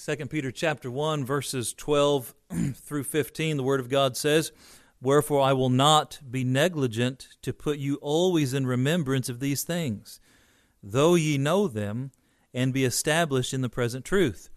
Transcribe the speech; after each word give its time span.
2 0.00 0.14
Peter 0.26 0.52
chapter 0.52 0.92
1 0.92 1.24
verses 1.24 1.72
12 1.72 2.32
through 2.74 3.02
15 3.02 3.56
the 3.56 3.64
word 3.64 3.80
of 3.80 3.88
God 3.88 4.16
says, 4.16 4.52
"Wherefore 5.02 5.40
I 5.40 5.52
will 5.54 5.70
not 5.70 6.20
be 6.30 6.44
negligent 6.44 7.26
to 7.42 7.52
put 7.52 7.78
you 7.78 7.96
always 7.96 8.54
in 8.54 8.64
remembrance 8.64 9.28
of 9.28 9.40
these 9.40 9.64
things, 9.64 10.20
though 10.84 11.16
ye 11.16 11.36
know 11.36 11.66
them, 11.66 12.12
and 12.54 12.72
be 12.72 12.84
established 12.84 13.52
in 13.52 13.60
the 13.60 13.68
present 13.68 14.04
truth. 14.04 14.50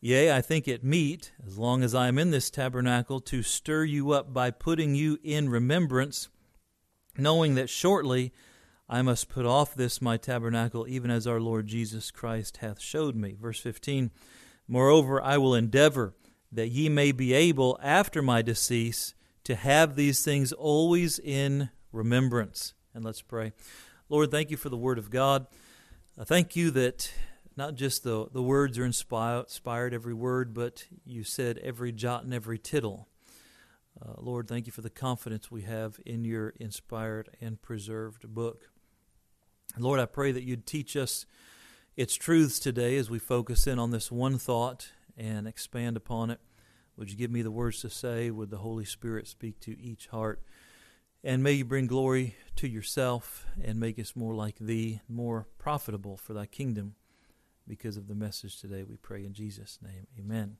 Yea, 0.00 0.32
I 0.32 0.40
think 0.40 0.68
it 0.68 0.84
meet, 0.84 1.32
as 1.44 1.58
long 1.58 1.82
as 1.82 1.92
I 1.92 2.06
am 2.06 2.16
in 2.16 2.30
this 2.30 2.48
tabernacle, 2.48 3.18
to 3.22 3.42
stir 3.42 3.82
you 3.82 4.12
up 4.12 4.32
by 4.32 4.52
putting 4.52 4.94
you 4.94 5.18
in 5.24 5.48
remembrance, 5.48 6.28
knowing 7.18 7.56
that 7.56 7.68
shortly 7.68 8.32
I 8.88 9.02
must 9.02 9.28
put 9.28 9.44
off 9.44 9.74
this 9.74 10.00
my 10.00 10.16
tabernacle, 10.16 10.86
even 10.88 11.10
as 11.10 11.26
our 11.26 11.40
Lord 11.40 11.66
Jesus 11.66 12.12
Christ 12.12 12.58
hath 12.58 12.80
showed 12.80 13.16
me." 13.16 13.34
Verse 13.36 13.58
15 13.58 14.12
Moreover, 14.70 15.20
I 15.20 15.36
will 15.36 15.56
endeavor 15.56 16.14
that 16.52 16.68
ye 16.68 16.88
may 16.88 17.10
be 17.10 17.34
able, 17.34 17.76
after 17.82 18.22
my 18.22 18.40
decease, 18.40 19.14
to 19.42 19.56
have 19.56 19.96
these 19.96 20.24
things 20.24 20.52
always 20.52 21.18
in 21.18 21.70
remembrance. 21.90 22.74
And 22.94 23.04
let's 23.04 23.20
pray. 23.20 23.52
Lord, 24.08 24.30
thank 24.30 24.48
you 24.48 24.56
for 24.56 24.68
the 24.68 24.76
Word 24.76 24.96
of 24.96 25.10
God. 25.10 25.48
Uh, 26.16 26.24
thank 26.24 26.54
you 26.54 26.70
that 26.70 27.12
not 27.56 27.74
just 27.74 28.04
the, 28.04 28.28
the 28.32 28.44
words 28.44 28.78
are 28.78 28.84
inspired, 28.84 29.46
inspired, 29.46 29.92
every 29.92 30.14
word, 30.14 30.54
but 30.54 30.86
you 31.04 31.24
said 31.24 31.58
every 31.58 31.90
jot 31.90 32.22
and 32.22 32.32
every 32.32 32.56
tittle. 32.56 33.08
Uh, 34.00 34.12
Lord, 34.18 34.46
thank 34.46 34.66
you 34.66 34.72
for 34.72 34.82
the 34.82 34.88
confidence 34.88 35.50
we 35.50 35.62
have 35.62 35.98
in 36.06 36.24
your 36.24 36.50
inspired 36.60 37.28
and 37.40 37.60
preserved 37.60 38.32
book. 38.32 38.70
Lord, 39.76 39.98
I 39.98 40.06
pray 40.06 40.30
that 40.30 40.44
you'd 40.44 40.64
teach 40.64 40.96
us 40.96 41.26
its 42.00 42.14
truths 42.14 42.58
today 42.58 42.96
as 42.96 43.10
we 43.10 43.18
focus 43.18 43.66
in 43.66 43.78
on 43.78 43.90
this 43.90 44.10
one 44.10 44.38
thought 44.38 44.90
and 45.18 45.46
expand 45.46 45.98
upon 45.98 46.30
it. 46.30 46.40
Would 46.96 47.10
you 47.10 47.16
give 47.16 47.30
me 47.30 47.42
the 47.42 47.50
words 47.50 47.82
to 47.82 47.90
say? 47.90 48.30
Would 48.30 48.48
the 48.48 48.56
Holy 48.56 48.86
Spirit 48.86 49.26
speak 49.26 49.60
to 49.60 49.78
each 49.78 50.06
heart? 50.06 50.40
And 51.22 51.42
may 51.42 51.52
you 51.52 51.66
bring 51.66 51.86
glory 51.86 52.36
to 52.56 52.66
yourself 52.66 53.44
and 53.62 53.78
make 53.78 53.98
us 53.98 54.16
more 54.16 54.34
like 54.34 54.56
thee, 54.58 55.02
more 55.10 55.46
profitable 55.58 56.16
for 56.16 56.32
thy 56.32 56.46
kingdom 56.46 56.94
because 57.68 57.98
of 57.98 58.08
the 58.08 58.14
message 58.14 58.58
today. 58.58 58.82
We 58.82 58.96
pray 58.96 59.26
in 59.26 59.34
Jesus' 59.34 59.78
name. 59.82 60.06
Amen. 60.18 60.56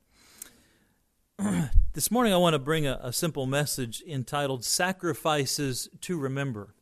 this 1.94 2.10
morning 2.10 2.34
I 2.34 2.36
want 2.36 2.52
to 2.52 2.58
bring 2.58 2.86
a, 2.86 3.00
a 3.02 3.14
simple 3.14 3.46
message 3.46 4.02
entitled 4.06 4.62
Sacrifices 4.62 5.88
to 6.02 6.18
Remember. 6.18 6.74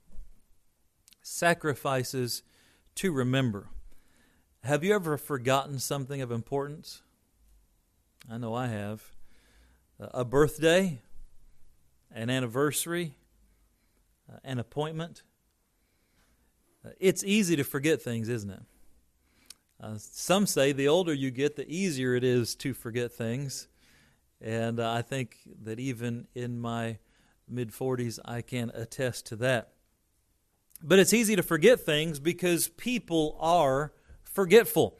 Sacrifices 1.22 2.42
to 2.96 3.12
Remember. 3.12 3.68
Have 4.64 4.82
you 4.84 4.94
ever 4.94 5.16
forgotten 5.16 5.78
something 5.78 6.20
of 6.20 6.30
importance? 6.30 7.02
I 8.30 8.38
know 8.38 8.54
I 8.54 8.66
have. 8.66 9.02
A 9.98 10.24
birthday, 10.24 11.00
an 12.12 12.28
anniversary, 12.28 13.14
uh, 14.30 14.38
an 14.44 14.58
appointment. 14.58 15.22
Uh, 16.84 16.90
it's 17.00 17.24
easy 17.24 17.56
to 17.56 17.64
forget 17.64 18.02
things, 18.02 18.28
isn't 18.28 18.50
it? 18.50 18.62
Uh, 19.80 19.94
some 19.96 20.46
say 20.46 20.72
the 20.72 20.88
older 20.88 21.14
you 21.14 21.30
get, 21.30 21.56
the 21.56 21.68
easier 21.70 22.14
it 22.14 22.24
is 22.24 22.54
to 22.56 22.74
forget 22.74 23.12
things. 23.12 23.68
And 24.40 24.80
uh, 24.80 24.92
I 24.92 25.02
think 25.02 25.36
that 25.62 25.78
even 25.80 26.26
in 26.34 26.60
my 26.60 26.98
mid 27.48 27.70
40s, 27.70 28.18
I 28.24 28.42
can 28.42 28.70
attest 28.74 29.26
to 29.26 29.36
that. 29.36 29.72
But 30.82 30.98
it's 30.98 31.12
easy 31.12 31.36
to 31.36 31.42
forget 31.42 31.80
things 31.80 32.20
because 32.20 32.68
people 32.68 33.36
are 33.40 33.92
forgetful. 34.38 34.96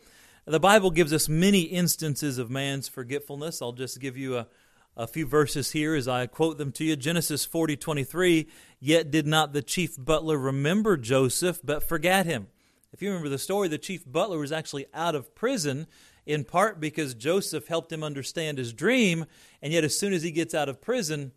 The 0.46 0.58
Bible 0.58 0.90
gives 0.90 1.12
us 1.12 1.28
many 1.28 1.60
instances 1.60 2.38
of 2.38 2.50
man's 2.50 2.88
forgetfulness. 2.88 3.62
I'll 3.62 3.70
just 3.70 4.00
give 4.00 4.16
you 4.16 4.36
a, 4.36 4.48
a 4.96 5.06
few 5.06 5.26
verses 5.26 5.70
here 5.70 5.94
as 5.94 6.08
I 6.08 6.26
quote 6.26 6.58
them 6.58 6.72
to 6.72 6.84
you. 6.84 6.96
Genesis 6.96 7.44
40 7.44 7.76
23, 7.76 8.48
yet 8.80 9.12
did 9.12 9.28
not 9.28 9.52
the 9.52 9.62
chief 9.62 9.94
butler 9.96 10.36
remember 10.36 10.96
Joseph, 10.96 11.60
but 11.62 11.84
forgot 11.84 12.26
him. 12.26 12.48
If 12.92 13.00
you 13.00 13.10
remember 13.10 13.28
the 13.28 13.38
story, 13.38 13.68
the 13.68 13.78
chief 13.78 14.02
butler 14.04 14.40
was 14.40 14.50
actually 14.50 14.86
out 14.92 15.14
of 15.14 15.36
prison 15.36 15.86
in 16.26 16.42
part 16.42 16.80
because 16.80 17.14
Joseph 17.14 17.68
helped 17.68 17.92
him 17.92 18.02
understand 18.02 18.58
his 18.58 18.72
dream, 18.72 19.24
and 19.62 19.72
yet 19.72 19.84
as 19.84 19.96
soon 19.96 20.12
as 20.12 20.24
he 20.24 20.32
gets 20.32 20.52
out 20.52 20.68
of 20.68 20.80
prison, 20.80 21.30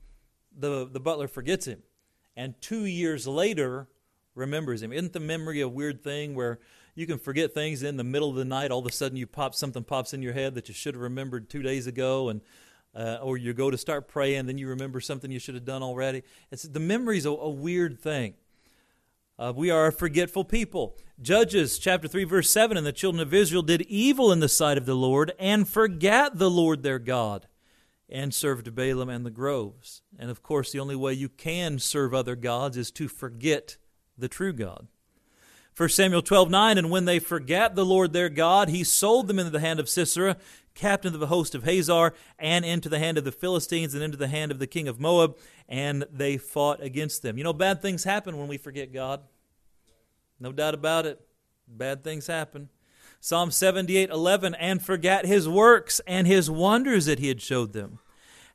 the, 0.57 0.89
the 0.91 0.99
butler 0.99 1.27
forgets 1.27 1.67
him. 1.67 1.83
And 2.35 2.59
two 2.61 2.85
years 2.85 3.27
later, 3.27 3.89
remembers 4.35 4.81
him. 4.81 4.91
Isn't 4.91 5.13
the 5.13 5.19
memory 5.19 5.61
a 5.61 5.67
weird 5.67 6.03
thing 6.03 6.35
where 6.35 6.59
you 6.95 7.07
can 7.07 7.17
forget 7.17 7.53
things 7.53 7.83
in 7.83 7.97
the 7.97 8.03
middle 8.03 8.29
of 8.29 8.35
the 8.35 8.45
night. 8.45 8.71
All 8.71 8.79
of 8.79 8.85
a 8.85 8.91
sudden, 8.91 9.17
you 9.17 9.27
pop 9.27 9.55
something 9.55 9.83
pops 9.83 10.13
in 10.13 10.21
your 10.21 10.33
head 10.33 10.55
that 10.55 10.67
you 10.67 10.73
should 10.73 10.95
have 10.95 11.01
remembered 11.01 11.49
two 11.49 11.61
days 11.61 11.87
ago, 11.87 12.29
and 12.29 12.41
uh, 12.95 13.19
or 13.21 13.37
you 13.37 13.53
go 13.53 13.71
to 13.71 13.77
start 13.77 14.07
praying, 14.07 14.47
then 14.47 14.57
you 14.57 14.67
remember 14.67 14.99
something 14.99 15.31
you 15.31 15.39
should 15.39 15.55
have 15.55 15.65
done 15.65 15.81
already. 15.81 16.23
It's 16.51 16.63
the 16.63 16.79
memory's 16.79 17.25
a, 17.25 17.29
a 17.29 17.49
weird 17.49 17.99
thing. 17.99 18.33
Uh, 19.39 19.53
we 19.55 19.71
are 19.71 19.87
a 19.87 19.91
forgetful 19.91 20.43
people. 20.43 20.97
Judges 21.21 21.79
chapter 21.79 22.07
3, 22.07 22.25
verse 22.25 22.49
7 22.49 22.77
And 22.77 22.85
the 22.85 22.91
children 22.91 23.21
of 23.21 23.33
Israel 23.33 23.63
did 23.63 23.81
evil 23.83 24.31
in 24.31 24.39
the 24.39 24.49
sight 24.49 24.77
of 24.77 24.85
the 24.85 24.95
Lord 24.95 25.31
and 25.39 25.67
forgat 25.67 26.37
the 26.37 26.49
Lord 26.49 26.83
their 26.83 26.99
God 26.99 27.47
and 28.07 28.33
served 28.33 28.75
Baalim 28.75 29.13
and 29.13 29.25
the 29.25 29.31
groves. 29.31 30.01
And 30.19 30.29
of 30.29 30.43
course, 30.43 30.71
the 30.71 30.79
only 30.79 30.95
way 30.95 31.13
you 31.13 31.29
can 31.29 31.79
serve 31.79 32.13
other 32.13 32.35
gods 32.35 32.75
is 32.75 32.91
to 32.91 33.07
forget 33.07 33.77
the 34.17 34.27
true 34.27 34.53
God. 34.53 34.87
1 35.77 35.89
Samuel 35.89 36.21
12, 36.21 36.49
9, 36.49 36.77
and 36.77 36.91
when 36.91 37.05
they 37.05 37.17
forgat 37.17 37.75
the 37.75 37.85
Lord 37.85 38.11
their 38.11 38.29
God, 38.29 38.69
he 38.69 38.83
sold 38.83 39.27
them 39.27 39.39
into 39.39 39.51
the 39.51 39.61
hand 39.61 39.79
of 39.79 39.87
Sisera, 39.87 40.35
captain 40.75 41.13
of 41.13 41.19
the 41.19 41.27
host 41.27 41.55
of 41.55 41.63
Hazor, 41.63 42.13
and 42.37 42.65
into 42.65 42.89
the 42.89 42.99
hand 42.99 43.17
of 43.17 43.23
the 43.23 43.31
Philistines, 43.31 43.93
and 43.93 44.03
into 44.03 44.17
the 44.17 44.27
hand 44.27 44.51
of 44.51 44.59
the 44.59 44.67
king 44.67 44.89
of 44.89 44.99
Moab, 44.99 45.37
and 45.69 46.05
they 46.11 46.37
fought 46.37 46.83
against 46.83 47.21
them. 47.21 47.37
You 47.37 47.45
know, 47.45 47.53
bad 47.53 47.81
things 47.81 48.03
happen 48.03 48.37
when 48.37 48.49
we 48.49 48.57
forget 48.57 48.93
God. 48.93 49.21
No 50.39 50.51
doubt 50.51 50.73
about 50.73 51.05
it. 51.05 51.21
Bad 51.67 52.03
things 52.03 52.27
happen. 52.27 52.69
Psalm 53.21 53.51
78, 53.51 54.09
11, 54.09 54.55
and 54.55 54.81
forgat 54.81 55.25
his 55.25 55.47
works 55.47 56.01
and 56.05 56.27
his 56.27 56.49
wonders 56.49 57.05
that 57.05 57.19
he 57.19 57.29
had 57.29 57.41
showed 57.41 57.71
them. 57.71 57.99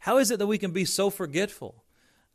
How 0.00 0.18
is 0.18 0.30
it 0.30 0.38
that 0.38 0.46
we 0.46 0.58
can 0.58 0.72
be 0.72 0.84
so 0.84 1.08
forgetful? 1.08 1.82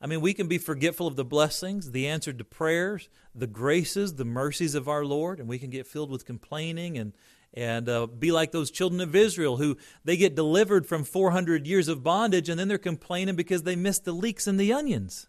I 0.02 0.08
mean, 0.08 0.22
we 0.22 0.34
can 0.34 0.48
be 0.48 0.58
forgetful 0.58 1.06
of 1.06 1.16
the 1.16 1.24
blessings, 1.24 1.92
the 1.92 2.08
answer 2.08 2.34
to 2.34 2.44
prayers, 2.44 3.08
the 3.36 3.46
graces, 3.46 4.16
the 4.16 4.26
mercies 4.26 4.74
of 4.74 4.90
our 4.90 5.06
Lord, 5.06 5.40
and 5.40 5.48
we 5.48 5.60
can 5.60 5.70
get 5.70 5.86
filled 5.86 6.10
with 6.10 6.26
complaining 6.26 6.98
and 6.98 7.14
and 7.54 7.90
uh, 7.90 8.08
be 8.08 8.32
like 8.32 8.54
those 8.54 8.72
children 8.72 9.02
of 9.02 9.14
Israel 9.14 9.58
who 9.58 9.78
they 10.06 10.16
get 10.16 10.36
delivered 10.36 10.86
from 10.86 11.04
400 11.04 11.68
years 11.68 11.90
of 11.90 12.02
bondage 12.02 12.48
and 12.48 12.58
then 12.58 12.70
they're 12.70 12.78
complaining 12.78 13.36
because 13.36 13.64
they 13.64 13.76
missed 13.76 14.06
the 14.06 14.14
leeks 14.14 14.48
and 14.48 14.58
the 14.58 14.72
onions. 14.72 15.28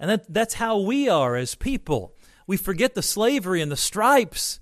And 0.00 0.10
that, 0.10 0.32
that's 0.32 0.54
how 0.54 0.78
we 0.78 1.08
are 1.08 1.36
as 1.36 1.54
people. 1.54 2.14
We 2.46 2.56
forget 2.56 2.94
the 2.94 3.02
slavery 3.02 3.62
and 3.62 3.70
the 3.70 3.76
stripes 3.76 4.58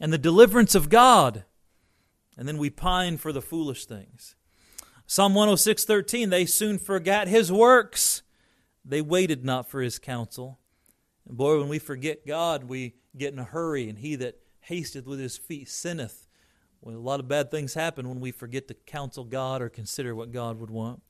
and 0.00 0.12
the 0.12 0.18
deliverance 0.18 0.74
of 0.74 0.88
God, 0.88 1.44
and 2.36 2.48
then 2.48 2.58
we 2.58 2.70
pine 2.70 3.16
for 3.16 3.30
the 3.32 3.42
foolish 3.42 3.86
things. 3.86 4.34
Psalm 5.06 5.34
106:13 5.34 6.30
they 6.30 6.46
soon 6.46 6.78
forgot 6.78 7.28
his 7.28 7.52
works. 7.52 8.22
They 8.84 9.00
waited 9.00 9.44
not 9.44 9.68
for 9.68 9.80
his 9.80 9.98
counsel. 9.98 10.58
And 11.26 11.36
boy, 11.36 11.58
when 11.58 11.68
we 11.68 11.78
forget 11.78 12.26
God, 12.26 12.64
we 12.64 12.94
get 13.16 13.32
in 13.32 13.38
a 13.38 13.44
hurry, 13.44 13.88
and 13.88 13.98
he 13.98 14.16
that 14.16 14.40
hasteth 14.60 15.06
with 15.06 15.20
his 15.20 15.38
feet 15.38 15.68
sinneth. 15.68 16.26
Well, 16.80 16.96
a 16.96 16.98
lot 16.98 17.20
of 17.20 17.28
bad 17.28 17.50
things 17.50 17.74
happen 17.74 18.08
when 18.08 18.20
we 18.20 18.30
forget 18.30 18.68
to 18.68 18.74
counsel 18.74 19.24
God 19.24 19.62
or 19.62 19.68
consider 19.68 20.14
what 20.14 20.32
God 20.32 20.58
would 20.58 20.70
want. 20.70 21.02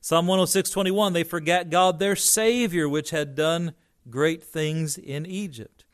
Psalm 0.00 0.26
106:21 0.26 1.12
they 1.12 1.24
forgot 1.24 1.70
God 1.70 1.98
their 1.98 2.16
savior 2.16 2.88
which 2.88 3.10
had 3.10 3.34
done 3.34 3.74
great 4.08 4.42
things 4.42 4.96
in 4.96 5.26
Egypt. 5.26 5.84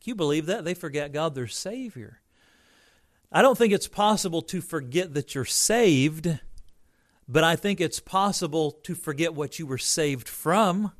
Can 0.00 0.10
you 0.10 0.14
believe 0.14 0.46
that? 0.46 0.64
They 0.64 0.74
forgot 0.74 1.12
God 1.12 1.34
their 1.34 1.46
savior. 1.46 2.20
I 3.32 3.42
don't 3.42 3.58
think 3.58 3.72
it's 3.72 3.88
possible 3.88 4.42
to 4.42 4.60
forget 4.60 5.14
that 5.14 5.34
you're 5.34 5.44
saved, 5.44 6.38
but 7.28 7.44
I 7.44 7.56
think 7.56 7.80
it's 7.80 8.00
possible 8.00 8.70
to 8.70 8.94
forget 8.94 9.34
what 9.34 9.58
you 9.58 9.66
were 9.66 9.78
saved 9.78 10.28
from. 10.28 10.92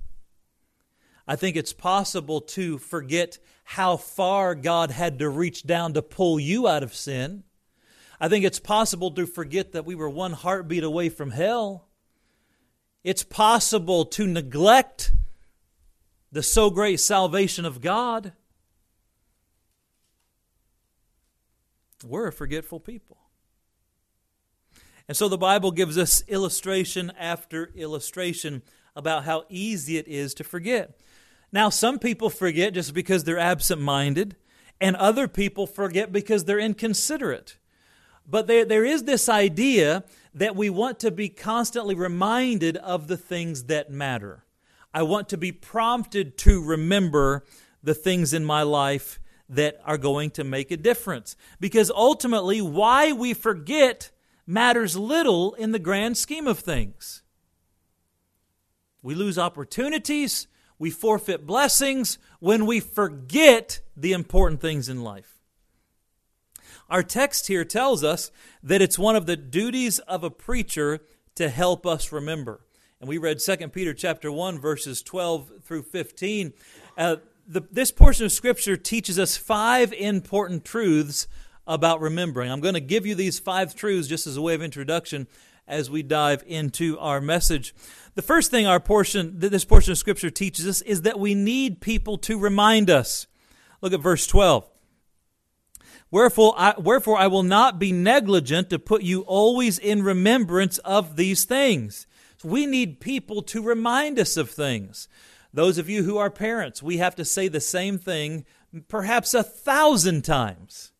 I 1.26 1.36
think 1.36 1.56
it's 1.56 1.72
possible 1.72 2.40
to 2.40 2.78
forget 2.78 3.38
how 3.64 3.96
far 3.96 4.54
God 4.54 4.90
had 4.90 5.18
to 5.20 5.28
reach 5.28 5.64
down 5.64 5.94
to 5.94 6.02
pull 6.02 6.38
you 6.38 6.68
out 6.68 6.82
of 6.82 6.94
sin. 6.94 7.44
I 8.20 8.28
think 8.28 8.44
it's 8.44 8.60
possible 8.60 9.10
to 9.12 9.26
forget 9.26 9.72
that 9.72 9.86
we 9.86 9.94
were 9.94 10.10
one 10.10 10.32
heartbeat 10.32 10.84
away 10.84 11.08
from 11.08 11.30
hell. 11.30 11.88
It's 13.02 13.22
possible 13.22 14.04
to 14.06 14.26
neglect 14.26 15.12
the 16.30 16.42
so 16.42 16.70
great 16.70 17.00
salvation 17.00 17.64
of 17.64 17.80
God. 17.80 18.32
We're 22.02 22.28
a 22.28 22.32
forgetful 22.32 22.80
people. 22.80 23.18
And 25.06 25.16
so 25.16 25.28
the 25.28 25.38
Bible 25.38 25.70
gives 25.70 25.98
us 25.98 26.24
illustration 26.28 27.12
after 27.18 27.70
illustration 27.74 28.62
about 28.96 29.24
how 29.24 29.44
easy 29.48 29.98
it 29.98 30.08
is 30.08 30.34
to 30.34 30.44
forget. 30.44 30.98
Now, 31.52 31.68
some 31.68 31.98
people 31.98 32.30
forget 32.30 32.74
just 32.74 32.94
because 32.94 33.24
they're 33.24 33.38
absent 33.38 33.80
minded, 33.80 34.36
and 34.80 34.96
other 34.96 35.28
people 35.28 35.66
forget 35.66 36.10
because 36.10 36.44
they're 36.44 36.58
inconsiderate. 36.58 37.58
But 38.28 38.46
there, 38.46 38.64
there 38.64 38.84
is 38.84 39.04
this 39.04 39.28
idea 39.28 40.04
that 40.34 40.56
we 40.56 40.70
want 40.70 40.98
to 41.00 41.10
be 41.10 41.28
constantly 41.28 41.94
reminded 41.94 42.76
of 42.78 43.06
the 43.06 43.16
things 43.16 43.64
that 43.64 43.90
matter. 43.90 44.44
I 44.92 45.02
want 45.02 45.28
to 45.28 45.36
be 45.36 45.52
prompted 45.52 46.38
to 46.38 46.62
remember 46.62 47.44
the 47.82 47.94
things 47.94 48.32
in 48.32 48.44
my 48.44 48.62
life 48.62 49.20
that 49.48 49.80
are 49.84 49.98
going 49.98 50.30
to 50.30 50.44
make 50.44 50.70
a 50.70 50.76
difference. 50.76 51.36
Because 51.60 51.90
ultimately, 51.90 52.60
why 52.60 53.12
we 53.12 53.34
forget 53.34 54.10
matters 54.46 54.96
little 54.96 55.54
in 55.54 55.72
the 55.72 55.78
grand 55.78 56.16
scheme 56.16 56.46
of 56.46 56.58
things. 56.58 57.22
We 59.02 59.14
lose 59.14 59.38
opportunities, 59.38 60.46
we 60.78 60.90
forfeit 60.90 61.46
blessings 61.46 62.18
when 62.40 62.66
we 62.66 62.80
forget 62.80 63.80
the 63.96 64.12
important 64.12 64.60
things 64.60 64.88
in 64.88 65.02
life. 65.02 65.38
Our 66.88 67.02
text 67.02 67.46
here 67.46 67.64
tells 67.64 68.04
us 68.04 68.30
that 68.62 68.82
it's 68.82 68.98
one 68.98 69.16
of 69.16 69.26
the 69.26 69.36
duties 69.36 69.98
of 70.00 70.24
a 70.24 70.30
preacher 70.30 71.00
to 71.34 71.48
help 71.48 71.86
us 71.86 72.12
remember. 72.12 72.60
And 73.00 73.08
we 73.08 73.18
read 73.18 73.38
2 73.38 73.68
Peter 73.68 73.92
chapter 73.92 74.30
1 74.30 74.58
verses 74.58 75.02
12 75.02 75.62
through 75.62 75.82
15. 75.82 76.52
Uh, 76.96 77.16
the, 77.46 77.62
this 77.70 77.90
portion 77.90 78.24
of 78.24 78.32
scripture 78.32 78.76
teaches 78.76 79.18
us 79.18 79.36
five 79.36 79.92
important 79.92 80.64
truths 80.64 81.28
about 81.66 82.00
remembering. 82.00 82.50
I'm 82.50 82.60
going 82.60 82.74
to 82.74 82.80
give 82.80 83.06
you 83.06 83.14
these 83.14 83.38
five 83.38 83.74
truths 83.74 84.08
just 84.08 84.26
as 84.26 84.36
a 84.36 84.42
way 84.42 84.54
of 84.54 84.62
introduction 84.62 85.26
as 85.66 85.90
we 85.90 86.02
dive 86.02 86.44
into 86.46 86.98
our 86.98 87.20
message. 87.20 87.74
The 88.14 88.22
first 88.22 88.50
thing 88.50 88.66
our 88.66 88.80
portion 88.80 89.38
this 89.38 89.64
portion 89.64 89.92
of 89.92 89.98
scripture 89.98 90.30
teaches 90.30 90.66
us 90.66 90.82
is 90.82 91.02
that 91.02 91.18
we 91.18 91.34
need 91.34 91.80
people 91.80 92.18
to 92.18 92.38
remind 92.38 92.90
us. 92.90 93.26
Look 93.80 93.92
at 93.92 94.00
verse 94.00 94.26
12. 94.26 94.68
Wherefore 96.10 96.54
I, 96.56 96.74
wherefore 96.78 97.18
I 97.18 97.26
will 97.26 97.42
not 97.42 97.78
be 97.78 97.92
negligent 97.92 98.70
to 98.70 98.78
put 98.78 99.02
you 99.02 99.22
always 99.22 99.78
in 99.78 100.02
remembrance 100.02 100.78
of 100.78 101.16
these 101.16 101.44
things. 101.44 102.06
So 102.36 102.48
we 102.48 102.66
need 102.66 103.00
people 103.00 103.42
to 103.42 103.62
remind 103.62 104.18
us 104.18 104.36
of 104.36 104.50
things. 104.50 105.08
Those 105.54 105.78
of 105.78 105.88
you 105.88 106.02
who 106.02 106.18
are 106.18 106.30
parents, 106.30 106.82
we 106.82 106.96
have 106.96 107.14
to 107.14 107.24
say 107.24 107.46
the 107.46 107.60
same 107.60 107.96
thing 107.96 108.44
perhaps 108.88 109.34
a 109.34 109.44
thousand 109.44 110.22
times. 110.22 110.90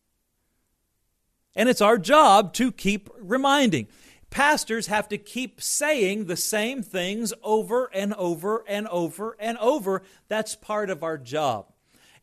And 1.57 1.67
it's 1.67 1.81
our 1.81 1.97
job 1.97 2.53
to 2.53 2.71
keep 2.71 3.09
reminding. 3.19 3.89
Pastors 4.29 4.87
have 4.87 5.09
to 5.09 5.17
keep 5.17 5.61
saying 5.61 6.25
the 6.25 6.37
same 6.37 6.81
things 6.81 7.33
over 7.43 7.89
and 7.93 8.13
over 8.13 8.63
and 8.65 8.87
over 8.87 9.35
and 9.41 9.57
over. 9.57 10.03
That's 10.29 10.55
part 10.55 10.89
of 10.89 11.03
our 11.03 11.17
job. 11.17 11.73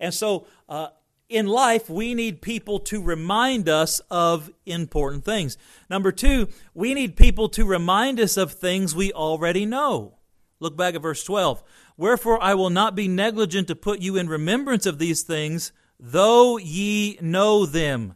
And 0.00 0.14
so, 0.14 0.46
uh, 0.70 0.88
in 1.28 1.46
life, 1.46 1.90
we 1.90 2.14
need 2.14 2.40
people 2.40 2.78
to 2.80 3.02
remind 3.02 3.68
us 3.68 4.00
of 4.10 4.50
important 4.64 5.24
things. 5.26 5.58
Number 5.90 6.12
two, 6.12 6.48
we 6.74 6.94
need 6.94 7.16
people 7.16 7.50
to 7.50 7.66
remind 7.66 8.20
us 8.20 8.38
of 8.38 8.52
things 8.52 8.94
we 8.94 9.12
already 9.12 9.66
know. 9.66 10.18
Look 10.62 10.76
back 10.76 10.94
at 10.94 11.02
verse 11.02 11.24
12. 11.24 11.62
Wherefore 11.96 12.42
I 12.42 12.54
will 12.54 12.70
not 12.70 12.94
be 12.94 13.08
negligent 13.08 13.66
to 13.68 13.74
put 13.74 14.00
you 14.00 14.16
in 14.16 14.28
remembrance 14.28 14.86
of 14.86 14.98
these 14.98 15.22
things, 15.22 15.72
though 15.98 16.56
ye 16.56 17.18
know 17.20 17.66
them, 17.66 18.14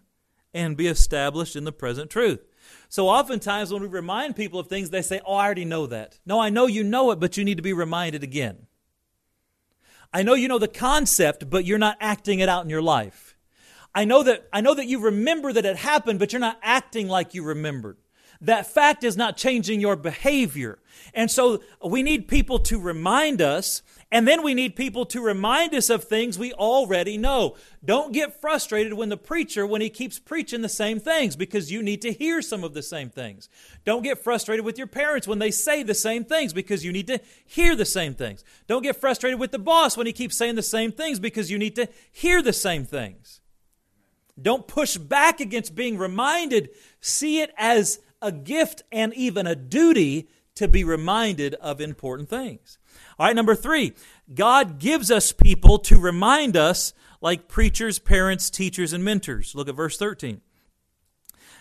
and 0.55 0.77
be 0.77 0.87
established 0.87 1.57
in 1.57 1.65
the 1.65 1.73
present 1.73 2.09
truth. 2.09 2.47
So 2.89 3.09
oftentimes 3.09 3.73
when 3.73 3.83
we 3.83 3.89
remind 3.89 4.37
people 4.37 4.61
of 4.61 4.69
things, 4.69 4.91
they 4.91 5.03
say, 5.03 5.21
Oh, 5.27 5.35
I 5.35 5.45
already 5.45 5.65
know 5.65 5.87
that. 5.87 6.21
No, 6.25 6.39
I 6.39 6.49
know 6.49 6.67
you 6.67 6.85
know 6.85 7.11
it, 7.11 7.19
but 7.19 7.37
you 7.37 7.45
need 7.45 7.57
to 7.57 7.63
be 7.63 7.73
reminded 7.73 8.23
again. 8.23 8.67
I 10.13 10.23
know 10.23 10.35
you 10.35 10.47
know 10.47 10.59
the 10.59 10.69
concept, 10.69 11.51
but 11.51 11.65
you're 11.65 11.79
not 11.79 11.99
acting 12.01 12.39
it 12.39 12.49
out 12.49 12.63
in 12.65 12.71
your 12.71 12.81
life. 12.81 13.37
I 13.93 14.05
know 14.05 14.23
that 14.23 14.49
I 14.53 14.61
know 14.61 14.75
that 14.75 14.87
you 14.87 15.01
remember 15.01 15.53
that 15.53 15.67
it 15.67 15.77
happened, 15.77 16.21
but 16.21 16.33
you're 16.33 16.41
not 16.41 16.61
acting 16.63 17.09
like 17.09 17.35
you 17.35 17.43
remembered. 17.43 17.99
That 18.41 18.67
fact 18.67 19.05
is 19.05 19.17
not 19.17 19.37
changing 19.37 19.81
your 19.81 19.97
behavior. 19.97 20.79
And 21.15 21.31
so 21.31 21.63
we 21.85 22.03
need 22.03 22.29
people 22.29 22.59
to 22.61 22.81
remind 22.81 23.41
us 23.41 23.83
and 24.13 24.27
then 24.27 24.45
we 24.45 24.55
need 24.55 24.77
people 24.77 25.05
to 25.07 25.21
remind 25.21 25.75
us 25.75 25.91
of 25.91 26.05
things 26.05 26.39
we 26.39 26.53
already 26.53 27.19
know. 27.19 27.57
Don't 27.85 28.13
get 28.13 28.41
frustrated 28.41 28.95
when 28.95 29.09
the 29.09 29.17
preacher, 29.17 29.67
when 29.67 29.81
he 29.81 29.91
keeps 29.91 30.21
preaching 30.21 30.63
the 30.63 30.69
same 30.69 31.01
things, 31.01 31.35
because 31.35 31.73
you 31.73 31.83
need 31.83 32.03
to 32.03 32.13
hear 32.13 32.41
some 32.41 32.63
of 32.63 32.73
the 32.73 32.83
same 32.83 33.11
things. 33.11 33.49
Don't 33.85 34.05
get 34.05 34.23
frustrated 34.23 34.65
with 34.65 34.79
your 34.79 34.87
parents 34.87 35.27
when 35.27 35.41
they 35.41 35.51
say 35.51 35.83
the 35.83 35.95
same 35.95 36.25
things, 36.25 36.53
because 36.53 36.85
you 36.85 36.93
need 36.93 37.09
to 37.09 37.21
hear 37.45 37.75
the 37.75 37.85
same 37.85 38.15
things. 38.15 38.45
Don't 38.69 38.83
get 38.83 38.97
frustrated 38.97 39.41
with 39.41 39.51
the 39.51 39.59
boss 39.59 39.97
when 39.97 40.07
he 40.07 40.13
keeps 40.13 40.37
saying 40.37 40.55
the 40.55 40.63
same 40.63 40.93
things, 40.93 41.19
because 41.19 41.51
you 41.51 41.59
need 41.59 41.75
to 41.75 41.89
hear 42.13 42.43
the 42.43 42.53
same 42.53 42.85
things. 42.85 43.41
Don't 44.41 44.69
push 44.69 44.99
back 44.99 45.41
against 45.41 45.75
being 45.75 45.99
reminded. 45.99 46.71
See 47.01 47.41
it 47.41 47.53
as 47.57 47.99
a 48.21 48.33
gift 48.33 48.83
and 48.91 49.13
even 49.15 49.47
a 49.47 49.55
duty 49.55 50.29
to 50.57 50.69
be 50.69 50.85
reminded 50.85 51.55
of 51.55 51.81
important 51.81 52.29
things. 52.29 52.79
All 53.19 53.27
right, 53.27 53.37
number 53.37 53.55
three, 53.55 53.95
God 54.35 54.79
gives 54.79 55.11
us 55.11 55.33
people 55.33 55.79
to 55.81 55.99
remind 55.99 56.57
us, 56.57 56.93
like 57.21 57.49
preachers, 57.49 57.99
parents, 57.99 58.51
teachers, 58.51 58.93
and 58.93 59.05
mentors. 59.05 59.55
Look 59.55 59.69
at 59.69 59.75
verse 59.77 59.97
13. 59.97 60.41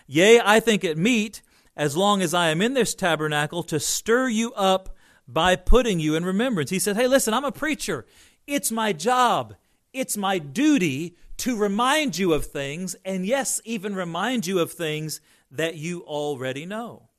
Yea, 0.07 0.42
I 0.44 0.60
think 0.60 0.84
it 0.84 0.98
meet, 0.98 1.42
as 1.75 1.98
long 1.98 2.22
as 2.22 2.34
I 2.34 2.50
am 2.50 2.62
in 2.62 2.74
this 2.74 2.96
tabernacle, 2.96 3.63
to 3.63 3.80
stir 3.80 4.30
you 4.30 4.54
up 4.54 4.96
by 5.28 5.56
putting 5.56 6.00
you 6.00 6.16
in 6.16 6.24
remembrance. 6.24 6.69
He 6.69 6.80
said, 6.80 6.96
Hey, 6.96 7.07
listen, 7.07 7.34
I'm 7.34 7.46
a 7.46 7.52
preacher. 7.52 8.06
It's 8.48 8.72
my 8.72 8.94
job, 8.94 9.56
it's 9.92 10.16
my 10.16 10.38
duty 10.40 11.16
to 11.38 11.57
remind 11.57 12.18
you 12.18 12.34
of 12.34 12.46
things, 12.46 12.96
and 13.04 13.25
yes, 13.25 13.60
even 13.66 13.96
remind 13.96 14.48
you 14.48 14.60
of 14.60 14.72
things 14.72 15.19
that 15.57 15.75
you 15.75 16.02
already 16.02 16.66
know. 16.66 17.10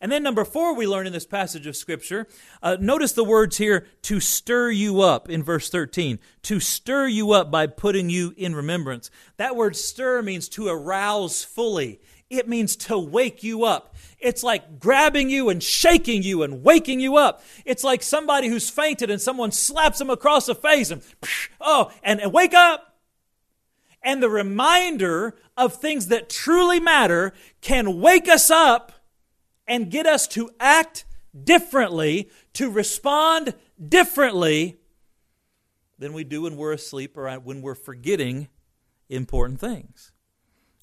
And 0.00 0.10
then, 0.10 0.22
number 0.22 0.44
four, 0.44 0.74
we 0.74 0.86
learn 0.86 1.06
in 1.06 1.12
this 1.12 1.26
passage 1.26 1.66
of 1.66 1.76
Scripture, 1.76 2.26
uh, 2.62 2.76
notice 2.80 3.12
the 3.12 3.24
words 3.24 3.58
here, 3.58 3.86
to 4.02 4.20
stir 4.20 4.70
you 4.70 5.00
up 5.00 5.28
in 5.28 5.42
verse 5.42 5.68
13. 5.68 6.18
To 6.42 6.60
stir 6.60 7.06
you 7.06 7.32
up 7.32 7.50
by 7.50 7.66
putting 7.66 8.10
you 8.10 8.34
in 8.36 8.54
remembrance. 8.54 9.10
That 9.36 9.56
word 9.56 9.76
stir 9.76 10.22
means 10.22 10.48
to 10.50 10.68
arouse 10.68 11.44
fully, 11.44 12.00
it 12.30 12.48
means 12.48 12.76
to 12.76 12.98
wake 12.98 13.42
you 13.42 13.64
up. 13.64 13.94
It's 14.18 14.42
like 14.42 14.78
grabbing 14.78 15.28
you 15.28 15.50
and 15.50 15.62
shaking 15.62 16.22
you 16.22 16.42
and 16.42 16.62
waking 16.64 16.98
you 16.98 17.16
up. 17.16 17.42
It's 17.64 17.84
like 17.84 18.02
somebody 18.02 18.48
who's 18.48 18.70
fainted 18.70 19.10
and 19.10 19.20
someone 19.20 19.52
slaps 19.52 19.98
them 19.98 20.10
across 20.10 20.46
the 20.46 20.54
face 20.54 20.90
and, 20.90 21.02
oh, 21.60 21.92
and, 22.02 22.20
and 22.20 22.32
wake 22.32 22.54
up. 22.54 22.93
And 24.04 24.22
the 24.22 24.28
reminder 24.28 25.34
of 25.56 25.74
things 25.74 26.08
that 26.08 26.28
truly 26.28 26.78
matter 26.78 27.32
can 27.62 28.00
wake 28.00 28.28
us 28.28 28.50
up 28.50 28.92
and 29.66 29.90
get 29.90 30.06
us 30.06 30.28
to 30.28 30.50
act 30.60 31.06
differently, 31.42 32.30
to 32.52 32.70
respond 32.70 33.54
differently 33.88 34.76
than 35.98 36.12
we 36.12 36.22
do 36.22 36.42
when 36.42 36.56
we're 36.56 36.72
asleep 36.72 37.16
or 37.16 37.30
when 37.40 37.62
we're 37.62 37.74
forgetting 37.74 38.48
important 39.08 39.58
things. 39.58 40.12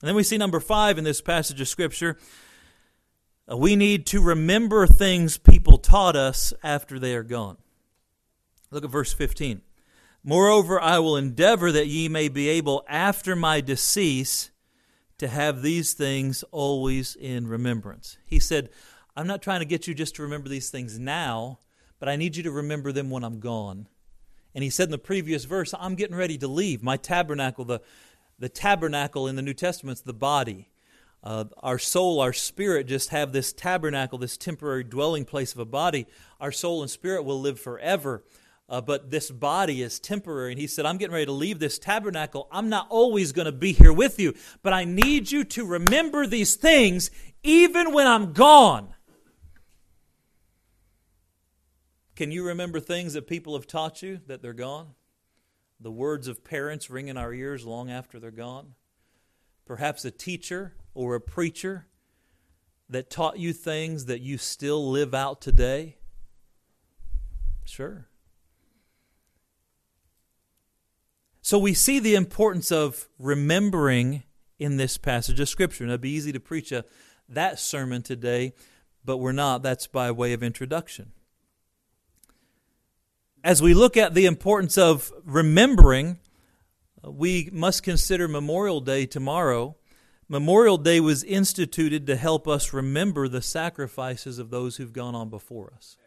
And 0.01 0.07
then 0.07 0.15
we 0.15 0.23
see 0.23 0.37
number 0.37 0.59
five 0.59 0.97
in 0.97 1.03
this 1.03 1.21
passage 1.21 1.61
of 1.61 1.67
Scripture. 1.67 2.17
Uh, 3.49 3.55
we 3.55 3.75
need 3.75 4.07
to 4.07 4.21
remember 4.21 4.87
things 4.87 5.37
people 5.37 5.77
taught 5.77 6.15
us 6.15 6.53
after 6.63 6.97
they 6.97 7.15
are 7.15 7.23
gone. 7.23 7.57
Look 8.71 8.83
at 8.83 8.89
verse 8.89 9.13
15. 9.13 9.61
Moreover, 10.23 10.79
I 10.79 10.99
will 10.99 11.17
endeavor 11.17 11.71
that 11.71 11.87
ye 11.87 12.07
may 12.07 12.29
be 12.29 12.47
able 12.47 12.85
after 12.87 13.35
my 13.35 13.59
decease 13.59 14.51
to 15.17 15.27
have 15.27 15.61
these 15.61 15.93
things 15.93 16.43
always 16.51 17.15
in 17.15 17.47
remembrance. 17.47 18.17
He 18.25 18.37
said, 18.37 18.69
I'm 19.15 19.27
not 19.27 19.41
trying 19.41 19.59
to 19.59 19.65
get 19.65 19.87
you 19.87 19.93
just 19.93 20.15
to 20.15 20.21
remember 20.21 20.47
these 20.47 20.69
things 20.69 20.99
now, 20.99 21.59
but 21.99 22.07
I 22.07 22.15
need 22.15 22.35
you 22.35 22.43
to 22.43 22.51
remember 22.51 22.91
them 22.91 23.09
when 23.09 23.23
I'm 23.23 23.39
gone. 23.39 23.87
And 24.53 24.63
he 24.63 24.69
said 24.69 24.85
in 24.85 24.91
the 24.91 24.97
previous 24.97 25.45
verse, 25.45 25.73
I'm 25.79 25.95
getting 25.95 26.15
ready 26.15 26.37
to 26.37 26.47
leave. 26.47 26.83
My 26.83 26.97
tabernacle, 26.97 27.65
the, 27.65 27.81
the 28.37 28.49
tabernacle 28.49 29.27
in 29.27 29.35
the 29.35 29.41
New 29.41 29.53
Testament 29.53 29.99
is 29.99 30.01
the 30.03 30.13
body. 30.13 30.69
Uh, 31.23 31.45
our 31.59 31.79
soul, 31.79 32.19
our 32.19 32.33
spirit 32.33 32.87
just 32.87 33.09
have 33.09 33.31
this 33.31 33.53
tabernacle, 33.53 34.17
this 34.17 34.37
temporary 34.37 34.83
dwelling 34.83 35.25
place 35.25 35.53
of 35.53 35.59
a 35.59 35.65
body. 35.65 36.07
Our 36.39 36.51
soul 36.51 36.81
and 36.81 36.89
spirit 36.89 37.23
will 37.23 37.39
live 37.39 37.59
forever 37.59 38.23
uh, 38.71 38.79
but 38.79 39.11
this 39.11 39.29
body 39.29 39.81
is 39.81 39.99
temporary. 39.99 40.53
And 40.53 40.59
he 40.59 40.65
said, 40.65 40.85
I'm 40.85 40.97
getting 40.97 41.13
ready 41.13 41.25
to 41.25 41.33
leave 41.33 41.59
this 41.59 41.77
tabernacle. 41.77 42.47
I'm 42.49 42.69
not 42.69 42.87
always 42.89 43.33
going 43.33 43.45
to 43.45 43.51
be 43.51 43.73
here 43.73 43.91
with 43.91 44.17
you, 44.17 44.33
but 44.63 44.71
I 44.71 44.85
need 44.85 45.29
you 45.29 45.43
to 45.43 45.65
remember 45.65 46.25
these 46.25 46.55
things 46.55 47.11
even 47.43 47.93
when 47.93 48.07
I'm 48.07 48.31
gone. 48.31 48.95
Can 52.15 52.31
you 52.31 52.47
remember 52.47 52.79
things 52.79 53.11
that 53.13 53.27
people 53.27 53.55
have 53.55 53.67
taught 53.67 54.01
you 54.01 54.21
that 54.27 54.41
they're 54.41 54.53
gone? 54.53 54.91
The 55.81 55.91
words 55.91 56.29
of 56.29 56.45
parents 56.45 56.89
ring 56.89 57.09
in 57.09 57.17
our 57.17 57.33
ears 57.33 57.65
long 57.65 57.91
after 57.91 58.21
they're 58.21 58.31
gone? 58.31 58.75
Perhaps 59.65 60.05
a 60.05 60.11
teacher 60.11 60.75
or 60.93 61.15
a 61.15 61.21
preacher 61.21 61.87
that 62.87 63.09
taught 63.09 63.37
you 63.37 63.51
things 63.51 64.05
that 64.05 64.21
you 64.21 64.37
still 64.37 64.89
live 64.89 65.13
out 65.13 65.41
today? 65.41 65.97
Sure. 67.65 68.07
So 71.51 71.59
we 71.59 71.73
see 71.73 71.99
the 71.99 72.15
importance 72.15 72.71
of 72.71 73.09
remembering 73.19 74.23
in 74.57 74.77
this 74.77 74.95
passage 74.95 75.37
of 75.41 75.49
Scripture. 75.49 75.83
And 75.83 75.91
it'd 75.91 75.99
be 75.99 76.11
easy 76.11 76.31
to 76.31 76.39
preach 76.39 76.71
a, 76.71 76.85
that 77.27 77.59
sermon 77.59 78.03
today, 78.03 78.53
but 79.03 79.17
we're 79.17 79.33
not. 79.33 79.61
That's 79.61 79.85
by 79.85 80.11
way 80.11 80.31
of 80.31 80.43
introduction. 80.43 81.11
As 83.43 83.61
we 83.61 83.73
look 83.73 83.97
at 83.97 84.13
the 84.13 84.25
importance 84.27 84.77
of 84.77 85.11
remembering, 85.25 86.19
we 87.03 87.49
must 87.51 87.83
consider 87.83 88.29
Memorial 88.29 88.79
Day 88.79 89.05
tomorrow. 89.05 89.75
Memorial 90.29 90.77
Day 90.77 91.01
was 91.01 91.21
instituted 91.21 92.07
to 92.07 92.15
help 92.15 92.47
us 92.47 92.71
remember 92.71 93.27
the 93.27 93.41
sacrifices 93.41 94.39
of 94.39 94.51
those 94.51 94.77
who've 94.77 94.93
gone 94.93 95.15
on 95.15 95.29
before 95.29 95.73
us. 95.75 95.97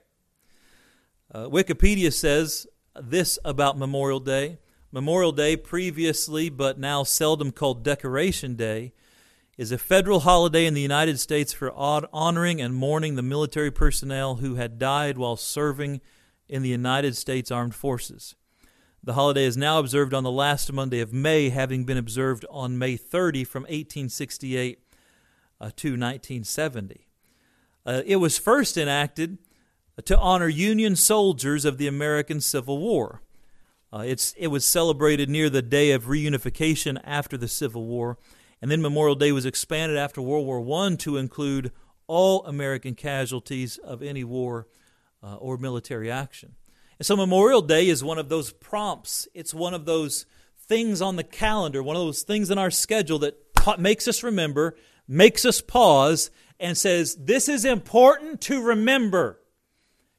Uh, 1.31 1.49
Wikipedia 1.49 2.11
says 2.11 2.67
this 2.99 3.39
about 3.45 3.77
Memorial 3.77 4.21
Day 4.21 4.57
Memorial 4.95 5.33
Day, 5.33 5.57
previously 5.57 6.49
but 6.49 6.79
now 6.79 7.03
seldom 7.03 7.51
called 7.51 7.83
Decoration 7.83 8.55
Day, 8.55 8.93
is 9.59 9.73
a 9.73 9.77
federal 9.77 10.21
holiday 10.21 10.67
in 10.67 10.75
the 10.75 10.81
United 10.81 11.19
States 11.19 11.53
for 11.53 11.73
honoring 11.73 12.61
and 12.61 12.77
mourning 12.77 13.17
the 13.17 13.23
military 13.23 13.73
personnel 13.73 14.37
who 14.37 14.55
had 14.55 14.79
died 14.79 15.19
while 15.19 15.35
serving 15.35 16.01
in 16.49 16.63
the 16.63 16.69
United 16.69 17.17
States 17.17 17.51
Armed 17.51 17.75
Forces. 17.75 18.37
The 19.03 19.15
holiday 19.15 19.43
is 19.43 19.57
now 19.57 19.81
observed 19.81 20.15
on 20.15 20.23
the 20.23 20.31
last 20.31 20.73
Monday 20.73 21.01
of 21.01 21.13
May, 21.13 21.49
having 21.49 21.85
been 21.85 21.99
observed 21.99 22.47
on 22.49 22.79
May 22.79 22.97
30 22.97 23.43
from 23.43 23.63
1868 23.65 24.79
uh, 25.61 25.65
to 25.75 25.89
1970. 25.89 27.09
Uh, 27.85 28.03
it 28.07 28.17
was 28.17 28.39
first 28.39 28.77
enacted 28.77 29.39
to 30.05 30.17
honor 30.17 30.47
Union 30.47 30.95
soldiers 30.95 31.65
of 31.65 31.79
the 31.79 31.89
American 31.89 32.41
Civil 32.41 32.79
War. 32.79 33.23
Uh, 33.95 34.01
it's, 34.01 34.35
it 34.37 34.49
was 34.49 34.65
celebrated 34.65 35.31
near 35.31 35.49
the 35.49 35.63
day 35.63 35.93
of 35.93 36.07
reunification 36.07 37.01
after 37.05 37.37
the 37.37 37.47
Civil 37.47 37.87
War, 37.87 38.19
and 38.61 38.69
then 38.69 38.83
Memorial 38.83 39.15
Day 39.15 39.31
was 39.31 39.47
expanded 39.47 39.97
after 39.97 40.21
World 40.21 40.47
War 40.47 40.83
I 40.83 40.97
to 40.97 41.17
include 41.17 41.71
all 42.09 42.45
American 42.45 42.97
casualties 42.97 43.79
of 43.79 44.03
any 44.03 44.25
war 44.25 44.67
uh, 45.23 45.37
or 45.37 45.59
military 45.59 46.11
action. 46.11 46.57
And 46.99 47.07
so 47.07 47.17
Memorial 47.17 47.63
Day 47.63 47.89
is 47.89 48.03
one 48.03 48.19
of 48.19 48.29
those 48.29 48.53
prompts, 48.53 49.29
it's 49.33 49.55
one 49.55 49.75
of 49.75 49.85
those 49.85 50.27
things 50.67 51.01
on 51.01 51.15
the 51.15 51.23
calendar, 51.23 51.81
one 51.81 51.95
of 51.95 52.03
those 52.03 52.23
things 52.23 52.51
in 52.51 52.59
our 52.59 52.73
schedule 52.73 53.21
that 53.21 53.37
makes 53.79 54.09
us 54.09 54.25
remember, 54.25 54.77
makes 55.07 55.45
us 55.45 55.61
pause, 55.61 56.33
and 56.59 56.77
says, 56.77 57.15
This 57.15 57.49
is 57.49 57.65
important 57.65 58.41
to 58.43 58.61
remember. 58.61 59.39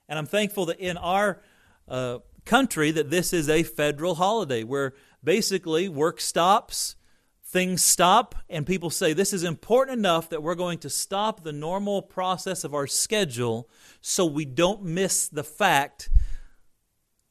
And 0.08 0.18
I'm 0.18 0.28
thankful 0.28 0.68
that 0.68 0.80
in 0.80 0.96
our 0.96 1.42
uh, 1.90 2.20
country 2.46 2.92
that 2.92 3.10
this 3.10 3.34
is 3.34 3.50
a 3.50 3.64
federal 3.64 4.16
holiday 4.16 4.64
where 4.64 4.94
basically 5.24 5.90
work 5.90 6.22
stops, 6.22 6.96
things 7.44 7.84
stop, 7.84 8.36
and 8.50 8.66
people 8.66 8.90
say 8.90 9.14
this 9.14 9.34
is 9.34 9.44
important 9.44 9.98
enough 9.98 10.30
that 10.30 10.44
we're 10.44 10.56
going 10.56 10.78
to 10.80 10.90
stop 10.90 11.44
the 11.44 11.52
normal 11.52 12.02
process 12.02 12.64
of 12.64 12.74
our 12.74 12.88
schedule 12.88 13.70
so 14.02 14.26
we 14.26 14.46
don't 14.46 14.84
miss 14.84 15.28
the 15.28 15.44
fact 15.44 16.10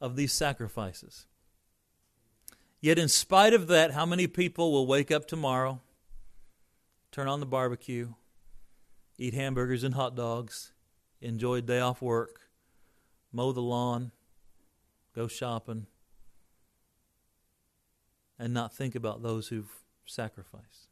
of 0.01 0.17
these 0.17 0.33
sacrifices. 0.33 1.27
Yet, 2.81 2.99
in 2.99 3.09
spite 3.09 3.55
of 3.55 3.69
that, 3.69 3.93
how 3.93 4.05
many 4.05 4.27
people 4.27 4.71
will 4.71 4.87
wake 4.87 5.11
up 5.11 5.27
tomorrow, 5.27 5.81
turn 7.11 7.29
on 7.29 7.41
the 7.41 7.47
barbecue, 7.47 8.13
eat 9.17 9.33
hamburgers 9.33 9.85
and 9.85 9.95
hot 9.95 10.15
dogs, 10.15 10.73
enjoy 11.21 11.57
a 11.57 11.63
day 11.63 11.81
off 11.81 12.03
work, 12.03 12.41
mow 13.33 13.53
the 13.53 13.63
lawn, 13.63 14.13
go 15.15 15.29
shopping, 15.29 15.87
and 18.39 18.53
not 18.53 18.75
think 18.75 18.95
about 18.95 19.23
those 19.23 19.49
who've 19.49 19.71
sacrificed. 20.07 20.89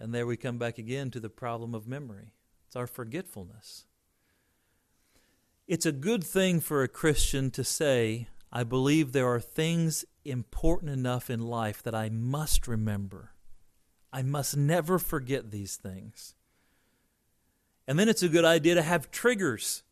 And 0.00 0.14
there 0.14 0.26
we 0.26 0.36
come 0.36 0.58
back 0.58 0.78
again 0.78 1.10
to 1.12 1.20
the 1.20 1.28
problem 1.28 1.74
of 1.74 1.86
memory. 1.86 2.32
It's 2.66 2.76
our 2.76 2.86
forgetfulness. 2.86 3.84
It's 5.68 5.86
a 5.86 5.92
good 5.92 6.24
thing 6.24 6.60
for 6.60 6.82
a 6.82 6.88
Christian 6.88 7.50
to 7.52 7.62
say, 7.62 8.26
I 8.52 8.64
believe 8.64 9.12
there 9.12 9.28
are 9.32 9.40
things 9.40 10.04
important 10.24 10.90
enough 10.90 11.30
in 11.30 11.46
life 11.46 11.82
that 11.84 11.94
I 11.94 12.08
must 12.08 12.66
remember. 12.66 13.30
I 14.12 14.22
must 14.22 14.56
never 14.56 14.98
forget 14.98 15.50
these 15.50 15.76
things. 15.76 16.34
And 17.86 17.98
then 17.98 18.08
it's 18.08 18.22
a 18.22 18.28
good 18.28 18.44
idea 18.44 18.74
to 18.74 18.82
have 18.82 19.10
triggers 19.10 19.83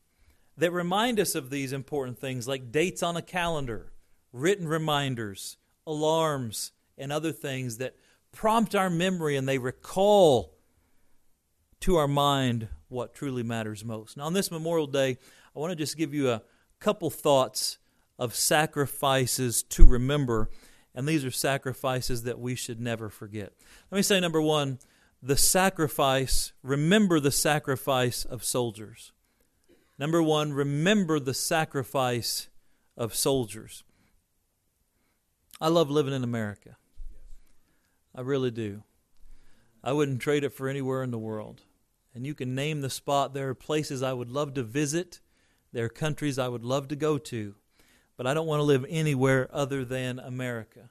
that 0.57 0.73
remind 0.73 1.19
us 1.19 1.35
of 1.35 1.51
these 1.51 1.73
important 1.73 2.19
things, 2.19 2.47
like 2.47 2.73
dates 2.73 3.03
on 3.03 3.17
a 3.17 3.23
calendar, 3.23 3.93
written 4.33 4.69
reminders, 4.69 5.57
alarms, 5.87 6.73
and 6.99 7.13
other 7.13 7.33
things 7.33 7.79
that 7.79 7.97
prompt 8.33 8.75
our 8.75 8.91
memory 8.91 9.37
and 9.37 9.49
they 9.49 9.59
recall 9.59 10.55
to 11.81 11.97
our 11.97 12.09
mind 12.09 12.69
what 12.89 13.15
truly 13.15 13.43
matters 13.43 13.85
most. 13.85 14.17
Now, 14.17 14.25
on 14.25 14.35
this 14.35 14.51
Memorial 14.51 14.87
Day, 14.87 15.19
I 15.55 15.59
want 15.59 15.71
to 15.71 15.77
just 15.77 15.97
give 15.97 16.15
you 16.15 16.31
a 16.31 16.43
couple 16.81 17.11
thoughts 17.11 17.79
of 18.19 18.35
sacrifices 18.35 19.63
to 19.65 19.85
remember, 19.85 20.51
and 20.95 21.09
these 21.09 21.25
are 21.25 21.31
sacrifices 21.31 22.23
that 22.25 22.39
we 22.39 22.55
should 22.55 22.81
never 22.81 23.09
forget. 23.09 23.53
Let 23.91 23.97
me 23.97 24.03
say 24.03 24.21
number 24.21 24.41
one 24.41 24.79
the 25.25 25.37
sacrifice, 25.37 26.53
remember 26.63 27.21
the 27.21 27.31
sacrifice 27.31 28.25
of 28.25 28.43
soldiers. 28.43 29.13
Number 29.99 30.23
one, 30.23 30.53
remember 30.53 31.21
the 31.21 31.35
sacrifice 31.35 32.49
of 32.97 33.15
soldiers. 33.15 33.85
I 35.61 35.69
love 35.69 35.91
living 35.91 36.15
in 36.15 36.25
America. 36.25 36.77
I 38.15 38.21
really 38.21 38.51
do. 38.51 38.83
I 39.85 39.93
wouldn't 39.93 40.21
trade 40.21 40.45
it 40.45 40.53
for 40.53 40.69
anywhere 40.69 41.03
in 41.03 41.11
the 41.11 41.19
world. 41.19 41.63
And 42.15 42.27
you 42.27 42.35
can 42.35 42.55
name 42.55 42.81
the 42.81 42.91
spot. 42.91 43.33
There 43.33 43.49
are 43.49 43.55
places 43.55 44.03
I 44.03 44.13
would 44.13 44.31
love 44.31 44.55
to 44.55 44.63
visit, 44.63 45.21
there 45.73 45.87
are 45.87 45.91
countries 45.91 46.39
I 46.39 46.49
would 46.49 46.65
love 46.65 46.89
to 46.89 46.97
go 46.97 47.17
to, 47.17 47.55
but 48.17 48.27
I 48.27 48.35
don't 48.35 48.47
want 48.47 48.61
to 48.61 48.65
live 48.65 48.85
anywhere 48.89 49.49
other 49.51 49.85
than 49.85 50.19
America. 50.19 50.91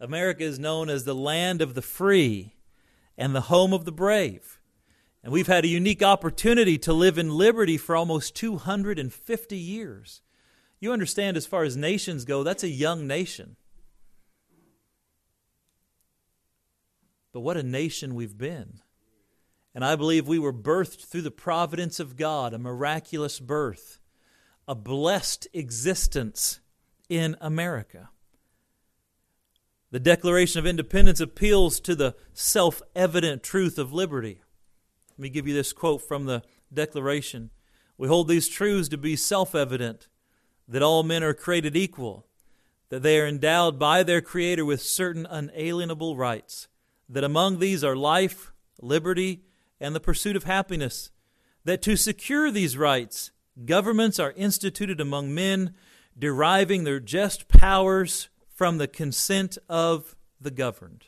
America 0.00 0.42
is 0.42 0.58
known 0.58 0.90
as 0.90 1.04
the 1.04 1.14
land 1.14 1.62
of 1.62 1.74
the 1.74 1.82
free 1.82 2.54
and 3.16 3.34
the 3.34 3.42
home 3.42 3.72
of 3.72 3.84
the 3.84 3.92
brave. 3.92 4.55
And 5.26 5.32
we've 5.32 5.48
had 5.48 5.64
a 5.64 5.68
unique 5.68 6.04
opportunity 6.04 6.78
to 6.78 6.92
live 6.92 7.18
in 7.18 7.36
liberty 7.36 7.76
for 7.78 7.96
almost 7.96 8.36
250 8.36 9.56
years. 9.56 10.22
You 10.78 10.92
understand, 10.92 11.36
as 11.36 11.44
far 11.44 11.64
as 11.64 11.76
nations 11.76 12.24
go, 12.24 12.44
that's 12.44 12.62
a 12.62 12.68
young 12.68 13.08
nation. 13.08 13.56
But 17.32 17.40
what 17.40 17.56
a 17.56 17.64
nation 17.64 18.14
we've 18.14 18.38
been. 18.38 18.78
And 19.74 19.84
I 19.84 19.96
believe 19.96 20.28
we 20.28 20.38
were 20.38 20.52
birthed 20.52 21.06
through 21.06 21.22
the 21.22 21.32
providence 21.32 21.98
of 21.98 22.16
God, 22.16 22.54
a 22.54 22.58
miraculous 22.58 23.40
birth, 23.40 23.98
a 24.68 24.76
blessed 24.76 25.48
existence 25.52 26.60
in 27.08 27.36
America. 27.40 28.10
The 29.90 29.98
Declaration 29.98 30.60
of 30.60 30.66
Independence 30.66 31.18
appeals 31.18 31.80
to 31.80 31.96
the 31.96 32.14
self 32.32 32.80
evident 32.94 33.42
truth 33.42 33.76
of 33.76 33.92
liberty. 33.92 34.42
Let 35.16 35.22
me 35.22 35.28
give 35.30 35.48
you 35.48 35.54
this 35.54 35.72
quote 35.72 36.02
from 36.02 36.26
the 36.26 36.42
Declaration. 36.72 37.50
We 37.96 38.08
hold 38.08 38.28
these 38.28 38.48
truths 38.48 38.88
to 38.90 38.98
be 38.98 39.16
self 39.16 39.54
evident 39.54 40.08
that 40.68 40.82
all 40.82 41.02
men 41.02 41.22
are 41.22 41.32
created 41.32 41.74
equal, 41.74 42.26
that 42.90 43.02
they 43.02 43.18
are 43.18 43.26
endowed 43.26 43.78
by 43.78 44.02
their 44.02 44.20
Creator 44.20 44.64
with 44.64 44.82
certain 44.82 45.24
unalienable 45.24 46.16
rights, 46.16 46.68
that 47.08 47.24
among 47.24 47.58
these 47.58 47.82
are 47.82 47.96
life, 47.96 48.52
liberty, 48.80 49.42
and 49.80 49.94
the 49.94 50.00
pursuit 50.00 50.36
of 50.36 50.44
happiness, 50.44 51.10
that 51.64 51.80
to 51.82 51.96
secure 51.96 52.50
these 52.50 52.76
rights, 52.76 53.30
governments 53.64 54.18
are 54.18 54.32
instituted 54.32 55.00
among 55.00 55.34
men, 55.34 55.74
deriving 56.18 56.84
their 56.84 57.00
just 57.00 57.48
powers 57.48 58.28
from 58.48 58.76
the 58.76 58.88
consent 58.88 59.56
of 59.68 60.14
the 60.40 60.50
governed. 60.50 61.06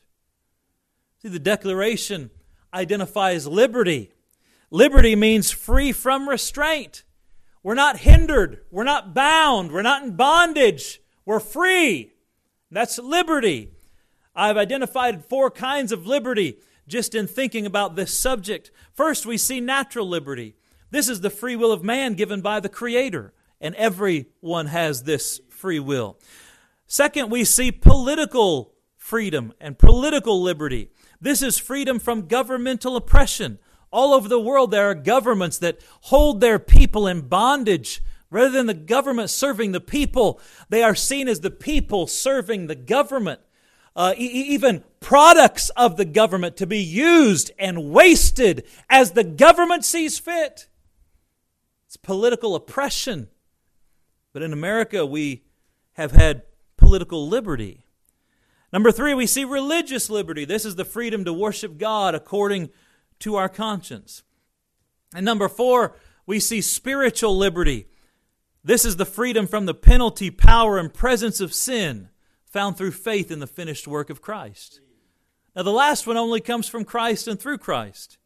See, 1.21 1.29
the 1.29 1.39
Declaration 1.39 2.31
identifies 2.79 3.47
liberty. 3.47 4.13
Liberty 4.71 5.17
means 5.17 5.51
free 5.51 5.91
from 5.91 6.29
restraint. 6.29 7.03
We're 7.65 7.75
not 7.75 7.99
hindered. 7.99 8.61
We're 8.71 8.85
not 8.85 9.15
bound. 9.15 9.73
We're 9.73 9.83
not 9.83 10.05
in 10.05 10.15
bondage. 10.15 11.01
We're 11.27 11.41
free. 11.41 12.13
That's 12.71 12.99
liberty. 12.99 13.73
I've 14.35 14.57
identified 14.57 15.25
four 15.25 15.51
kinds 15.51 15.91
of 15.91 16.07
liberty 16.07 16.59
just 16.87 17.15
in 17.15 17.27
thinking 17.27 17.67
about 17.67 17.97
this 17.97 18.17
subject. 18.17 18.71
First, 18.95 19.27
we 19.27 19.37
see 19.37 19.61
natural 19.61 20.09
liberty. 20.09 20.55
This 20.91 21.09
is 21.09 21.21
the 21.21 21.31
free 21.31 21.57
will 21.57 21.73
of 21.73 21.83
man 21.83 22.15
given 22.15 22.41
by 22.41 22.61
the 22.61 22.69
Creator, 22.69 23.35
and 23.61 23.75
everyone 23.75 24.67
has 24.67 25.03
this 25.03 25.41
free 25.51 25.81
will. 25.81 26.19
Second, 26.87 27.31
we 27.31 27.45
see 27.45 27.73
political 27.73 28.73
freedom 28.97 29.53
and 29.61 29.79
political 29.79 30.41
liberty. 30.41 30.91
This 31.21 31.43
is 31.43 31.59
freedom 31.59 31.99
from 31.99 32.29
governmental 32.29 32.97
oppression. 32.97 33.59
All 33.91 34.15
over 34.15 34.29
the 34.29 34.41
world, 34.41 34.71
there 34.71 34.91
are 34.91 34.95
governments 34.95 35.59
that 35.59 35.81
hold 36.03 36.41
their 36.41 36.59
people 36.59 37.07
in 37.07 37.23
bondage 37.23 38.03
Rather 38.31 38.51
than 38.51 38.67
the 38.67 38.75
government 38.75 39.31
serving 39.31 39.73
the 39.73 39.81
people, 39.81 40.41
they 40.69 40.83
are 40.83 40.95
seen 40.95 41.29
as 41.29 41.41
the 41.41 41.51
people 41.51 42.07
serving 42.07 42.67
the 42.67 42.75
government. 42.75 43.41
Uh, 43.97 44.15
e- 44.17 44.27
even 44.27 44.85
products 45.01 45.71
of 45.71 45.97
the 45.97 46.05
government 46.05 46.57
to 46.57 46.67
be 46.67 46.79
used 46.79 47.51
and 47.59 47.91
wasted 47.91 48.65
as 48.89 49.13
the 49.13 49.25
government 49.25 49.85
sees 49.85 50.19
fit. 50.19 50.69
It's 51.87 51.97
political 51.97 52.55
oppression. 52.55 53.29
But 54.33 54.43
in 54.43 54.53
America, 54.53 55.07
we 55.07 55.45
have 55.95 56.13
had 56.13 56.43
political 56.77 57.27
liberty. 57.27 57.87
Number 58.73 58.93
three, 58.93 59.15
we 59.15 59.27
see 59.27 59.45
religious 59.45 60.11
liberty. 60.11 60.45
This 60.45 60.65
is 60.65 60.77
the 60.77 60.85
freedom 60.85 61.25
to 61.25 61.33
worship 61.33 61.79
God 61.79 62.15
according 62.15 62.71
to 63.21 63.37
our 63.37 63.49
conscience. 63.49 64.23
And 65.15 65.25
number 65.25 65.49
four, 65.49 65.97
we 66.27 66.39
see 66.39 66.61
spiritual 66.61 67.37
liberty. 67.37 67.87
This 68.63 68.85
is 68.85 68.97
the 68.97 69.07
freedom 69.07 69.47
from 69.47 69.67
the 69.67 69.75
penalty, 69.75 70.31
power, 70.31 70.79
and 70.79 70.93
presence 70.93 71.41
of 71.41 71.55
sin 71.55 72.11
found 72.45 72.77
through 72.77 72.91
faith 72.93 73.31
in 73.31 73.39
the 73.39 73.47
finished 73.47 73.89
work 73.89 74.11
of 74.11 74.21
Christ. 74.21 74.81
Now, 75.57 75.63
the 75.63 75.73
last 75.73 76.07
one 76.07 76.17
only 76.17 76.41
comes 76.41 76.69
from 76.69 76.85
Christ 76.85 77.27
and 77.27 77.41
through 77.41 77.59
Christ. 77.59 78.19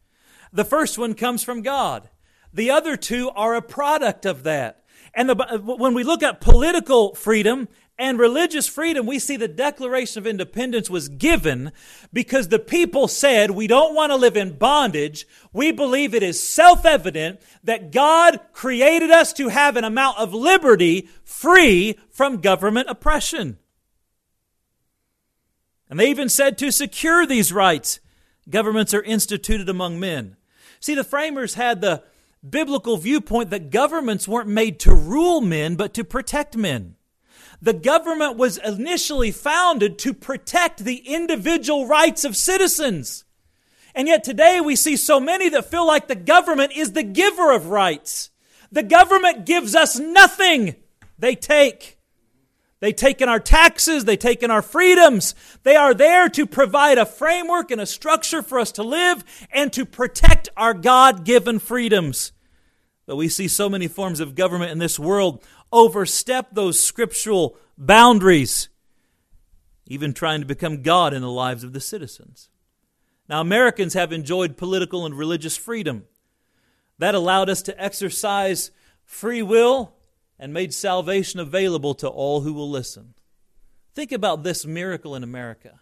The 0.53 0.65
first 0.65 0.99
one 0.99 1.15
comes 1.15 1.45
from 1.45 1.63
God. 1.63 2.11
The 2.53 2.71
other 2.71 2.97
two 2.97 3.31
are 3.31 3.55
a 3.55 3.63
product 3.63 4.27
of 4.27 4.43
that. 4.43 4.85
And 5.15 5.29
the, 5.29 5.37
uh, 5.37 5.59
when 5.59 5.95
we 5.95 6.05
look 6.05 6.23
at 6.23 6.41
political 6.41 7.15
freedom, 7.15 7.69
and 7.99 8.19
religious 8.19 8.67
freedom, 8.67 9.07
we 9.07 9.19
see 9.19 9.37
the 9.37 9.49
Declaration 9.49 10.23
of 10.23 10.27
Independence 10.27 10.89
was 10.89 11.09
given 11.09 11.73
because 12.13 12.49
the 12.49 12.59
people 12.59 13.07
said, 13.07 13.51
We 13.51 13.67
don't 13.67 13.95
want 13.95 14.11
to 14.11 14.17
live 14.17 14.37
in 14.37 14.57
bondage. 14.57 15.27
We 15.53 15.73
believe 15.73 16.15
it 16.15 16.23
is 16.23 16.43
self 16.43 16.87
evident 16.87 17.41
that 17.63 17.93
God 17.93 18.41
created 18.53 19.11
us 19.11 19.33
to 19.35 19.49
have 19.49 19.77
an 19.77 19.85
amount 19.85 20.19
of 20.19 20.33
liberty 20.33 21.09
free 21.23 21.99
from 22.11 22.41
government 22.41 22.89
oppression. 22.89 23.59
And 25.91 26.01
they 26.01 26.09
even 26.09 26.31
said 26.31 26.57
to 26.59 26.73
secure 26.73 27.27
these 27.27 27.53
rights, 27.53 28.01
governments 28.49 28.95
are 28.95 29.03
instituted 29.03 29.69
among 29.69 30.01
men. 30.01 30.37
See, 30.81 30.95
the 30.95 31.05
framers 31.05 31.55
had 31.55 31.83
the 31.83 32.03
biblical 32.49 32.97
viewpoint 32.97 33.51
that 33.51 33.71
governments 33.71 34.27
weren't 34.27 34.49
made 34.49 34.81
to 34.81 34.95
rule 34.95 35.43
men, 35.43 35.77
but 35.77 35.93
to 35.95 36.05
protect 36.05 36.57
men. 36.57 36.97
The 37.63 37.73
government 37.73 38.37
was 38.37 38.59
initially 38.59 39.31
founded 39.31 39.97
to 40.01 40.13
protect 40.13 40.85
the 40.85 40.97
individual 40.97 41.87
rights 41.87 42.25
of 42.25 42.37
citizens. 42.37 43.25
And 43.95 44.09
yet 44.09 44.25
today 44.25 44.61
we 44.61 44.75
see 44.75 44.97
so 44.97 45.21
many 45.21 45.49
that 45.51 45.71
feel 45.71 45.87
like 45.87 46.09
the 46.09 46.17
government 46.17 46.73
is 46.75 46.93
the 46.93 47.05
giver 47.05 47.53
of 47.53 47.69
rights. 47.69 48.31
The 48.73 48.83
government 48.83 49.47
gives 49.47 49.77
us 49.77 49.97
nothing. 49.97 50.75
They 51.21 51.37
take. 51.37 51.99
They 52.81 52.93
take 52.93 53.21
in 53.21 53.29
our 53.29 53.39
taxes, 53.39 54.07
they 54.07 54.17
take 54.17 54.43
in 54.43 54.51
our 54.51 54.61
freedoms. 54.61 55.37
They 55.63 55.77
are 55.77 55.95
there 55.95 56.29
to 56.31 56.47
provide 56.47 56.99
a 56.99 57.07
framework 57.07 57.71
and 57.71 57.81
a 57.81 57.87
structure 57.87 58.43
for 58.43 58.59
us 58.59 58.73
to 58.73 58.83
live 58.83 59.23
and 59.53 59.73
to 59.75 59.87
protect 59.87 60.49
our 60.57 60.75
God 60.75 61.25
given 61.25 61.61
freedoms. 61.61 62.33
But 63.07 63.15
we 63.15 63.29
see 63.29 63.47
so 63.47 63.69
many 63.69 63.87
forms 63.87 64.19
of 64.19 64.35
government 64.35 64.73
in 64.73 64.79
this 64.79 64.99
world 64.99 65.45
overstep 65.73 66.49
those 66.53 66.81
scriptural 66.81 67.57
boundaries, 67.77 68.69
even 69.87 70.13
trying 70.13 70.41
to 70.41 70.47
become 70.47 70.83
God 70.83 71.15
in 71.15 71.23
the 71.23 71.31
lives 71.31 71.65
of 71.65 71.73
the 71.73 71.81
citizens. 71.81 72.49
Now, 73.29 73.41
Americans 73.41 73.95
have 73.95 74.13
enjoyed 74.13 74.57
political 74.57 75.07
and 75.07 75.17
religious 75.17 75.57
freedom. 75.57 76.05
That 76.99 77.15
allowed 77.15 77.49
us 77.49 77.63
to 77.63 77.83
exercise 77.83 78.71
free 79.05 79.43
will 79.43 79.95
and 80.39 80.53
made 80.53 80.75
salvation 80.75 81.41
available 81.41 81.95
to 81.95 82.09
all 82.09 82.43
who 82.43 82.53
will 82.53 82.71
listen. 82.71 83.15
Think 83.95 84.13
about 84.13 84.43
this 84.43 84.67
miracle 84.67 85.15
in 85.15 85.23
America. 85.23 85.81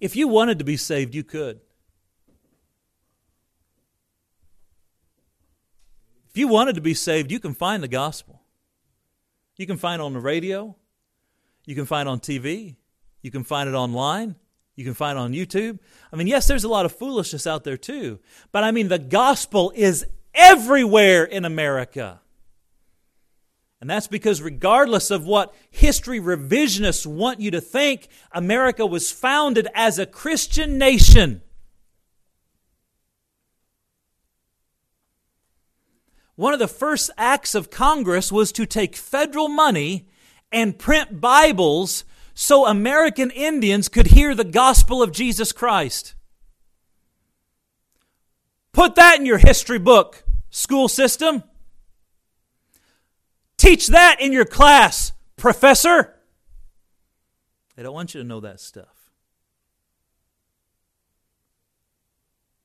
If 0.00 0.16
you 0.16 0.28
wanted 0.28 0.58
to 0.58 0.64
be 0.64 0.76
saved, 0.76 1.14
you 1.14 1.24
could. 1.24 1.60
If 6.30 6.36
you 6.36 6.48
wanted 6.48 6.74
to 6.76 6.80
be 6.80 6.94
saved, 6.94 7.32
you 7.32 7.40
can 7.40 7.54
find 7.54 7.82
the 7.82 7.88
gospel. 7.88 8.37
You 9.58 9.66
can 9.66 9.76
find 9.76 10.00
it 10.00 10.04
on 10.04 10.14
the 10.14 10.20
radio. 10.20 10.74
You 11.66 11.74
can 11.74 11.84
find 11.84 12.08
it 12.08 12.10
on 12.10 12.20
TV. 12.20 12.76
You 13.20 13.30
can 13.30 13.44
find 13.44 13.68
it 13.68 13.74
online. 13.74 14.36
You 14.76 14.84
can 14.84 14.94
find 14.94 15.18
it 15.18 15.20
on 15.20 15.32
YouTube. 15.32 15.80
I 16.12 16.16
mean, 16.16 16.28
yes, 16.28 16.46
there's 16.46 16.64
a 16.64 16.68
lot 16.68 16.86
of 16.86 16.92
foolishness 16.92 17.46
out 17.46 17.64
there 17.64 17.76
too. 17.76 18.20
But 18.52 18.62
I 18.62 18.70
mean, 18.70 18.88
the 18.88 18.98
gospel 18.98 19.72
is 19.74 20.06
everywhere 20.32 21.24
in 21.24 21.44
America. 21.44 22.20
And 23.80 23.90
that's 23.90 24.06
because, 24.06 24.40
regardless 24.42 25.10
of 25.10 25.24
what 25.24 25.54
history 25.70 26.20
revisionists 26.20 27.06
want 27.06 27.40
you 27.40 27.50
to 27.52 27.60
think, 27.60 28.08
America 28.32 28.86
was 28.86 29.12
founded 29.12 29.68
as 29.74 29.98
a 29.98 30.06
Christian 30.06 30.78
nation. 30.78 31.42
One 36.38 36.52
of 36.52 36.60
the 36.60 36.68
first 36.68 37.10
acts 37.18 37.56
of 37.56 37.68
Congress 37.68 38.30
was 38.30 38.52
to 38.52 38.64
take 38.64 38.94
federal 38.94 39.48
money 39.48 40.06
and 40.52 40.78
print 40.78 41.20
Bibles 41.20 42.04
so 42.32 42.64
American 42.64 43.32
Indians 43.32 43.88
could 43.88 44.06
hear 44.06 44.36
the 44.36 44.44
gospel 44.44 45.02
of 45.02 45.10
Jesus 45.10 45.50
Christ. 45.50 46.14
Put 48.72 48.94
that 48.94 49.18
in 49.18 49.26
your 49.26 49.38
history 49.38 49.80
book, 49.80 50.22
school 50.48 50.86
system. 50.86 51.42
Teach 53.56 53.88
that 53.88 54.20
in 54.20 54.32
your 54.32 54.44
class, 54.44 55.10
professor. 55.34 56.14
They 57.74 57.82
don't 57.82 57.94
want 57.94 58.14
you 58.14 58.22
to 58.22 58.26
know 58.26 58.38
that 58.38 58.60
stuff. 58.60 59.10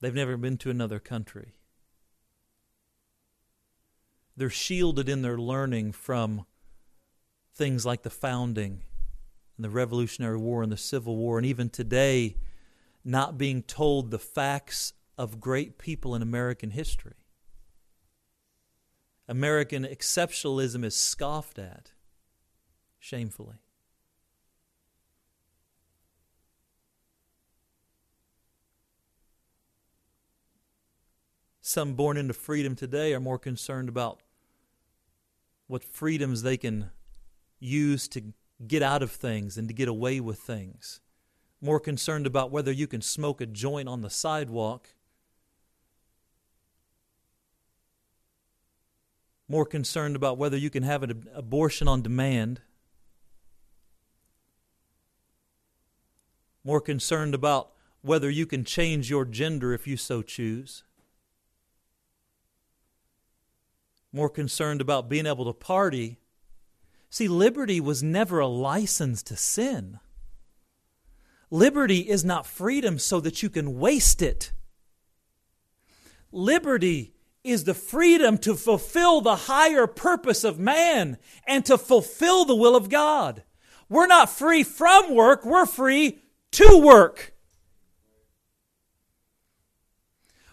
They've 0.00 0.14
never 0.14 0.36
been 0.36 0.56
to 0.58 0.70
another 0.70 1.00
country. 1.00 1.54
They're 4.36 4.48
shielded 4.48 5.08
in 5.08 5.22
their 5.22 5.36
learning 5.36 5.92
from 5.92 6.46
things 7.54 7.84
like 7.84 8.02
the 8.02 8.08
founding 8.08 8.84
and 9.56 9.64
the 9.64 9.68
Revolutionary 9.68 10.38
War 10.38 10.62
and 10.62 10.72
the 10.72 10.78
Civil 10.78 11.16
War, 11.16 11.36
and 11.36 11.46
even 11.46 11.68
today, 11.68 12.36
not 13.04 13.38
being 13.38 13.62
told 13.62 14.10
the 14.10 14.18
facts 14.18 14.92
of 15.16 15.40
great 15.40 15.78
people 15.78 16.14
in 16.14 16.22
American 16.22 16.70
history. 16.70 17.14
American 19.28 19.84
exceptionalism 19.84 20.84
is 20.84 20.94
scoffed 20.94 21.58
at 21.58 21.92
shamefully. 22.98 23.56
Some 31.60 31.94
born 31.94 32.16
into 32.16 32.34
freedom 32.34 32.74
today 32.74 33.14
are 33.14 33.20
more 33.20 33.38
concerned 33.38 33.88
about 33.88 34.22
what 35.68 35.84
freedoms 35.84 36.42
they 36.42 36.56
can 36.56 36.90
use 37.60 38.08
to 38.08 38.32
get 38.66 38.82
out 38.82 39.04
of 39.04 39.12
things 39.12 39.56
and 39.56 39.68
to 39.68 39.74
get 39.74 39.86
away 39.86 40.18
with 40.18 40.40
things. 40.40 41.00
More 41.60 41.80
concerned 41.80 42.26
about 42.26 42.50
whether 42.50 42.72
you 42.72 42.86
can 42.86 43.02
smoke 43.02 43.40
a 43.40 43.46
joint 43.46 43.88
on 43.88 44.00
the 44.00 44.10
sidewalk. 44.10 44.88
More 49.48 49.66
concerned 49.66 50.16
about 50.16 50.38
whether 50.38 50.56
you 50.56 50.70
can 50.70 50.84
have 50.84 51.02
an 51.02 51.28
abortion 51.34 51.88
on 51.88 52.02
demand. 52.02 52.60
more 56.64 56.80
concerned 56.80 57.34
about 57.34 57.70
whether 58.02 58.30
you 58.30 58.46
can 58.46 58.64
change 58.64 59.10
your 59.10 59.24
gender 59.24 59.72
if 59.72 59.86
you 59.86 59.96
so 59.96 60.22
choose, 60.22 60.84
more 64.12 64.28
concerned 64.28 64.80
about 64.80 65.08
being 65.08 65.26
able 65.26 65.44
to 65.44 65.52
party. 65.52 66.18
See, 67.08 67.28
liberty 67.28 67.80
was 67.80 68.02
never 68.02 68.40
a 68.40 68.46
license 68.46 69.22
to 69.24 69.36
sin. 69.36 70.00
Liberty 71.50 72.08
is 72.08 72.24
not 72.24 72.46
freedom 72.46 72.98
so 72.98 73.20
that 73.20 73.42
you 73.42 73.50
can 73.50 73.78
waste 73.78 74.22
it. 74.22 74.52
Liberty 76.30 77.12
is 77.42 77.64
the 77.64 77.74
freedom 77.74 78.38
to 78.38 78.54
fulfill 78.54 79.20
the 79.20 79.34
higher 79.34 79.86
purpose 79.86 80.44
of 80.44 80.58
man 80.58 81.18
and 81.46 81.64
to 81.66 81.76
fulfill 81.76 82.44
the 82.44 82.54
will 82.54 82.76
of 82.76 82.88
God. 82.88 83.42
We're 83.88 84.06
not 84.06 84.30
free 84.30 84.62
from 84.62 85.14
work, 85.14 85.44
we're 85.44 85.66
free 85.66 86.20
to 86.52 86.80
work. 86.80 87.34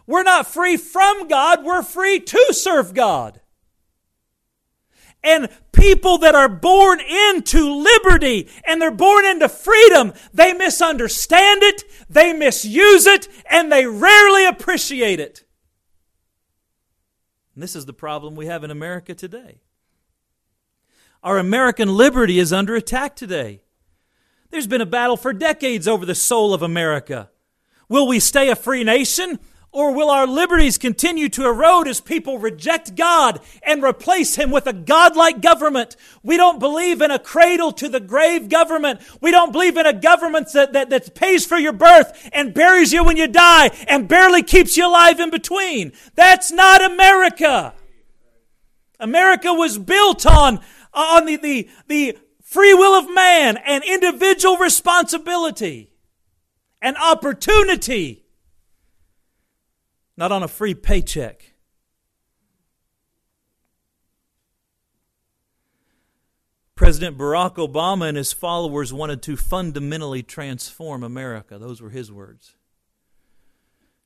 We're 0.07 0.23
not 0.23 0.47
free 0.47 0.77
from 0.77 1.27
God, 1.27 1.63
we're 1.63 1.83
free 1.83 2.19
to 2.19 2.53
serve 2.53 2.93
God. 2.93 3.41
And 5.27 5.49
people 5.73 6.19
that 6.19 6.35
are 6.35 6.47
born 6.47 7.01
into 7.01 7.69
liberty 7.69 8.47
and 8.65 8.81
they're 8.81 8.91
born 8.91 9.25
into 9.25 9.49
freedom, 9.49 10.13
they 10.33 10.53
misunderstand 10.53 11.63
it, 11.63 11.83
they 12.09 12.31
misuse 12.31 13.05
it, 13.05 13.27
and 13.51 13.69
they 13.69 13.85
rarely 13.85 14.45
appreciate 14.45 15.19
it. 15.19 15.43
And 17.53 17.61
this 17.61 17.75
is 17.75 17.85
the 17.85 17.91
problem 17.91 18.35
we 18.35 18.45
have 18.45 18.63
in 18.63 18.71
America 18.71 19.13
today. 19.13 19.59
Our 21.21 21.37
American 21.37 21.97
liberty 21.97 22.39
is 22.39 22.53
under 22.53 22.75
attack 22.75 23.17
today. 23.17 23.63
There's 24.49 24.67
been 24.67 24.79
a 24.79 24.85
battle 24.85 25.17
for 25.17 25.33
decades 25.33 25.89
over 25.89 26.05
the 26.05 26.15
soul 26.15 26.53
of 26.53 26.61
America. 26.61 27.29
Will 27.89 28.07
we 28.07 28.21
stay 28.21 28.49
a 28.49 28.55
free 28.55 28.85
nation? 28.85 29.39
Or 29.71 29.93
will 29.93 30.09
our 30.09 30.25
liberties 30.25 30.77
continue 30.77 31.29
to 31.29 31.45
erode 31.45 31.87
as 31.87 32.01
people 32.01 32.39
reject 32.39 32.95
God 32.95 33.39
and 33.61 33.83
replace 33.83 34.35
Him 34.35 34.49
with 34.49 34.65
a 34.65 34.73
godlike 34.73 35.41
government? 35.41 35.95
We 36.23 36.37
don't 36.37 36.59
believe 36.59 37.01
in 37.01 37.11
a 37.11 37.19
cradle 37.19 37.71
to 37.73 37.89
the 37.89 37.99
grave 37.99 38.49
government. 38.49 39.01
We 39.21 39.29
don't 39.31 39.51
believe 39.51 39.77
in 39.77 39.85
a 39.85 39.93
government 39.93 40.51
that, 40.53 40.73
that, 40.73 40.89
that 40.89 41.13
pays 41.15 41.45
for 41.45 41.57
your 41.57 41.73
birth 41.73 42.29
and 42.33 42.53
buries 42.53 42.93
you 42.93 43.03
when 43.03 43.17
you 43.17 43.27
die 43.27 43.69
and 43.87 44.07
barely 44.07 44.41
keeps 44.41 44.77
you 44.77 44.87
alive 44.87 45.19
in 45.19 45.29
between. 45.29 45.91
That's 46.15 46.51
not 46.51 46.83
America. 46.83 47.73
America 48.99 49.53
was 49.53 49.77
built 49.77 50.25
on, 50.25 50.59
on 50.93 51.25
the, 51.25 51.35
the, 51.37 51.69
the 51.87 52.17
free 52.41 52.73
will 52.73 52.97
of 52.97 53.13
man 53.13 53.57
and 53.57 53.83
individual 53.83 54.57
responsibility 54.57 55.91
and 56.81 56.95
opportunity, 56.97 58.23
not 60.17 60.31
on 60.31 60.43
a 60.43 60.47
free 60.47 60.73
paycheck. 60.73 61.53
President 66.75 67.17
Barack 67.17 67.55
Obama 67.55 68.09
and 68.09 68.17
his 68.17 68.33
followers 68.33 68.91
wanted 68.91 69.21
to 69.23 69.37
fundamentally 69.37 70.21
transform 70.21 71.03
America. 71.03 71.57
Those 71.57 71.81
were 71.81 71.89
his 71.89 72.11
words. 72.11 72.55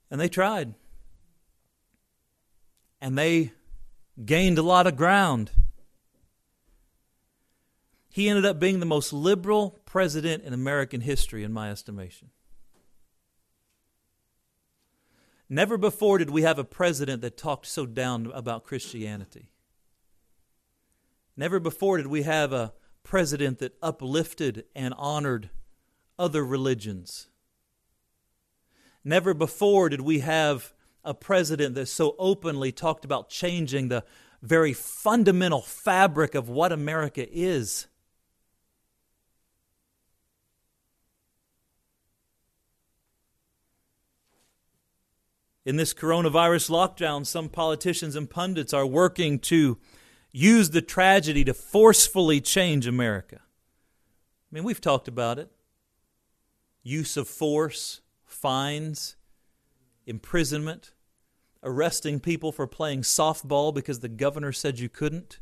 And 0.10 0.22
they 0.22 0.30
tried. 0.30 0.76
And 3.02 3.18
they 3.18 3.52
gained 4.24 4.58
a 4.58 4.64
lot 4.64 4.88
of 4.88 4.96
ground 4.96 5.52
he 8.12 8.28
ended 8.28 8.46
up 8.46 8.60
being 8.60 8.82
the 8.82 8.86
most 8.86 9.14
liberal 9.14 9.80
president 9.86 10.44
in 10.44 10.54
American 10.54 11.00
history, 11.00 11.44
in 11.44 11.54
my 11.54 11.72
estimation. 11.72 12.30
Never 15.54 15.78
before 15.78 16.18
did 16.18 16.30
we 16.30 16.44
have 16.44 16.58
a 16.58 16.64
president 16.64 17.22
that 17.24 17.36
talked 17.36 17.66
so 17.66 17.86
down 17.86 18.32
about 18.34 18.64
Christianity. 18.64 19.50
Never 21.36 21.60
before 21.60 21.98
did 21.98 22.08
we 22.08 22.22
have 22.22 22.54
a 22.54 22.72
president 23.04 23.60
that 23.60 23.76
uplifted 23.82 24.64
and 24.74 24.94
honored 24.98 25.50
other 26.18 26.46
religions. 26.46 27.28
Never 29.04 29.34
before 29.34 29.90
did 29.90 30.00
we 30.00 30.20
have 30.20 30.72
a 31.04 31.14
president 31.14 31.76
that 31.76 31.88
so 31.88 32.16
openly 32.18 32.72
talked 32.72 33.04
about 33.04 33.30
changing 33.30 33.90
the 33.90 34.06
very 34.42 34.72
fundamental 34.72 35.62
fabric 35.62 36.34
of 36.34 36.48
what 36.48 36.72
America 36.72 37.28
is. 37.30 37.88
In 45.64 45.76
this 45.76 45.94
coronavirus 45.94 46.70
lockdown, 46.70 47.26
some 47.26 47.48
politicians 47.48 48.16
and 48.16 48.30
pundits 48.30 48.74
are 48.74 48.86
working 48.86 49.38
to 49.40 49.78
use 50.32 50.72
the 50.72 50.82
tragedy 50.82 51.44
to 51.44 51.54
forcefully 51.54 52.42
change 52.42 52.88
America. 52.88 53.42
I 53.42 54.56
mean, 54.56 54.64
we've 54.64 54.82
talked 54.82 55.08
about 55.08 55.40
it 55.40 55.52
use 56.84 57.16
of 57.16 57.28
force, 57.28 58.02
fines, 58.26 59.16
imprisonment, 60.08 60.94
arresting 61.62 62.20
people 62.20 62.52
for 62.52 62.66
playing 62.66 63.04
softball 63.04 63.72
because 63.72 64.00
the 64.00 64.10
governor 64.10 64.52
said 64.52 64.80
you 64.80 64.90
couldn't, 64.90 65.40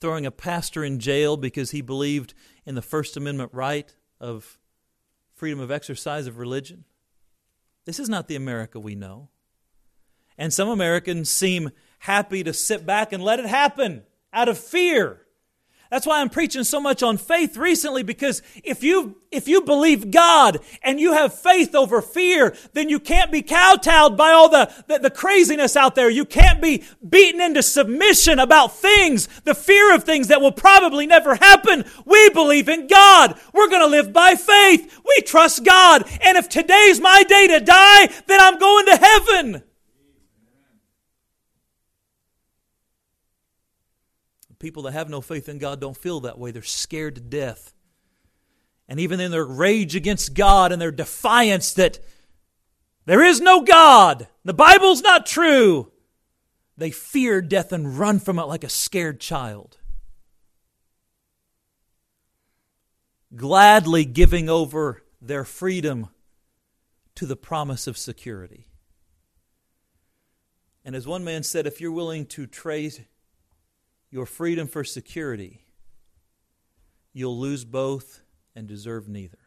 throwing 0.00 0.24
a 0.24 0.30
pastor 0.30 0.84
in 0.84 1.00
jail 1.00 1.36
because 1.36 1.72
he 1.72 1.80
believed 1.80 2.32
in 2.64 2.76
the 2.76 2.82
First 2.82 3.16
Amendment 3.16 3.50
right 3.52 3.92
of 4.20 4.60
freedom 5.34 5.58
of 5.58 5.72
exercise 5.72 6.28
of 6.28 6.38
religion. 6.38 6.84
This 7.84 7.98
is 7.98 8.08
not 8.08 8.28
the 8.28 8.36
America 8.36 8.78
we 8.78 8.94
know. 8.94 9.30
And 10.38 10.52
some 10.52 10.68
Americans 10.68 11.30
seem 11.30 11.70
happy 12.00 12.42
to 12.42 12.52
sit 12.52 12.84
back 12.84 13.12
and 13.12 13.22
let 13.22 13.38
it 13.38 13.46
happen 13.46 14.02
out 14.32 14.48
of 14.48 14.58
fear. 14.58 15.22
That's 15.92 16.06
why 16.06 16.22
I'm 16.22 16.30
preaching 16.30 16.64
so 16.64 16.80
much 16.80 17.02
on 17.02 17.18
faith 17.18 17.58
recently 17.58 18.02
because 18.02 18.40
if 18.64 18.82
you 18.82 19.16
if 19.30 19.46
you 19.46 19.60
believe 19.60 20.10
God 20.10 20.60
and 20.82 20.98
you 20.98 21.12
have 21.12 21.38
faith 21.38 21.74
over 21.74 22.00
fear, 22.00 22.56
then 22.72 22.88
you 22.88 22.98
can't 22.98 23.30
be 23.30 23.42
kowtowed 23.42 24.16
by 24.16 24.30
all 24.30 24.48
the, 24.48 24.72
the, 24.88 25.00
the 25.00 25.10
craziness 25.10 25.76
out 25.76 25.94
there. 25.94 26.08
You 26.08 26.24
can't 26.24 26.62
be 26.62 26.82
beaten 27.06 27.42
into 27.42 27.62
submission 27.62 28.38
about 28.38 28.74
things, 28.74 29.28
the 29.44 29.54
fear 29.54 29.94
of 29.94 30.04
things 30.04 30.28
that 30.28 30.40
will 30.40 30.50
probably 30.50 31.06
never 31.06 31.34
happen. 31.34 31.84
We 32.06 32.30
believe 32.30 32.70
in 32.70 32.86
God. 32.86 33.38
We're 33.52 33.68
going 33.68 33.82
to 33.82 33.86
live 33.86 34.14
by 34.14 34.34
faith. 34.34 34.98
We 35.04 35.20
trust 35.26 35.62
God. 35.62 36.04
And 36.22 36.38
if 36.38 36.48
today's 36.48 37.02
my 37.02 37.22
day 37.22 37.48
to 37.48 37.60
die, 37.60 38.06
then 38.28 38.40
I'm 38.40 38.58
going 38.58 38.86
to 38.86 38.96
heaven. 38.96 39.62
People 44.62 44.84
that 44.84 44.92
have 44.92 45.10
no 45.10 45.20
faith 45.20 45.48
in 45.48 45.58
God 45.58 45.80
don't 45.80 45.96
feel 45.96 46.20
that 46.20 46.38
way. 46.38 46.52
They're 46.52 46.62
scared 46.62 47.16
to 47.16 47.20
death. 47.20 47.74
And 48.86 49.00
even 49.00 49.18
in 49.18 49.32
their 49.32 49.44
rage 49.44 49.96
against 49.96 50.34
God 50.34 50.70
and 50.70 50.80
their 50.80 50.92
defiance 50.92 51.72
that 51.72 51.98
there 53.04 53.24
is 53.24 53.40
no 53.40 53.62
God, 53.62 54.28
the 54.44 54.54
Bible's 54.54 55.02
not 55.02 55.26
true, 55.26 55.90
they 56.76 56.92
fear 56.92 57.42
death 57.42 57.72
and 57.72 57.98
run 57.98 58.20
from 58.20 58.38
it 58.38 58.44
like 58.44 58.62
a 58.62 58.68
scared 58.68 59.18
child. 59.18 59.78
Gladly 63.34 64.04
giving 64.04 64.48
over 64.48 65.02
their 65.20 65.42
freedom 65.42 66.08
to 67.16 67.26
the 67.26 67.34
promise 67.34 67.88
of 67.88 67.98
security. 67.98 68.68
And 70.84 70.94
as 70.94 71.04
one 71.04 71.24
man 71.24 71.42
said, 71.42 71.66
if 71.66 71.80
you're 71.80 71.90
willing 71.90 72.26
to 72.26 72.46
trade 72.46 73.06
your 74.12 74.26
freedom 74.26 74.68
for 74.68 74.84
security, 74.84 75.64
you'll 77.14 77.38
lose 77.38 77.64
both 77.64 78.20
and 78.54 78.68
deserve 78.68 79.08
neither. 79.08 79.38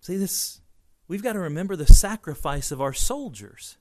See, 0.00 0.16
this, 0.16 0.60
we've 1.08 1.22
got 1.22 1.32
to 1.32 1.40
remember 1.40 1.76
the 1.76 1.86
sacrifice 1.86 2.70
of 2.70 2.80
our 2.80 2.92
soldiers. 2.92 3.76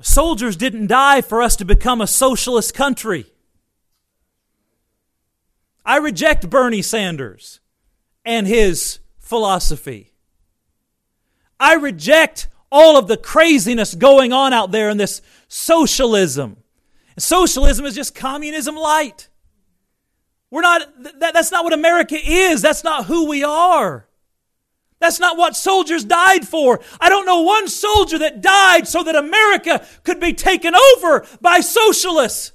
Soldiers 0.00 0.56
didn't 0.56 0.88
die 0.88 1.20
for 1.20 1.42
us 1.42 1.54
to 1.56 1.64
become 1.64 2.00
a 2.00 2.06
socialist 2.08 2.74
country. 2.74 3.26
I 5.84 5.98
reject 5.98 6.50
Bernie 6.50 6.82
Sanders 6.82 7.60
and 8.24 8.48
his 8.48 8.98
philosophy. 9.18 10.11
I 11.62 11.74
reject 11.74 12.48
all 12.72 12.98
of 12.98 13.06
the 13.06 13.16
craziness 13.16 13.94
going 13.94 14.32
on 14.32 14.52
out 14.52 14.72
there 14.72 14.90
in 14.90 14.96
this 14.96 15.22
socialism. 15.46 16.56
Socialism 17.16 17.86
is 17.86 17.94
just 17.94 18.16
communism 18.16 18.74
light. 18.74 19.28
We're 20.50 20.62
not, 20.62 20.82
that, 21.20 21.34
that's 21.34 21.52
not 21.52 21.62
what 21.62 21.72
America 21.72 22.16
is. 22.20 22.62
That's 22.62 22.82
not 22.82 23.06
who 23.06 23.28
we 23.28 23.44
are. 23.44 24.08
That's 24.98 25.20
not 25.20 25.36
what 25.36 25.56
soldiers 25.56 26.04
died 26.04 26.46
for. 26.46 26.80
I 27.00 27.08
don't 27.08 27.26
know 27.26 27.42
one 27.42 27.68
soldier 27.68 28.18
that 28.18 28.40
died 28.40 28.88
so 28.88 29.04
that 29.04 29.14
America 29.14 29.86
could 30.02 30.18
be 30.18 30.32
taken 30.32 30.74
over 30.74 31.24
by 31.40 31.60
socialists. 31.60 32.52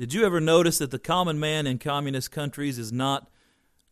Did 0.00 0.14
you 0.14 0.24
ever 0.24 0.40
notice 0.40 0.78
that 0.78 0.90
the 0.90 0.98
common 0.98 1.38
man 1.38 1.66
in 1.66 1.76
communist 1.76 2.30
countries 2.30 2.78
is 2.78 2.90
not 2.90 3.30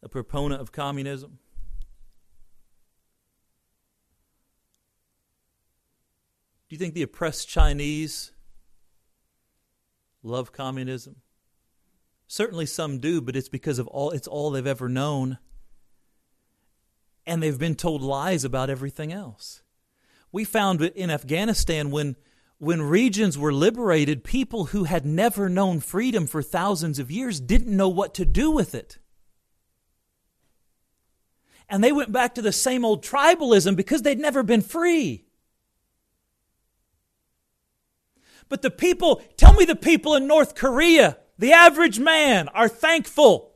a 0.03 0.09
proponent 0.09 0.63
of 0.63 0.73
communism? 0.73 1.39
Do 6.67 6.75
you 6.75 6.79
think 6.79 6.95
the 6.95 7.03
oppressed 7.03 7.47
Chinese 7.47 8.33
love 10.23 10.51
communism? 10.51 11.17
Certainly 12.27 12.65
some 12.65 13.01
do, 13.01 13.21
but 13.21 13.37
it's 13.37 13.51
because 13.51 13.79
of 13.79 13.87
all 13.89 14.11
it's 14.13 14.27
all 14.27 14.51
they've 14.51 14.67
ever 14.67 14.89
known. 14.89 15.37
And 17.27 17.43
they've 17.43 17.59
been 17.59 17.75
told 17.75 18.01
lies 18.01 18.45
about 18.45 18.71
everything 18.71 19.13
else. 19.13 19.61
We 20.33 20.45
found 20.47 20.81
it 20.81 20.97
in 20.97 21.11
Afghanistan 21.11 21.91
when 21.91 22.17
when 22.59 22.83
regions 22.83 23.39
were 23.39 23.53
liberated, 23.53 24.25
people 24.25 24.67
who 24.67 24.85
had 24.85 25.07
never 25.07 25.49
known 25.49 25.81
freedom 25.81 26.27
for 26.27 26.43
thousands 26.43 26.99
of 26.99 27.11
years 27.11 27.41
didn't 27.41 27.77
know 27.77 27.89
what 27.89 28.15
to 28.15 28.25
do 28.25 28.51
with 28.51 28.75
it. 28.75 28.99
And 31.69 31.85
they 31.85 31.93
went 31.93 32.11
back 32.11 32.35
to 32.35 32.43
the 32.43 32.53
same 32.53 32.85
old 32.85 33.05
tribalism 33.05 33.77
because 33.77 34.03
they'd 34.03 34.19
never 34.19 34.43
been 34.43 34.63
free. 34.63 35.25
But 38.49 38.63
the 38.63 38.71
people, 38.71 39.23
tell 39.37 39.53
me 39.53 39.65
the 39.65 39.77
people 39.77 40.15
in 40.15 40.27
North 40.27 40.55
Korea, 40.55 41.19
the 41.39 41.53
average 41.53 42.01
man, 42.01 42.49
are 42.49 42.69
thankful. 42.69 43.55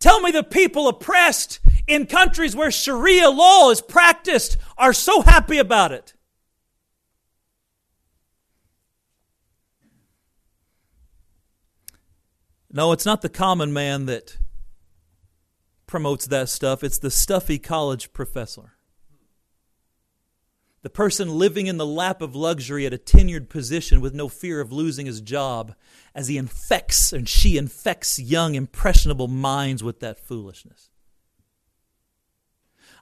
Tell 0.00 0.20
me 0.20 0.30
the 0.30 0.42
people 0.42 0.88
oppressed 0.88 1.60
in 1.86 2.06
countries 2.06 2.56
where 2.56 2.70
Sharia 2.70 3.30
law 3.30 3.70
is 3.70 3.80
practiced 3.80 4.56
are 4.76 4.94
so 4.94 5.20
happy 5.20 5.58
about 5.58 5.92
it. 5.92 6.14
No, 12.74 12.90
it's 12.90 13.06
not 13.06 13.22
the 13.22 13.28
common 13.28 13.72
man 13.72 14.06
that 14.06 14.36
promotes 15.86 16.26
that 16.26 16.48
stuff, 16.48 16.82
it's 16.82 16.98
the 16.98 17.10
stuffy 17.10 17.56
college 17.56 18.12
professor. 18.12 18.72
The 20.82 20.90
person 20.90 21.38
living 21.38 21.68
in 21.68 21.76
the 21.76 21.86
lap 21.86 22.20
of 22.20 22.34
luxury 22.34 22.84
at 22.84 22.92
a 22.92 22.98
tenured 22.98 23.48
position 23.48 24.00
with 24.00 24.12
no 24.12 24.28
fear 24.28 24.60
of 24.60 24.72
losing 24.72 25.06
his 25.06 25.20
job 25.20 25.76
as 26.16 26.26
he 26.26 26.36
infects 26.36 27.12
and 27.12 27.28
she 27.28 27.56
infects 27.56 28.18
young, 28.18 28.56
impressionable 28.56 29.28
minds 29.28 29.84
with 29.84 30.00
that 30.00 30.18
foolishness. 30.18 30.90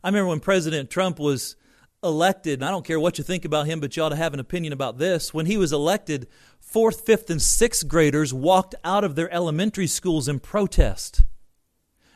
I 0.04 0.08
remember 0.08 0.28
when 0.28 0.40
President 0.40 0.90
Trump 0.90 1.18
was 1.18 1.56
elected, 2.04 2.54
and 2.54 2.64
I 2.64 2.70
don't 2.70 2.84
care 2.84 3.00
what 3.00 3.16
you 3.16 3.24
think 3.24 3.44
about 3.44 3.66
him, 3.66 3.80
but 3.80 3.96
you 3.96 4.02
ought 4.02 4.10
to 4.10 4.16
have 4.16 4.34
an 4.34 4.40
opinion 4.40 4.72
about 4.72 4.98
this. 4.98 5.32
When 5.32 5.46
he 5.46 5.56
was 5.56 5.72
elected, 5.72 6.28
fourth, 6.72 7.04
fifth, 7.04 7.30
and 7.30 7.40
sixth 7.40 7.86
graders 7.86 8.32
walked 8.32 8.74
out 8.82 9.04
of 9.04 9.14
their 9.14 9.32
elementary 9.32 9.86
schools 9.86 10.28
in 10.28 10.40
protest. 10.40 11.22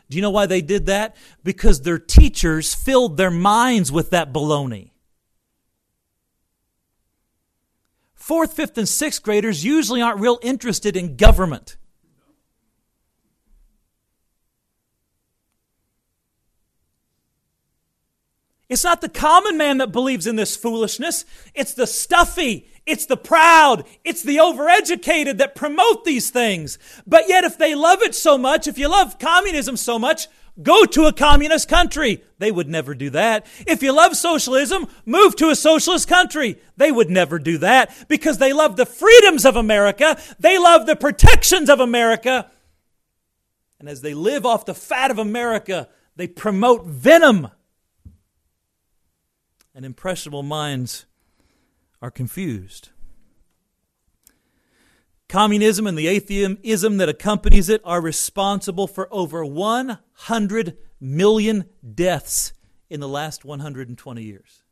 Do 0.09 0.17
you 0.17 0.23
know 0.23 0.31
why 0.31 0.47
they 0.47 0.63
did 0.63 0.87
that? 0.87 1.17
Because 1.43 1.83
their 1.83 1.99
teachers 1.99 2.75
filled 2.75 3.17
their 3.17 3.31
minds 3.31 3.91
with 3.91 4.11
that 4.11 4.33
baloney. 4.33 4.91
Fourth, 8.15 8.55
fifth, 8.55 8.79
and 8.79 8.89
sixth 8.89 9.23
graders 9.23 9.65
usually 9.65 10.03
aren't 10.03 10.21
real 10.21 10.39
interested 10.43 10.97
in 10.97 11.17
government. 11.17 11.77
It's 18.69 18.83
not 18.83 19.01
the 19.01 19.09
common 19.09 19.57
man 19.57 19.79
that 19.79 19.93
believes 19.93 20.27
in 20.27 20.35
this 20.35 20.57
foolishness. 20.57 21.25
It's 21.55 21.75
the 21.75 21.87
stuffy, 21.87 22.69
it's 22.87 23.07
the 23.07 23.17
proud, 23.17 23.85
it's 24.05 24.23
the 24.23 24.37
overeducated 24.37 25.39
that 25.39 25.57
promote 25.57 26.05
these 26.05 26.31
things. 26.31 26.79
But 27.07 27.29
yet, 27.29 27.43
if 27.43 27.59
they 27.59 27.75
love 27.75 28.01
it 28.03 28.15
so 28.15 28.39
much, 28.39 28.69
if 28.69 28.79
you 28.79 28.89
love 28.89 29.19
communism 29.19 29.77
so 29.77 29.99
much, 29.99 30.29
go 30.63 30.85
to 30.85 31.07
a 31.07 31.13
communist 31.13 31.69
country. 31.69 32.23
They 32.39 32.53
would 32.53 32.69
never 32.69 32.95
do 32.95 33.11
that. 33.11 33.45
If 33.67 33.83
you 33.83 33.93
love 33.93 34.17
socialism, 34.17 34.87
move 35.05 35.35
to 35.37 35.51
a 35.51 35.57
socialist 35.57 36.09
country. 36.09 36.59
They 36.77 36.93
would 36.93 37.11
never 37.11 37.41
do 37.41 37.59
that 37.59 37.91
because 38.09 38.39
they 38.39 38.53
love 38.53 38.77
the 38.77 38.87
freedoms 38.87 39.45
of 39.45 39.57
America. 39.57 40.17
They 40.39 40.57
love 40.57 40.87
the 40.87 40.97
protections 40.97 41.69
of 41.69 41.81
America. 41.81 42.51
And 43.81 43.89
as 43.89 44.01
they 44.01 44.15
live 44.15 44.47
off 44.47 44.65
the 44.65 44.75
fat 44.75 45.11
of 45.11 45.19
America, 45.19 45.89
they 46.15 46.29
promote 46.29 46.87
venom 46.87 47.49
and 49.75 49.85
impressionable 49.85 50.43
minds 50.45 51.05
are 52.01 52.11
confused. 52.11 52.91
Communism 55.29 55.87
and 55.87 55.99
the 55.99 56.07
atheism 56.07 56.99
that 56.99 57.09
accompanies 57.09 57.69
it 57.69 57.81
are 57.85 58.01
responsible 58.01 58.87
for 58.87 59.09
over 59.13 59.45
100 59.45 60.79
million 61.01 61.65
deaths 61.95 62.53
in 62.89 63.01
the 63.01 63.09
last 63.09 63.45
120 63.45 64.23
years. 64.23 64.63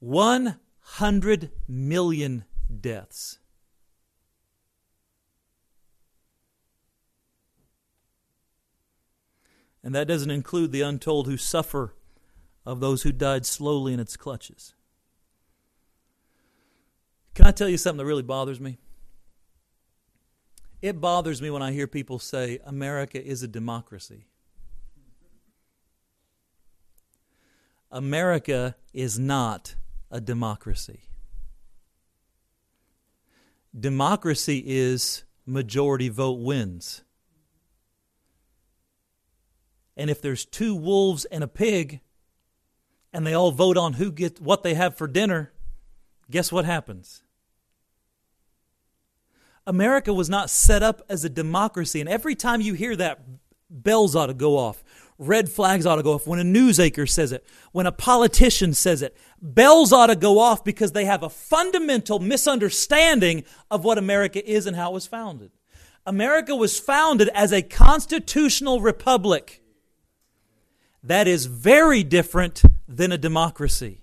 100 0.00 1.50
million 1.66 2.44
deaths. 2.80 3.38
And 9.82 9.94
that 9.94 10.08
doesn't 10.08 10.30
include 10.30 10.72
the 10.72 10.82
untold 10.82 11.26
who 11.26 11.36
suffer 11.36 11.94
of 12.66 12.80
those 12.80 13.02
who 13.02 13.12
died 13.12 13.44
slowly 13.46 13.92
in 13.92 14.00
its 14.00 14.16
clutches. 14.16 14.74
Can 17.34 17.46
I 17.46 17.50
tell 17.50 17.68
you 17.68 17.76
something 17.76 17.98
that 17.98 18.06
really 18.06 18.22
bothers 18.22 18.60
me? 18.60 18.78
It 20.80 21.00
bothers 21.00 21.40
me 21.40 21.50
when 21.50 21.62
I 21.62 21.72
hear 21.72 21.86
people 21.86 22.18
say 22.18 22.58
America 22.64 23.22
is 23.22 23.42
a 23.42 23.48
democracy. 23.48 24.26
America 27.90 28.76
is 28.92 29.18
not 29.18 29.76
a 30.10 30.20
democracy. 30.20 31.00
Democracy 33.78 34.62
is 34.66 35.24
majority 35.46 36.08
vote 36.08 36.40
wins. 36.40 37.02
And 39.96 40.10
if 40.10 40.20
there's 40.20 40.44
two 40.44 40.74
wolves 40.74 41.24
and 41.26 41.42
a 41.42 41.48
pig, 41.48 42.00
and 43.14 43.24
they 43.24 43.32
all 43.32 43.52
vote 43.52 43.78
on 43.78 43.94
who 43.94 44.10
gets 44.10 44.40
what 44.40 44.64
they 44.64 44.74
have 44.74 44.96
for 44.96 45.06
dinner, 45.06 45.52
guess 46.30 46.50
what 46.50 46.64
happens? 46.64 47.22
America 49.66 50.12
was 50.12 50.28
not 50.28 50.50
set 50.50 50.82
up 50.82 51.00
as 51.08 51.24
a 51.24 51.30
democracy, 51.30 52.00
and 52.00 52.08
every 52.08 52.34
time 52.34 52.60
you 52.60 52.74
hear 52.74 52.96
that, 52.96 53.20
bells 53.70 54.14
ought 54.14 54.26
to 54.26 54.34
go 54.34 54.58
off. 54.58 54.82
Red 55.16 55.48
flags 55.48 55.86
ought 55.86 55.96
to 55.96 56.02
go 56.02 56.14
off. 56.14 56.26
When 56.26 56.40
a 56.40 56.44
news 56.44 56.80
anchor 56.80 57.06
says 57.06 57.30
it, 57.30 57.46
when 57.70 57.86
a 57.86 57.92
politician 57.92 58.74
says 58.74 59.00
it, 59.00 59.16
bells 59.40 59.92
ought 59.92 60.08
to 60.08 60.16
go 60.16 60.40
off 60.40 60.64
because 60.64 60.90
they 60.90 61.04
have 61.04 61.22
a 61.22 61.30
fundamental 61.30 62.18
misunderstanding 62.18 63.44
of 63.70 63.84
what 63.84 63.96
America 63.96 64.44
is 64.44 64.66
and 64.66 64.76
how 64.76 64.90
it 64.90 64.94
was 64.94 65.06
founded. 65.06 65.52
America 66.04 66.54
was 66.54 66.80
founded 66.80 67.28
as 67.28 67.52
a 67.52 67.62
constitutional 67.62 68.80
republic. 68.80 69.62
That 71.04 71.28
is 71.28 71.44
very 71.44 72.02
different 72.02 72.62
than 72.88 73.12
a 73.12 73.18
democracy. 73.18 74.00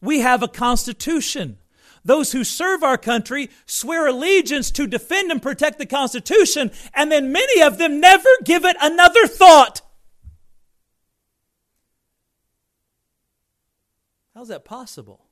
We 0.00 0.20
have 0.20 0.42
a 0.44 0.48
constitution. 0.48 1.58
Those 2.04 2.30
who 2.30 2.44
serve 2.44 2.84
our 2.84 2.96
country 2.96 3.50
swear 3.66 4.06
allegiance 4.06 4.70
to 4.70 4.86
defend 4.86 5.32
and 5.32 5.42
protect 5.42 5.78
the 5.78 5.86
Constitution, 5.86 6.70
and 6.94 7.10
then 7.10 7.32
many 7.32 7.60
of 7.60 7.78
them 7.78 8.00
never 8.00 8.28
give 8.44 8.64
it 8.64 8.76
another 8.80 9.26
thought. 9.26 9.82
How's 14.34 14.48
that 14.48 14.64
possible? 14.64 15.24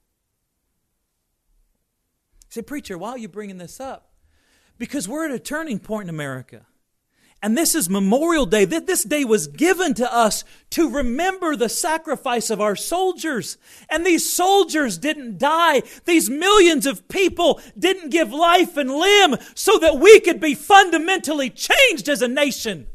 say, 2.48 2.62
Preacher, 2.62 2.98
why 2.98 3.10
are 3.10 3.18
you 3.18 3.28
bringing 3.28 3.58
this 3.58 3.78
up? 3.80 4.10
Because 4.78 5.08
we're 5.08 5.26
at 5.26 5.30
a 5.30 5.38
turning 5.38 5.78
point 5.78 6.04
in 6.04 6.10
America. 6.10 6.66
And 7.42 7.56
this 7.56 7.74
is 7.74 7.90
Memorial 7.90 8.46
Day. 8.46 8.64
That 8.64 8.86
This 8.86 9.04
day 9.04 9.24
was 9.24 9.46
given 9.46 9.94
to 9.94 10.12
us 10.12 10.42
to 10.70 10.90
remember 10.90 11.54
the 11.54 11.68
sacrifice 11.68 12.50
of 12.50 12.60
our 12.60 12.74
soldiers. 12.74 13.58
And 13.90 14.04
these 14.04 14.30
soldiers 14.30 14.98
didn't 14.98 15.38
die. 15.38 15.82
These 16.06 16.30
millions 16.30 16.86
of 16.86 17.08
people 17.08 17.60
didn't 17.78 18.10
give 18.10 18.32
life 18.32 18.76
and 18.76 18.90
limb 18.90 19.36
so 19.54 19.78
that 19.78 19.98
we 19.98 20.18
could 20.20 20.40
be 20.40 20.54
fundamentally 20.54 21.50
changed 21.50 22.08
as 22.08 22.22
a 22.22 22.28
nation. 22.28 22.86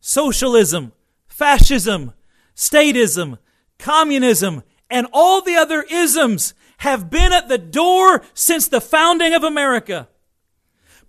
Socialism, 0.00 0.92
fascism, 1.26 2.12
statism, 2.54 3.38
communism, 3.78 4.62
and 4.90 5.06
all 5.12 5.40
the 5.40 5.56
other 5.56 5.82
isms 5.82 6.54
have 6.78 7.08
been 7.08 7.32
at 7.32 7.48
the 7.48 7.58
door 7.58 8.22
since 8.34 8.68
the 8.68 8.80
founding 8.80 9.32
of 9.32 9.42
America. 9.42 10.08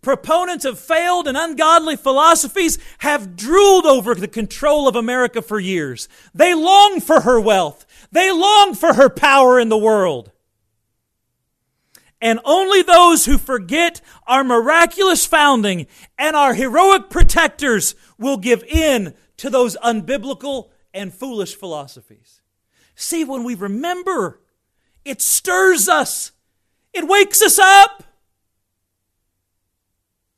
Proponents 0.04 0.66
of 0.66 0.78
failed 0.78 1.28
and 1.30 1.38
ungodly 1.38 1.96
philosophies 1.96 2.78
have 3.00 3.38
drooled 3.38 3.86
over 3.86 4.14
the 4.14 4.28
control 4.28 4.88
of 4.88 4.98
America 4.98 5.42
for 5.42 5.60
years. 5.60 6.10
They 6.34 6.54
long 6.54 7.00
for 7.00 7.22
her 7.22 7.40
wealth. 7.40 7.86
They 8.12 8.30
long 8.30 8.76
for 8.76 8.94
her 8.94 9.10
power 9.10 9.60
in 9.60 9.70
the 9.70 9.78
world. 9.78 10.32
And 12.22 12.42
only 12.44 12.82
those 12.82 13.26
who 13.26 13.38
forget 13.38 14.02
our 14.28 14.44
miraculous 14.44 15.26
founding 15.26 15.88
and 16.18 16.36
our 16.36 16.54
heroic 16.54 17.10
protectors 17.10 17.96
will 18.18 18.38
give 18.38 18.64
in 18.64 19.14
to 19.38 19.50
those 19.50 19.78
unbiblical 19.78 20.70
and 20.94 21.14
foolish 21.14 21.56
philosophies. 21.56 22.42
See, 22.94 23.24
when 23.24 23.46
we 23.46 23.56
remember, 23.56 24.42
it 25.06 25.22
stirs 25.22 25.88
us, 25.88 26.34
it 26.94 27.08
wakes 27.08 27.42
us 27.42 27.58
up 27.58 28.04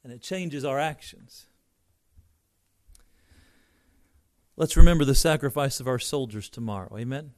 and 0.06 0.14
it 0.14 0.22
changes 0.22 0.64
our 0.64 0.80
actions. 0.80 1.48
Let's 4.56 4.78
remember 4.78 5.04
the 5.04 5.16
sacrifice 5.16 5.80
of 5.80 5.88
our 5.88 5.98
soldiers 5.98 6.48
tomorrow. 6.48 6.96
Amen. 6.96 7.32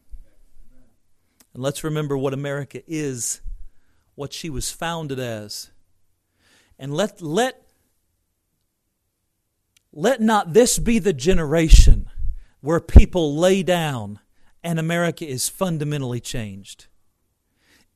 And 1.54 1.64
let's 1.64 1.86
remember 1.86 2.18
what 2.18 2.34
America 2.34 2.82
is, 2.86 3.40
what 4.16 4.34
she 4.34 4.50
was 4.50 4.70
founded 4.70 5.18
as. 5.18 5.72
And 6.78 6.94
let 6.94 7.22
let 7.22 7.70
let 9.94 10.20
not 10.20 10.52
this 10.52 10.78
be 10.78 11.00
the 11.00 11.14
generation 11.14 12.10
where 12.60 12.82
people 12.82 13.38
lay 13.38 13.64
down 13.64 14.20
and 14.62 14.78
America 14.78 15.26
is 15.26 15.48
fundamentally 15.48 16.20
changed. 16.20 16.87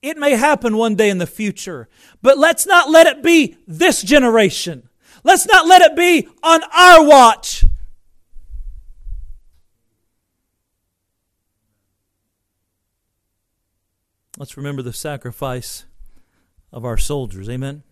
It 0.01 0.17
may 0.17 0.31
happen 0.31 0.77
one 0.77 0.95
day 0.95 1.09
in 1.09 1.19
the 1.19 1.27
future, 1.27 1.87
but 2.21 2.37
let's 2.37 2.65
not 2.65 2.89
let 2.89 3.05
it 3.05 3.21
be 3.21 3.57
this 3.67 4.01
generation. 4.01 4.89
Let's 5.23 5.45
not 5.45 5.67
let 5.67 5.83
it 5.83 5.95
be 5.95 6.27
on 6.41 6.63
our 6.73 7.05
watch. 7.05 7.63
Let's 14.37 14.57
remember 14.57 14.81
the 14.81 14.93
sacrifice 14.93 15.85
of 16.71 16.83
our 16.83 16.97
soldiers. 16.97 17.47
Amen. 17.47 17.83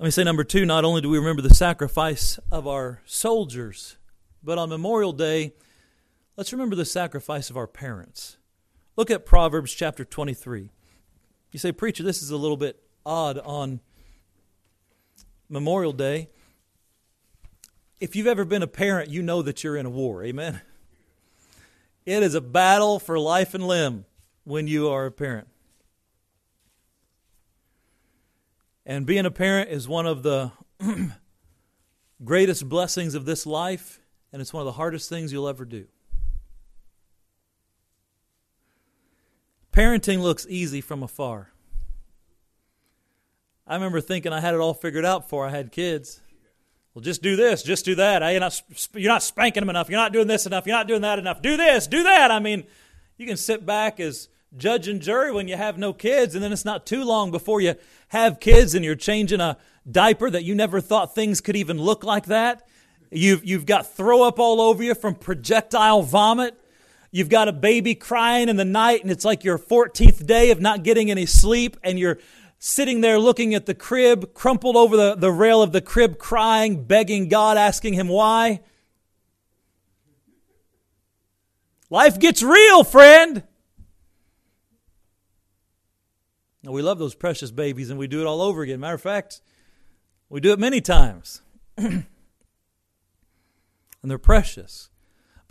Let 0.00 0.06
me 0.06 0.10
say 0.10 0.24
number 0.24 0.42
two 0.42 0.66
not 0.66 0.84
only 0.84 1.00
do 1.00 1.08
we 1.08 1.18
remember 1.18 1.42
the 1.42 1.54
sacrifice 1.54 2.40
of 2.50 2.66
our 2.66 3.02
soldiers, 3.04 3.98
but 4.42 4.58
on 4.58 4.68
Memorial 4.68 5.12
Day, 5.12 5.52
let's 6.36 6.52
remember 6.52 6.74
the 6.74 6.84
sacrifice 6.84 7.50
of 7.50 7.56
our 7.56 7.68
parents. 7.68 8.36
Look 8.94 9.10
at 9.10 9.24
Proverbs 9.24 9.72
chapter 9.72 10.04
23. 10.04 10.70
You 11.50 11.58
say, 11.58 11.72
Preacher, 11.72 12.02
this 12.02 12.22
is 12.22 12.30
a 12.30 12.36
little 12.36 12.58
bit 12.58 12.82
odd 13.06 13.38
on 13.38 13.80
Memorial 15.48 15.92
Day. 15.92 16.28
If 18.00 18.14
you've 18.14 18.26
ever 18.26 18.44
been 18.44 18.62
a 18.62 18.66
parent, 18.66 19.10
you 19.10 19.22
know 19.22 19.40
that 19.42 19.64
you're 19.64 19.76
in 19.76 19.86
a 19.86 19.90
war. 19.90 20.22
Amen. 20.24 20.60
It 22.04 22.22
is 22.22 22.34
a 22.34 22.40
battle 22.40 22.98
for 22.98 23.18
life 23.18 23.54
and 23.54 23.66
limb 23.66 24.04
when 24.44 24.66
you 24.66 24.88
are 24.88 25.06
a 25.06 25.12
parent. 25.12 25.48
And 28.84 29.06
being 29.06 29.24
a 29.24 29.30
parent 29.30 29.70
is 29.70 29.88
one 29.88 30.06
of 30.06 30.22
the 30.22 30.50
greatest 32.24 32.68
blessings 32.68 33.14
of 33.14 33.24
this 33.24 33.46
life, 33.46 34.00
and 34.32 34.42
it's 34.42 34.52
one 34.52 34.62
of 34.62 34.66
the 34.66 34.72
hardest 34.72 35.08
things 35.08 35.32
you'll 35.32 35.48
ever 35.48 35.64
do. 35.64 35.86
Parenting 39.72 40.20
looks 40.20 40.46
easy 40.48 40.80
from 40.80 41.02
afar. 41.02 41.50
I 43.66 43.74
remember 43.74 44.00
thinking 44.00 44.32
I 44.32 44.40
had 44.40 44.54
it 44.54 44.60
all 44.60 44.74
figured 44.74 45.04
out 45.04 45.22
before 45.22 45.46
I 45.46 45.50
had 45.50 45.72
kids. 45.72 46.20
Well, 46.92 47.02
just 47.02 47.22
do 47.22 47.36
this, 47.36 47.62
just 47.62 47.86
do 47.86 47.94
that. 47.94 48.20
You're 48.30 48.40
not, 48.40 48.62
you're 48.92 49.10
not 49.10 49.22
spanking 49.22 49.62
them 49.62 49.70
enough. 49.70 49.88
You're 49.88 49.98
not 49.98 50.12
doing 50.12 50.26
this 50.26 50.44
enough. 50.44 50.66
You're 50.66 50.76
not 50.76 50.88
doing 50.88 51.00
that 51.00 51.18
enough. 51.18 51.40
Do 51.40 51.56
this, 51.56 51.86
do 51.86 52.02
that. 52.02 52.30
I 52.30 52.38
mean, 52.38 52.64
you 53.16 53.26
can 53.26 53.38
sit 53.38 53.64
back 53.64 53.98
as 53.98 54.28
judge 54.54 54.88
and 54.88 55.00
jury 55.00 55.32
when 55.32 55.48
you 55.48 55.56
have 55.56 55.78
no 55.78 55.94
kids, 55.94 56.34
and 56.34 56.44
then 56.44 56.52
it's 56.52 56.66
not 56.66 56.84
too 56.84 57.02
long 57.02 57.30
before 57.30 57.62
you 57.62 57.76
have 58.08 58.40
kids 58.40 58.74
and 58.74 58.84
you're 58.84 58.94
changing 58.94 59.40
a 59.40 59.56
diaper 59.90 60.28
that 60.28 60.44
you 60.44 60.54
never 60.54 60.82
thought 60.82 61.14
things 61.14 61.40
could 61.40 61.56
even 61.56 61.78
look 61.78 62.04
like 62.04 62.26
that. 62.26 62.68
You've, 63.10 63.42
you've 63.42 63.64
got 63.64 63.86
throw 63.86 64.22
up 64.22 64.38
all 64.38 64.60
over 64.60 64.82
you 64.82 64.94
from 64.94 65.14
projectile 65.14 66.02
vomit. 66.02 66.58
You've 67.14 67.28
got 67.28 67.46
a 67.46 67.52
baby 67.52 67.94
crying 67.94 68.48
in 68.48 68.56
the 68.56 68.64
night, 68.64 69.02
and 69.02 69.10
it's 69.10 69.24
like 69.24 69.44
your 69.44 69.58
14th 69.58 70.26
day 70.26 70.50
of 70.50 70.62
not 70.62 70.82
getting 70.82 71.10
any 71.10 71.26
sleep, 71.26 71.76
and 71.84 71.98
you're 71.98 72.18
sitting 72.58 73.02
there 73.02 73.18
looking 73.18 73.54
at 73.54 73.66
the 73.66 73.74
crib, 73.74 74.32
crumpled 74.32 74.76
over 74.76 74.96
the, 74.96 75.14
the 75.14 75.30
rail 75.30 75.60
of 75.60 75.72
the 75.72 75.82
crib, 75.82 76.16
crying, 76.16 76.84
begging 76.84 77.28
God, 77.28 77.58
asking 77.58 77.92
Him 77.92 78.08
why. 78.08 78.60
Life 81.90 82.18
gets 82.18 82.42
real, 82.42 82.82
friend. 82.82 83.42
Now, 86.62 86.72
we 86.72 86.80
love 86.80 86.98
those 86.98 87.14
precious 87.14 87.50
babies, 87.50 87.90
and 87.90 87.98
we 87.98 88.06
do 88.06 88.22
it 88.22 88.26
all 88.26 88.40
over 88.40 88.62
again. 88.62 88.80
Matter 88.80 88.94
of 88.94 89.02
fact, 89.02 89.42
we 90.30 90.40
do 90.40 90.52
it 90.52 90.58
many 90.58 90.80
times. 90.80 91.42
and 91.76 92.06
they're 94.02 94.16
precious. 94.16 94.88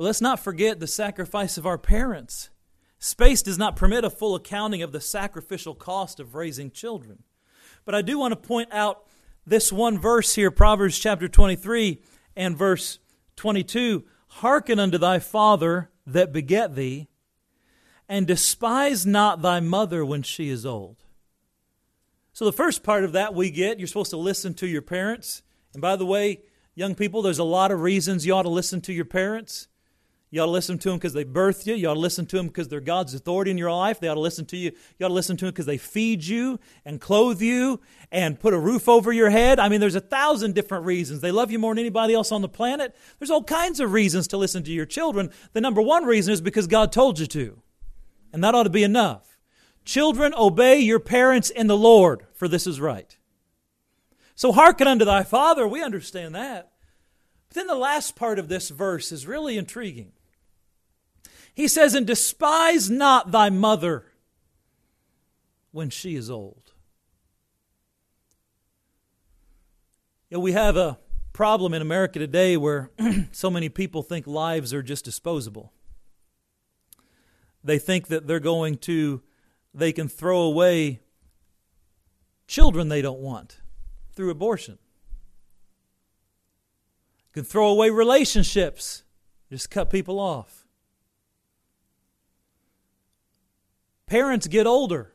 But 0.01 0.05
let's 0.05 0.19
not 0.19 0.39
forget 0.39 0.79
the 0.79 0.87
sacrifice 0.87 1.59
of 1.59 1.67
our 1.67 1.77
parents. 1.77 2.49
Space 2.97 3.43
does 3.43 3.59
not 3.59 3.75
permit 3.75 4.03
a 4.03 4.09
full 4.09 4.33
accounting 4.33 4.81
of 4.81 4.91
the 4.91 4.99
sacrificial 4.99 5.75
cost 5.75 6.19
of 6.19 6.33
raising 6.33 6.71
children. 6.71 7.21
But 7.85 7.93
I 7.93 8.01
do 8.01 8.17
want 8.17 8.31
to 8.31 8.47
point 8.47 8.69
out 8.73 9.05
this 9.45 9.71
one 9.71 9.99
verse 9.99 10.33
here, 10.33 10.49
Proverbs 10.49 10.97
chapter 10.97 11.27
23 11.27 12.01
and 12.35 12.57
verse 12.57 12.97
22 13.35 14.03
Hearken 14.27 14.79
unto 14.79 14.97
thy 14.97 15.19
father, 15.19 15.91
that 16.07 16.33
beget 16.33 16.73
thee, 16.73 17.07
and 18.09 18.25
despise 18.25 19.05
not 19.05 19.43
thy 19.43 19.59
mother 19.59 20.03
when 20.03 20.23
she 20.23 20.49
is 20.49 20.65
old. 20.65 20.97
So, 22.33 22.43
the 22.43 22.51
first 22.51 22.81
part 22.81 23.03
of 23.03 23.11
that 23.11 23.35
we 23.35 23.51
get, 23.51 23.77
you're 23.77 23.87
supposed 23.87 24.09
to 24.09 24.17
listen 24.17 24.55
to 24.55 24.67
your 24.67 24.81
parents. 24.81 25.43
And 25.73 25.81
by 25.81 25.95
the 25.95 26.07
way, 26.07 26.41
young 26.73 26.95
people, 26.95 27.21
there's 27.21 27.37
a 27.37 27.43
lot 27.43 27.69
of 27.69 27.81
reasons 27.81 28.25
you 28.25 28.33
ought 28.33 28.41
to 28.41 28.49
listen 28.49 28.81
to 28.81 28.93
your 28.93 29.05
parents. 29.05 29.67
You 30.33 30.41
ought 30.41 30.45
to 30.45 30.51
listen 30.51 30.77
to 30.77 30.89
them 30.89 30.97
because 30.97 31.11
they 31.11 31.25
birthed 31.25 31.65
you. 31.67 31.75
You 31.75 31.89
ought 31.89 31.95
to 31.95 31.99
listen 31.99 32.25
to 32.27 32.37
them 32.37 32.47
because 32.47 32.69
they're 32.69 32.79
God's 32.79 33.13
authority 33.13 33.51
in 33.51 33.57
your 33.57 33.71
life. 33.71 33.99
They 33.99 34.07
ought 34.07 34.13
to 34.13 34.21
listen 34.21 34.45
to 34.45 34.57
you. 34.57 34.71
You 34.97 35.05
ought 35.05 35.09
to 35.09 35.13
listen 35.13 35.35
to 35.35 35.45
them 35.45 35.51
because 35.51 35.65
they 35.65 35.77
feed 35.77 36.23
you 36.23 36.57
and 36.85 37.01
clothe 37.01 37.41
you 37.41 37.81
and 38.13 38.39
put 38.39 38.53
a 38.53 38.59
roof 38.59 38.87
over 38.87 39.11
your 39.11 39.29
head. 39.29 39.59
I 39.59 39.67
mean, 39.67 39.81
there's 39.81 39.95
a 39.95 39.99
thousand 39.99 40.55
different 40.55 40.85
reasons. 40.85 41.19
They 41.19 41.33
love 41.33 41.51
you 41.51 41.59
more 41.59 41.75
than 41.75 41.81
anybody 41.81 42.13
else 42.13 42.31
on 42.31 42.41
the 42.41 42.47
planet. 42.47 42.95
There's 43.19 43.29
all 43.29 43.43
kinds 43.43 43.81
of 43.81 43.91
reasons 43.91 44.29
to 44.29 44.37
listen 44.37 44.63
to 44.63 44.71
your 44.71 44.85
children. 44.85 45.31
The 45.51 45.59
number 45.59 45.81
one 45.81 46.05
reason 46.05 46.33
is 46.33 46.39
because 46.39 46.65
God 46.65 46.93
told 46.93 47.19
you 47.19 47.27
to. 47.27 47.61
And 48.31 48.41
that 48.41 48.55
ought 48.55 48.63
to 48.63 48.69
be 48.69 48.83
enough. 48.83 49.37
Children, 49.83 50.33
obey 50.37 50.79
your 50.79 51.01
parents 51.01 51.49
in 51.49 51.67
the 51.67 51.75
Lord, 51.75 52.25
for 52.33 52.47
this 52.47 52.65
is 52.65 52.79
right. 52.79 53.17
So 54.35 54.53
hearken 54.53 54.87
unto 54.87 55.03
thy 55.03 55.23
father. 55.23 55.67
We 55.67 55.83
understand 55.83 56.35
that. 56.35 56.71
But 57.49 57.55
then 57.55 57.67
the 57.67 57.75
last 57.75 58.15
part 58.15 58.39
of 58.39 58.47
this 58.47 58.69
verse 58.69 59.11
is 59.11 59.27
really 59.27 59.57
intriguing. 59.57 60.13
He 61.53 61.67
says, 61.67 61.93
And 61.93 62.07
despise 62.07 62.89
not 62.89 63.31
thy 63.31 63.49
mother 63.49 64.05
when 65.71 65.89
she 65.89 66.15
is 66.15 66.29
old. 66.29 66.73
You 70.29 70.37
know, 70.37 70.41
we 70.41 70.53
have 70.53 70.77
a 70.77 70.97
problem 71.33 71.73
in 71.73 71.81
America 71.81 72.19
today 72.19 72.55
where 72.57 72.89
so 73.31 73.49
many 73.49 73.69
people 73.69 74.01
think 74.01 74.27
lives 74.27 74.73
are 74.73 74.83
just 74.83 75.05
disposable. 75.05 75.73
They 77.63 77.79
think 77.79 78.07
that 78.07 78.27
they're 78.27 78.39
going 78.39 78.77
to, 78.79 79.21
they 79.73 79.91
can 79.91 80.07
throw 80.07 80.41
away 80.41 81.01
children 82.47 82.89
they 82.89 83.01
don't 83.01 83.19
want 83.19 83.59
through 84.13 84.29
abortion. 84.29 84.77
Can 87.33 87.43
throw 87.43 87.69
away 87.69 87.89
relationships, 87.89 89.03
just 89.49 89.69
cut 89.69 89.89
people 89.89 90.19
off. 90.19 90.60
Parents 94.11 94.47
get 94.47 94.67
older, 94.67 95.13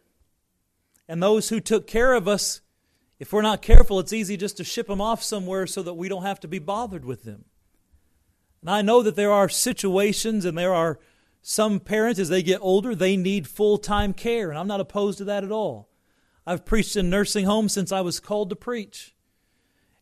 and 1.06 1.22
those 1.22 1.50
who 1.50 1.60
took 1.60 1.86
care 1.86 2.14
of 2.14 2.26
us, 2.26 2.62
if 3.18 3.30
we're 3.30 3.42
not 3.42 3.60
careful, 3.60 4.00
it's 4.00 4.14
easy 4.14 4.38
just 4.38 4.56
to 4.56 4.64
ship 4.64 4.86
them 4.86 5.02
off 5.02 5.22
somewhere 5.22 5.66
so 5.66 5.82
that 5.82 5.92
we 5.92 6.08
don't 6.08 6.22
have 6.22 6.40
to 6.40 6.48
be 6.48 6.58
bothered 6.58 7.04
with 7.04 7.22
them. 7.22 7.44
And 8.62 8.70
I 8.70 8.80
know 8.80 9.02
that 9.02 9.14
there 9.14 9.32
are 9.32 9.50
situations 9.50 10.46
and 10.46 10.56
there 10.56 10.72
are 10.72 10.98
some 11.42 11.78
parents, 11.78 12.18
as 12.18 12.30
they 12.30 12.42
get 12.42 12.62
older, 12.62 12.94
they 12.94 13.18
need 13.18 13.46
full 13.46 13.76
time 13.76 14.14
care, 14.14 14.48
and 14.48 14.58
I'm 14.58 14.66
not 14.66 14.80
opposed 14.80 15.18
to 15.18 15.24
that 15.24 15.44
at 15.44 15.52
all. 15.52 15.90
I've 16.46 16.64
preached 16.64 16.96
in 16.96 17.10
nursing 17.10 17.44
homes 17.44 17.74
since 17.74 17.92
I 17.92 18.00
was 18.00 18.18
called 18.18 18.48
to 18.48 18.56
preach. 18.56 19.14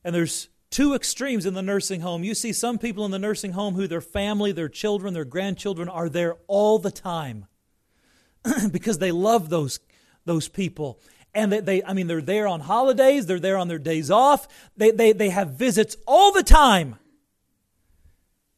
And 0.05 0.15
there's 0.15 0.51
two 0.71 0.95
extremes 0.95 1.47
in 1.47 1.55
the 1.55 1.63
nursing 1.63 2.03
home. 2.03 2.23
You 2.23 2.33
see 2.33 2.53
some 2.53 2.79
people 2.79 3.05
in 3.05 3.11
the 3.11 3.19
nursing 3.19 3.55
home 3.55 3.75
who 3.75 3.89
their 3.89 4.01
family, 4.01 4.53
their 4.53 4.69
children, 4.69 5.15
their 5.15 5.25
grandchildren 5.25 5.89
are 5.89 6.09
there 6.09 6.37
all 6.47 6.79
the 6.79 6.93
time. 6.93 7.47
because 8.71 8.99
they 8.99 9.13
love 9.13 9.49
those, 9.49 9.81
those 10.25 10.49
people. 10.49 11.01
And 11.35 11.53
they, 11.53 11.61
they, 11.61 11.85
I 11.85 11.93
mean, 11.93 12.07
they're 12.07 12.21
there 12.21 12.47
on 12.47 12.61
holidays, 12.61 13.27
they're 13.27 13.41
there 13.41 13.57
on 13.57 13.69
their 13.69 13.79
days 13.79 14.11
off, 14.11 14.47
they, 14.77 14.91
they, 14.91 15.13
they 15.13 15.31
have 15.31 15.51
visits 15.51 15.97
all 16.07 16.33
the 16.33 16.43
time. 16.43 16.97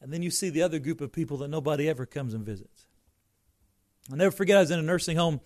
And 0.01 0.13
then 0.13 0.23
you 0.23 0.31
see 0.31 0.51
the 0.51 0.63
other 0.63 0.79
group 0.79 1.01
of 1.01 1.13
people 1.13 1.39
that 1.39 1.49
nobody 1.49 1.89
ever 1.89 2.07
comes 2.07 2.35
and 2.35 2.45
visits. 2.45 2.87
I'll 4.11 4.17
never 4.17 4.31
forget, 4.31 4.57
I 4.57 4.61
was 4.61 4.71
in 4.71 4.79
a 4.79 4.83
nursing 4.83 5.17
home 5.17 5.41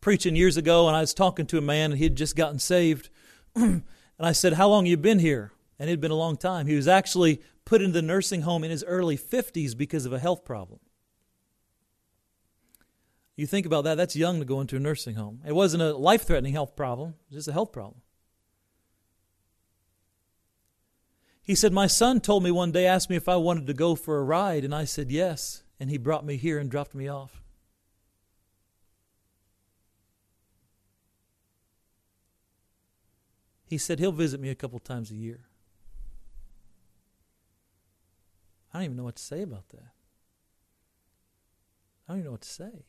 preaching 0.00 0.36
years 0.36 0.56
ago, 0.56 0.86
and 0.86 0.96
I 0.96 1.00
was 1.00 1.12
talking 1.12 1.46
to 1.46 1.58
a 1.58 1.60
man, 1.60 1.90
and 1.90 1.98
he 1.98 2.04
had 2.04 2.16
just 2.16 2.36
gotten 2.36 2.58
saved. 2.58 3.10
and 3.54 3.82
I 4.18 4.32
said, 4.32 4.54
How 4.54 4.68
long 4.68 4.86
you 4.86 4.96
been 4.96 5.18
here? 5.18 5.52
And 5.78 5.90
it 5.90 5.92
had 5.92 6.00
been 6.00 6.10
a 6.10 6.16
long 6.16 6.36
time. 6.36 6.66
He 6.66 6.76
was 6.76 6.88
actually 6.88 7.42
put 7.66 7.82
into 7.82 7.92
the 7.92 8.02
nursing 8.02 8.42
home 8.42 8.64
in 8.64 8.70
his 8.70 8.84
early 8.84 9.18
50s 9.18 9.76
because 9.76 10.06
of 10.06 10.12
a 10.12 10.18
health 10.18 10.44
problem. 10.44 10.80
You 13.36 13.46
think 13.46 13.66
about 13.66 13.84
that, 13.84 13.96
that's 13.96 14.16
young 14.16 14.38
to 14.38 14.46
go 14.46 14.60
into 14.62 14.76
a 14.76 14.80
nursing 14.80 15.16
home. 15.16 15.42
It 15.46 15.54
wasn't 15.54 15.82
a 15.82 15.94
life 15.94 16.26
threatening 16.26 16.54
health 16.54 16.74
problem, 16.74 17.10
it 17.10 17.34
was 17.34 17.44
just 17.44 17.48
a 17.48 17.52
health 17.52 17.70
problem. 17.70 18.00
He 21.42 21.54
said, 21.54 21.72
My 21.72 21.86
son 21.86 22.20
told 22.20 22.42
me 22.42 22.50
one 22.50 22.72
day, 22.72 22.86
asked 22.86 23.08
me 23.08 23.14
if 23.14 23.28
I 23.28 23.36
wanted 23.36 23.68
to 23.68 23.74
go 23.74 23.94
for 23.94 24.18
a 24.18 24.24
ride, 24.24 24.64
and 24.64 24.74
I 24.74 24.84
said 24.84 25.12
yes. 25.12 25.62
And 25.78 25.90
he 25.90 25.98
brought 25.98 26.24
me 26.24 26.36
here 26.36 26.58
and 26.58 26.68
dropped 26.68 26.94
me 26.94 27.06
off. 27.06 27.40
He 33.66 33.78
said 33.78 33.98
he'll 33.98 34.10
visit 34.10 34.40
me 34.40 34.48
a 34.48 34.54
couple 34.54 34.78
times 34.80 35.10
a 35.10 35.14
year. 35.14 35.46
I 38.72 38.78
don't 38.78 38.84
even 38.84 38.96
know 38.96 39.04
what 39.04 39.16
to 39.16 39.22
say 39.22 39.42
about 39.42 39.68
that. 39.68 39.92
I 42.08 42.12
don't 42.12 42.18
even 42.18 42.24
know 42.26 42.32
what 42.32 42.42
to 42.42 42.48
say. 42.48 42.86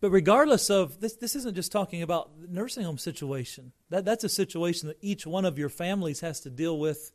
But 0.00 0.10
regardless 0.10 0.68
of 0.70 1.00
this, 1.00 1.14
this 1.14 1.34
isn't 1.36 1.54
just 1.54 1.72
talking 1.72 2.02
about 2.02 2.40
the 2.40 2.48
nursing 2.48 2.84
home 2.84 2.98
situation. 2.98 3.72
That, 3.88 4.04
that's 4.04 4.24
a 4.24 4.28
situation 4.28 4.88
that 4.88 4.98
each 5.00 5.26
one 5.26 5.44
of 5.44 5.58
your 5.58 5.68
families 5.68 6.20
has 6.20 6.40
to 6.40 6.50
deal 6.50 6.78
with 6.78 7.12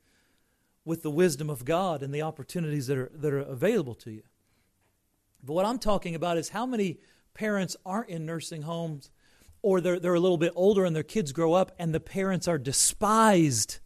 with 0.84 1.04
the 1.04 1.12
wisdom 1.12 1.50
of 1.50 1.64
God 1.66 2.02
and 2.02 2.14
the 2.14 2.24
opportunities 2.24 2.88
that 2.88 2.98
are, 2.98 3.12
that 3.14 3.34
are 3.34 3.40
available 3.40 3.96
to 3.96 4.12
you. 4.12 4.24
But 5.44 5.54
what 5.54 5.66
I'm 5.66 5.80
talking 5.80 6.16
about 6.16 6.38
is 6.38 6.50
how 6.50 6.66
many 6.66 7.00
parents 7.34 7.76
aren't 7.86 8.10
in 8.10 8.26
nursing 8.26 8.64
homes 8.64 9.12
or 9.62 9.80
they're, 9.80 10.00
they're 10.00 10.14
a 10.14 10.20
little 10.20 10.38
bit 10.38 10.54
older 10.56 10.86
and 10.86 10.96
their 10.96 11.04
kids 11.04 11.32
grow 11.32 11.54
up 11.54 11.72
and 11.78 11.94
the 11.94 12.00
parents 12.00 12.48
are 12.48 12.58
despised. 12.58 13.80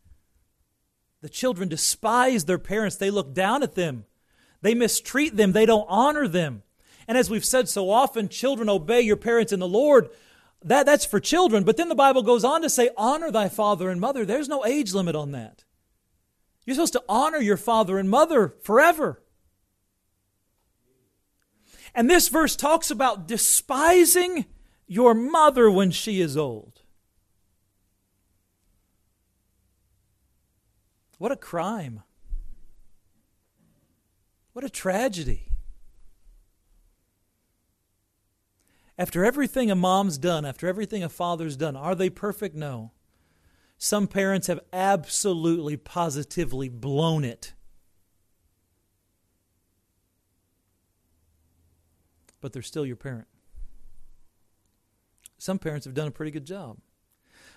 The 1.21 1.29
children 1.29 1.69
despise 1.69 2.45
their 2.45 2.59
parents. 2.59 2.95
They 2.95 3.11
look 3.11 3.33
down 3.33 3.63
at 3.63 3.75
them. 3.75 4.05
They 4.61 4.73
mistreat 4.73 5.35
them. 5.35 5.51
They 5.51 5.65
don't 5.65 5.85
honor 5.89 6.27
them. 6.27 6.63
And 7.08 7.18
as 7.18 7.30
we've 7.30 7.45
said 7.45 7.70
so 7.70 7.89
often, 7.89 8.30
children 8.30 8.70
obey 8.70 9.01
your 9.01 9.16
parents 9.16 9.53
in 9.53 9.60
the 9.60 9.68
Lord. 9.68 10.10
That, 10.64 10.86
that's 10.86 11.06
for 11.06 11.20
children. 11.20 11.64
But 11.64 11.78
then 11.78 11.89
the 11.89 11.95
Bible 11.95 12.24
goes 12.24 12.43
on 12.43 12.62
to 12.64 12.70
say, 12.70 12.89
honor 12.97 13.32
thy 13.32 13.49
father 13.49 13.89
and 13.89 14.01
mother. 14.01 14.26
There's 14.26 14.49
no 14.49 14.66
age 14.66 14.93
limit 14.93 15.16
on 15.16 15.32
that. 15.32 15.64
You're 16.66 16.76
supposed 16.76 16.93
to 16.93 17.03
honor 17.08 17.38
your 17.38 17.58
father 17.58 17.99
and 17.99 18.10
mother 18.10 18.56
forever. 18.64 19.22
And 21.93 22.10
this 22.10 22.28
verse 22.28 22.56
talks 22.56 22.89
about 22.89 23.28
despising 23.28 24.45
your 24.88 25.14
mother 25.14 25.70
when 25.70 25.91
she 25.91 26.20
is 26.22 26.36
old. 26.36 26.82
What 31.18 31.32
a 31.32 31.38
crime. 31.38 32.01
What 34.53 34.66
a 34.66 34.70
tragedy. 34.70 35.49
After 38.97 39.25
everything 39.25 39.69
a 39.69 39.75
mom's 39.75 40.17
done, 40.17 40.45
after 40.45 40.67
everything 40.67 41.03
a 41.03 41.09
father's 41.09 41.57
done, 41.57 41.75
are 41.75 41.95
they 41.95 42.09
perfect? 42.09 42.55
No. 42.55 42.91
Some 43.77 44.07
parents 44.07 44.47
have 44.47 44.61
absolutely, 44.71 45.75
positively 45.75 46.69
blown 46.69 47.25
it. 47.25 47.53
But 52.39 52.53
they're 52.53 52.61
still 52.61 52.85
your 52.85 52.95
parent. 52.95 53.27
Some 55.37 55.59
parents 55.59 55.85
have 55.85 55.93
done 55.93 56.07
a 56.07 56.11
pretty 56.11 56.31
good 56.31 56.45
job. 56.45 56.77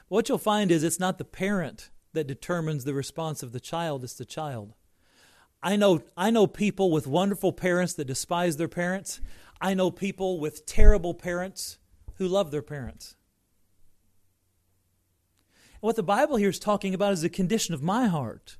What 0.08 0.28
you'll 0.28 0.38
find 0.38 0.70
is 0.72 0.82
it's 0.82 0.98
not 0.98 1.18
the 1.18 1.24
parent 1.24 1.90
that 2.14 2.26
determines 2.26 2.84
the 2.84 2.94
response 2.94 3.42
of 3.42 3.52
the 3.52 3.60
child, 3.60 4.02
it's 4.02 4.14
the 4.14 4.24
child. 4.24 4.74
I 5.62 5.76
know, 5.76 6.02
I 6.16 6.30
know 6.30 6.46
people 6.46 6.90
with 6.90 7.06
wonderful 7.06 7.52
parents 7.52 7.94
that 7.94 8.06
despise 8.06 8.56
their 8.56 8.68
parents. 8.68 9.20
I 9.60 9.74
know 9.74 9.90
people 9.90 10.38
with 10.38 10.66
terrible 10.66 11.14
parents 11.14 11.78
who 12.16 12.28
love 12.28 12.50
their 12.50 12.62
parents. 12.62 13.16
And 15.74 15.86
what 15.86 15.96
the 15.96 16.02
Bible 16.02 16.36
here 16.36 16.48
is 16.48 16.58
talking 16.58 16.94
about 16.94 17.12
is 17.12 17.22
the 17.22 17.28
condition 17.28 17.74
of 17.74 17.82
my 17.82 18.06
heart, 18.06 18.56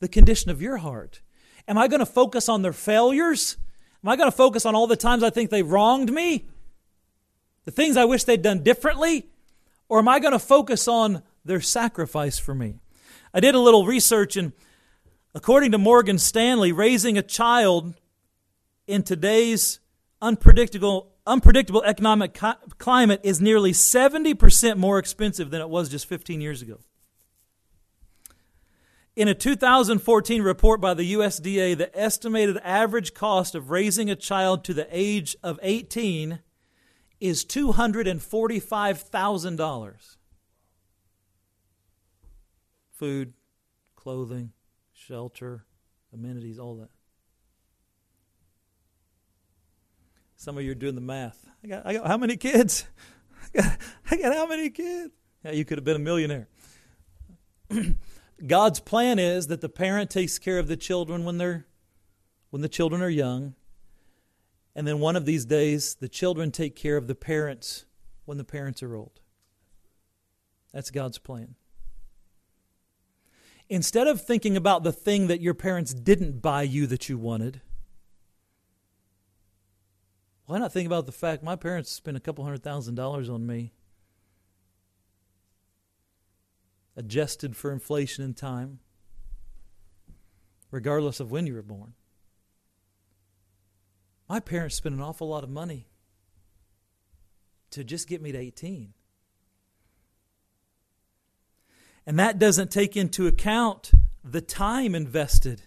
the 0.00 0.08
condition 0.08 0.50
of 0.50 0.62
your 0.62 0.78
heart. 0.78 1.20
Am 1.66 1.76
I 1.76 1.88
going 1.88 2.00
to 2.00 2.06
focus 2.06 2.48
on 2.48 2.62
their 2.62 2.72
failures? 2.72 3.56
Am 4.02 4.08
I 4.08 4.16
going 4.16 4.30
to 4.30 4.36
focus 4.36 4.64
on 4.64 4.74
all 4.74 4.86
the 4.86 4.96
times 4.96 5.22
I 5.22 5.30
think 5.30 5.50
they 5.50 5.62
wronged 5.62 6.12
me? 6.12 6.46
The 7.64 7.70
things 7.70 7.96
I 7.96 8.06
wish 8.06 8.24
they'd 8.24 8.40
done 8.40 8.62
differently? 8.62 9.26
Or 9.88 9.98
am 9.98 10.08
I 10.08 10.20
going 10.20 10.32
to 10.32 10.38
focus 10.38 10.88
on 10.88 11.22
their 11.44 11.60
sacrifice 11.60 12.38
for 12.38 12.54
me? 12.54 12.80
I 13.34 13.40
did 13.40 13.54
a 13.54 13.60
little 13.60 13.84
research, 13.84 14.36
and 14.36 14.52
according 15.34 15.72
to 15.72 15.78
Morgan 15.78 16.18
Stanley, 16.18 16.72
raising 16.72 17.18
a 17.18 17.22
child 17.22 17.94
in 18.86 19.02
today's 19.02 19.80
unpredictable, 20.20 21.12
unpredictable 21.26 21.82
economic 21.84 22.38
climate 22.78 23.20
is 23.22 23.40
nearly 23.40 23.72
70% 23.72 24.76
more 24.76 24.98
expensive 24.98 25.50
than 25.50 25.60
it 25.60 25.68
was 25.68 25.88
just 25.88 26.06
15 26.06 26.40
years 26.40 26.62
ago. 26.62 26.78
In 29.16 29.26
a 29.26 29.34
2014 29.34 30.42
report 30.42 30.80
by 30.80 30.94
the 30.94 31.14
USDA, 31.14 31.76
the 31.76 31.98
estimated 31.98 32.56
average 32.58 33.14
cost 33.14 33.56
of 33.56 33.70
raising 33.70 34.08
a 34.08 34.16
child 34.16 34.62
to 34.64 34.72
the 34.72 34.86
age 34.92 35.36
of 35.42 35.58
18 35.60 36.38
is 37.20 37.44
$245,000. 37.44 40.16
Food, 42.92 43.32
clothing, 43.96 44.52
shelter, 44.92 45.64
amenities, 46.12 46.60
all 46.60 46.76
that. 46.76 46.90
Some 50.38 50.56
of 50.56 50.62
you 50.62 50.70
are 50.70 50.76
doing 50.76 50.94
the 50.94 51.00
math. 51.00 51.44
I 51.64 51.66
got, 51.66 51.84
I 51.84 51.94
got 51.94 52.06
how 52.06 52.16
many 52.16 52.36
kids? 52.36 52.86
I 53.42 53.60
got, 53.60 53.78
I 54.08 54.16
got 54.16 54.34
how 54.36 54.46
many 54.46 54.70
kids? 54.70 55.12
Yeah, 55.44 55.50
you 55.50 55.64
could 55.64 55.78
have 55.78 55.84
been 55.84 55.96
a 55.96 55.98
millionaire. 55.98 56.48
God's 58.46 58.78
plan 58.78 59.18
is 59.18 59.48
that 59.48 59.60
the 59.60 59.68
parent 59.68 60.10
takes 60.10 60.38
care 60.38 60.60
of 60.60 60.68
the 60.68 60.76
children 60.76 61.24
when 61.24 61.38
they're 61.38 61.66
when 62.50 62.62
the 62.62 62.68
children 62.68 63.02
are 63.02 63.08
young. 63.08 63.56
And 64.76 64.86
then 64.86 65.00
one 65.00 65.16
of 65.16 65.26
these 65.26 65.44
days 65.44 65.96
the 65.96 66.08
children 66.08 66.52
take 66.52 66.76
care 66.76 66.96
of 66.96 67.08
the 67.08 67.16
parents 67.16 67.84
when 68.24 68.38
the 68.38 68.44
parents 68.44 68.80
are 68.80 68.94
old. 68.94 69.20
That's 70.72 70.92
God's 70.92 71.18
plan. 71.18 71.56
Instead 73.68 74.06
of 74.06 74.22
thinking 74.22 74.56
about 74.56 74.84
the 74.84 74.92
thing 74.92 75.26
that 75.26 75.40
your 75.40 75.52
parents 75.52 75.92
didn't 75.92 76.40
buy 76.40 76.62
you 76.62 76.86
that 76.86 77.08
you 77.08 77.18
wanted, 77.18 77.60
why 80.48 80.58
not 80.58 80.72
think 80.72 80.86
about 80.86 81.04
the 81.04 81.12
fact 81.12 81.42
my 81.42 81.56
parents 81.56 81.90
spent 81.90 82.16
a 82.16 82.20
couple 82.20 82.42
hundred 82.42 82.62
thousand 82.62 82.94
dollars 82.94 83.28
on 83.28 83.46
me 83.46 83.74
adjusted 86.96 87.54
for 87.54 87.70
inflation 87.70 88.24
and 88.24 88.34
time, 88.34 88.78
regardless 90.70 91.20
of 91.20 91.30
when 91.30 91.46
you 91.46 91.52
were 91.52 91.60
born. 91.60 91.92
My 94.26 94.40
parents 94.40 94.76
spent 94.76 94.94
an 94.94 95.02
awful 95.02 95.28
lot 95.28 95.44
of 95.44 95.50
money 95.50 95.86
to 97.72 97.84
just 97.84 98.08
get 98.08 98.22
me 98.22 98.32
to 98.32 98.38
18. 98.38 98.94
And 102.06 102.18
that 102.18 102.38
doesn't 102.38 102.70
take 102.70 102.96
into 102.96 103.26
account 103.26 103.92
the 104.24 104.40
time 104.40 104.94
invested 104.94 105.64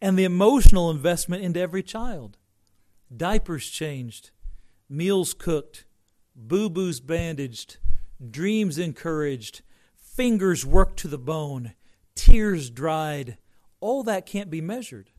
and 0.00 0.18
the 0.18 0.24
emotional 0.24 0.90
investment 0.90 1.44
into 1.44 1.60
every 1.60 1.82
child. 1.82 2.38
Diapers 3.14 3.68
changed, 3.68 4.30
meals 4.88 5.34
cooked, 5.34 5.84
boo 6.34 6.68
boos 6.68 7.00
bandaged, 7.00 7.78
dreams 8.30 8.78
encouraged, 8.78 9.62
fingers 9.96 10.64
worked 10.64 10.98
to 11.00 11.08
the 11.08 11.18
bone, 11.18 11.74
tears 12.14 12.70
dried. 12.70 13.38
All 13.80 14.02
that 14.04 14.26
can't 14.26 14.50
be 14.50 14.60
measured. 14.60 15.10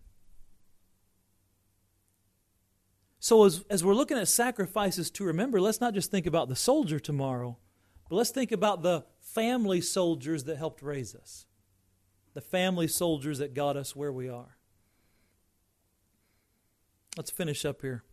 So, 3.20 3.44
as, 3.46 3.64
as 3.70 3.84
we're 3.84 3.96
looking 3.96 4.18
at 4.18 4.28
sacrifices 4.28 5.10
to 5.12 5.24
remember, 5.24 5.60
let's 5.60 5.82
not 5.82 5.94
just 5.94 6.12
think 6.12 6.28
about 6.28 6.48
the 6.48 6.56
soldier 6.56 7.00
tomorrow, 7.00 7.58
but 8.08 8.18
let's 8.18 8.30
think 8.30 8.52
about 8.52 8.84
the 8.84 9.04
family 9.20 9.82
soldiers 9.82 10.44
that 10.44 10.58
helped 10.58 10.82
raise 10.82 11.16
us, 11.16 11.48
the 12.36 12.42
family 12.42 12.88
soldiers 12.88 13.40
that 13.40 13.54
got 13.54 13.78
us 13.78 13.96
where 13.96 14.12
we 14.12 14.30
are. 14.30 14.55
Let's 17.18 17.32
finish 17.32 17.66
up 17.66 17.82
here. 17.82 18.04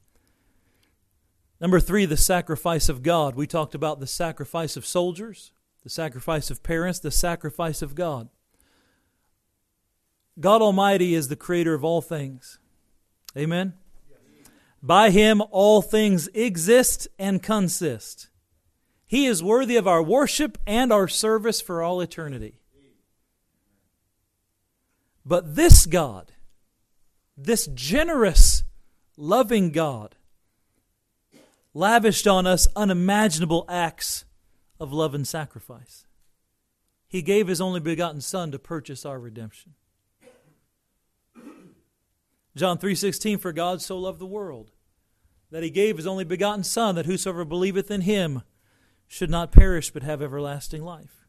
Number 1.61 1.81
three, 1.81 2.07
the 2.07 2.17
sacrifice 2.17 2.89
of 2.89 3.03
God. 3.03 3.35
We 3.35 3.47
talked 3.47 3.75
about 3.75 4.01
the 4.01 4.07
sacrifice 4.07 4.77
of 4.77 4.87
soldiers 4.87 5.53
the 5.83 5.91
sacrifice 5.91 6.51
of 6.51 6.63
parents, 6.63 6.99
the 6.99 7.11
sacrifice 7.11 7.83
of 7.83 7.95
God. 7.95 8.29
God 10.39 10.63
Almighty 10.63 11.15
is 11.15 11.29
the 11.29 11.37
creator 11.37 11.75
of 11.75 11.85
all 11.85 12.01
things. 12.01 12.59
Amen? 13.37 13.75
By 14.83 15.11
Him, 15.11 15.43
all 15.51 15.83
things 15.83 16.29
exist 16.35 17.09
and 17.19 17.43
consist. 17.43 18.29
He 19.07 19.27
is 19.27 19.43
worthy 19.43 19.77
of 19.77 19.87
our 19.87 20.03
worship 20.03 20.57
and 20.67 20.93
our 20.93 21.09
service 21.09 21.61
for 21.61 21.83
all 21.83 22.01
eternity. 22.01 22.61
But 25.25 25.55
this 25.55 25.87
God, 25.87 26.33
this 27.37 27.67
generous, 27.67 28.65
loving 29.17 29.71
God, 29.71 30.17
lavished 31.75 32.27
on 32.27 32.47
us 32.47 32.67
unimaginable 32.77 33.65
acts 33.69 34.25
of 34.79 34.93
love 34.93 35.15
and 35.15 35.27
sacrifice. 35.27 36.07
He 37.07 37.23
gave 37.23 37.47
his 37.47 37.61
only 37.61 37.81
begotten 37.81 38.21
son 38.21 38.51
to 38.53 38.59
purchase 38.59 39.05
our 39.05 39.19
redemption. 39.21 39.75
John 42.57 42.79
3:16 42.79 43.39
for 43.39 43.53
God 43.53 43.81
so 43.81 43.99
loved 43.99 44.19
the 44.19 44.27
world 44.27 44.71
that 45.51 45.63
he 45.63 45.71
gave 45.71 45.97
his 45.97 46.07
only 46.07 46.25
begotten 46.25 46.65
son 46.65 46.95
that 46.95 47.07
whosoever 47.07 47.45
believeth 47.45 47.91
in 47.91 48.03
him 48.03 48.43
should 49.07 49.31
not 49.31 49.53
perish 49.53 49.91
but 49.91 50.03
have 50.03 50.23
everlasting 50.23 50.83
life. 50.83 51.27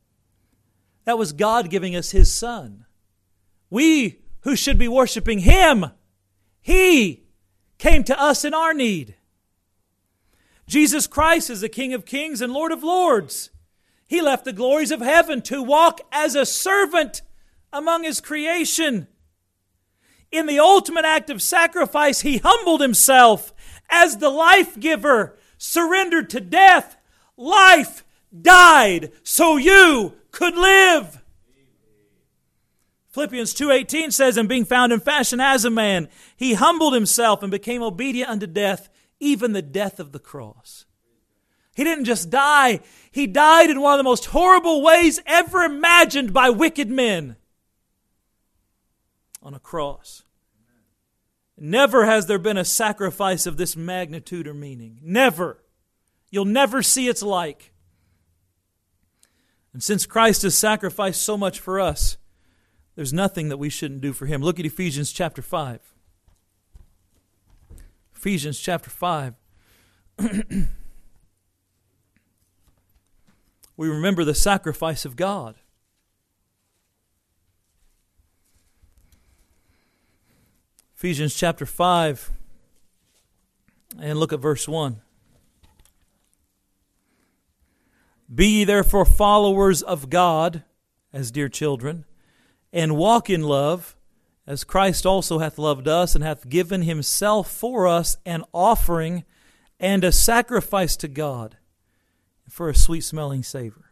That 1.05 1.17
was 1.17 1.33
God 1.33 1.69
giving 1.69 1.95
us 1.95 2.11
his 2.11 2.33
son. 2.33 2.85
We 3.69 4.21
who 4.41 4.55
should 4.55 4.77
be 4.77 4.87
worshiping 4.87 5.39
him, 5.39 5.87
he 6.61 7.22
came 7.83 8.05
to 8.05 8.17
us 8.17 8.45
in 8.45 8.53
our 8.53 8.73
need. 8.73 9.13
Jesus 10.67 11.05
Christ 11.05 11.49
is 11.49 11.59
the 11.59 11.67
King 11.67 11.93
of 11.93 12.05
kings 12.05 12.39
and 12.39 12.53
Lord 12.53 12.71
of 12.71 12.81
lords. 12.81 13.49
He 14.07 14.21
left 14.21 14.45
the 14.45 14.53
glories 14.53 14.89
of 14.89 15.01
heaven 15.01 15.41
to 15.41 15.61
walk 15.61 15.99
as 16.09 16.33
a 16.33 16.45
servant 16.45 17.21
among 17.73 18.05
his 18.05 18.21
creation. 18.21 19.07
In 20.31 20.45
the 20.45 20.59
ultimate 20.59 21.03
act 21.03 21.29
of 21.29 21.41
sacrifice, 21.41 22.21
he 22.21 22.37
humbled 22.37 22.79
himself 22.79 23.53
as 23.89 24.15
the 24.15 24.29
life 24.29 24.79
giver, 24.79 25.37
surrendered 25.57 26.29
to 26.29 26.39
death. 26.39 26.95
Life 27.35 28.05
died 28.33 29.11
so 29.23 29.57
you 29.57 30.13
could 30.31 30.55
live. 30.55 31.21
Philippians 33.13 33.53
2:18 33.53 34.11
says 34.11 34.37
and 34.37 34.49
being 34.49 34.65
found 34.65 34.91
in 34.91 34.99
fashion 34.99 35.39
as 35.39 35.63
a 35.63 35.69
man 35.69 36.09
he 36.35 36.55
humbled 36.55 36.95
himself 36.95 37.43
and 37.43 37.51
became 37.51 37.83
obedient 37.83 38.29
unto 38.29 38.47
death 38.47 38.89
even 39.19 39.53
the 39.53 39.61
death 39.61 39.99
of 39.99 40.11
the 40.11 40.19
cross. 40.19 40.85
He 41.75 41.83
didn't 41.83 42.05
just 42.05 42.31
die, 42.31 42.81
he 43.11 43.27
died 43.27 43.69
in 43.69 43.81
one 43.81 43.93
of 43.93 43.99
the 43.99 44.03
most 44.03 44.25
horrible 44.25 44.81
ways 44.81 45.19
ever 45.27 45.61
imagined 45.61 46.33
by 46.33 46.49
wicked 46.49 46.89
men 46.89 47.35
on 49.43 49.53
a 49.53 49.59
cross. 49.59 50.23
Never 51.55 52.05
has 52.05 52.25
there 52.25 52.39
been 52.39 52.57
a 52.57 52.65
sacrifice 52.65 53.45
of 53.45 53.57
this 53.57 53.75
magnitude 53.75 54.47
or 54.47 54.55
meaning. 54.55 54.99
Never. 55.03 55.63
You'll 56.31 56.45
never 56.45 56.81
see 56.81 57.07
its 57.07 57.21
like. 57.21 57.73
And 59.71 59.83
since 59.83 60.07
Christ 60.07 60.41
has 60.41 60.57
sacrificed 60.57 61.21
so 61.21 61.37
much 61.37 61.59
for 61.59 61.79
us, 61.79 62.17
there's 62.95 63.13
nothing 63.13 63.49
that 63.49 63.57
we 63.57 63.69
shouldn't 63.69 64.01
do 64.01 64.13
for 64.13 64.25
him. 64.25 64.41
Look 64.41 64.59
at 64.59 64.65
Ephesians 64.65 65.11
chapter 65.11 65.41
5. 65.41 65.79
Ephesians 68.15 68.59
chapter 68.59 68.89
5. 68.89 69.33
we 73.75 73.87
remember 73.87 74.23
the 74.23 74.35
sacrifice 74.35 75.05
of 75.05 75.15
God. 75.15 75.55
Ephesians 81.03 81.35
chapter 81.35 81.65
5, 81.65 82.31
and 83.99 84.17
look 84.17 84.31
at 84.31 84.39
verse 84.39 84.69
1. 84.69 85.01
Be 88.33 88.47
ye 88.47 88.63
therefore 88.63 89.03
followers 89.03 89.81
of 89.81 90.09
God 90.09 90.63
as 91.11 91.29
dear 91.29 91.49
children, 91.49 92.05
and 92.73 92.97
walk 92.97 93.29
in 93.29 93.43
love 93.43 93.95
as 94.45 94.65
Christ 94.65 95.05
also 95.05 95.39
hath 95.39 95.57
loved 95.57 95.87
us 95.87 96.15
and 96.15 96.23
hath 96.23 96.49
given 96.49 96.81
himself 96.81 97.49
for 97.49 97.87
us 97.87 98.17
an 98.25 98.43
offering 98.53 99.23
and 99.79 100.03
a 100.03 100.11
sacrifice 100.11 100.97
to 100.97 101.07
God 101.07 101.57
for 102.49 102.67
a 102.67 102.75
sweet 102.75 103.01
smelling 103.01 103.43
savor. 103.43 103.85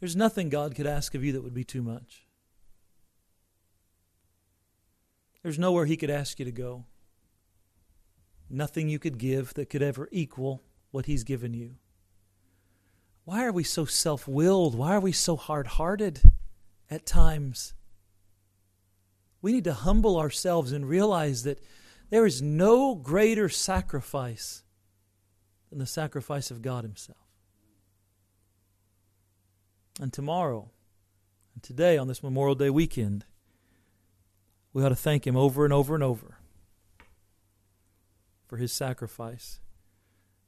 There's 0.00 0.16
nothing 0.16 0.50
God 0.50 0.74
could 0.74 0.86
ask 0.86 1.14
of 1.14 1.24
you 1.24 1.32
that 1.32 1.42
would 1.42 1.54
be 1.54 1.64
too 1.64 1.82
much. 1.82 2.26
There's 5.42 5.58
nowhere 5.58 5.86
He 5.86 5.96
could 5.96 6.10
ask 6.10 6.38
you 6.38 6.44
to 6.44 6.52
go. 6.52 6.84
Nothing 8.50 8.88
you 8.88 8.98
could 8.98 9.18
give 9.18 9.54
that 9.54 9.70
could 9.70 9.82
ever 9.82 10.08
equal 10.10 10.62
what 10.90 11.06
He's 11.06 11.24
given 11.24 11.54
you. 11.54 11.76
Why 13.24 13.44
are 13.44 13.52
we 13.52 13.64
so 13.64 13.84
self 13.84 14.28
willed? 14.28 14.74
Why 14.74 14.94
are 14.94 15.00
we 15.00 15.12
so 15.12 15.36
hard 15.36 15.66
hearted? 15.66 16.20
at 16.90 17.06
times. 17.06 17.74
We 19.42 19.52
need 19.52 19.64
to 19.64 19.74
humble 19.74 20.16
ourselves 20.16 20.72
and 20.72 20.88
realize 20.88 21.42
that 21.42 21.62
there 22.10 22.24
is 22.24 22.40
no 22.40 22.94
greater 22.94 23.48
sacrifice 23.48 24.62
than 25.70 25.78
the 25.78 25.86
sacrifice 25.86 26.50
of 26.50 26.62
God 26.62 26.84
Himself. 26.84 27.18
and 30.00 30.12
tomorrow 30.12 30.70
and 31.54 31.62
today 31.62 31.96
on 31.96 32.08
this 32.08 32.22
Memorial 32.22 32.56
Day 32.56 32.70
weekend. 32.70 33.24
We 34.72 34.82
ought 34.84 34.88
to 34.88 34.96
thank 34.96 35.24
Him 35.24 35.36
over 35.36 35.64
and 35.64 35.72
over 35.72 35.94
and 35.94 36.02
over 36.02 36.38
for 38.48 38.56
His 38.56 38.72
sacrifice. 38.72 39.60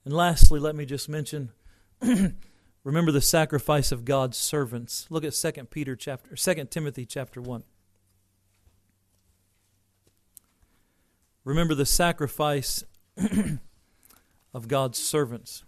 And 0.05 0.15
lastly, 0.15 0.59
let 0.59 0.75
me 0.75 0.85
just 0.85 1.09
mention 1.09 1.51
remember 2.87 3.11
the 3.11 3.21
sacrifice 3.21 3.91
of 3.91 4.05
God's 4.05 4.37
servants. 4.37 5.09
Look 5.11 5.25
at 5.25 5.33
2 5.33 5.65
Peter 5.65 5.97
chapter 5.97 6.37
2 6.37 6.67
Timothy 6.67 7.05
chapter 7.05 7.43
1. 7.43 7.65
Remember 11.43 11.75
the 11.75 11.85
sacrifice 11.85 12.85
of 14.55 14.69
God's 14.69 14.99
servants. 14.99 15.65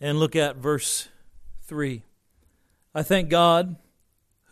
And 0.00 0.20
look 0.20 0.36
at 0.36 0.54
verse 0.54 1.08
3. 1.64 2.04
I 2.94 3.02
thank 3.02 3.28
God, 3.28 3.74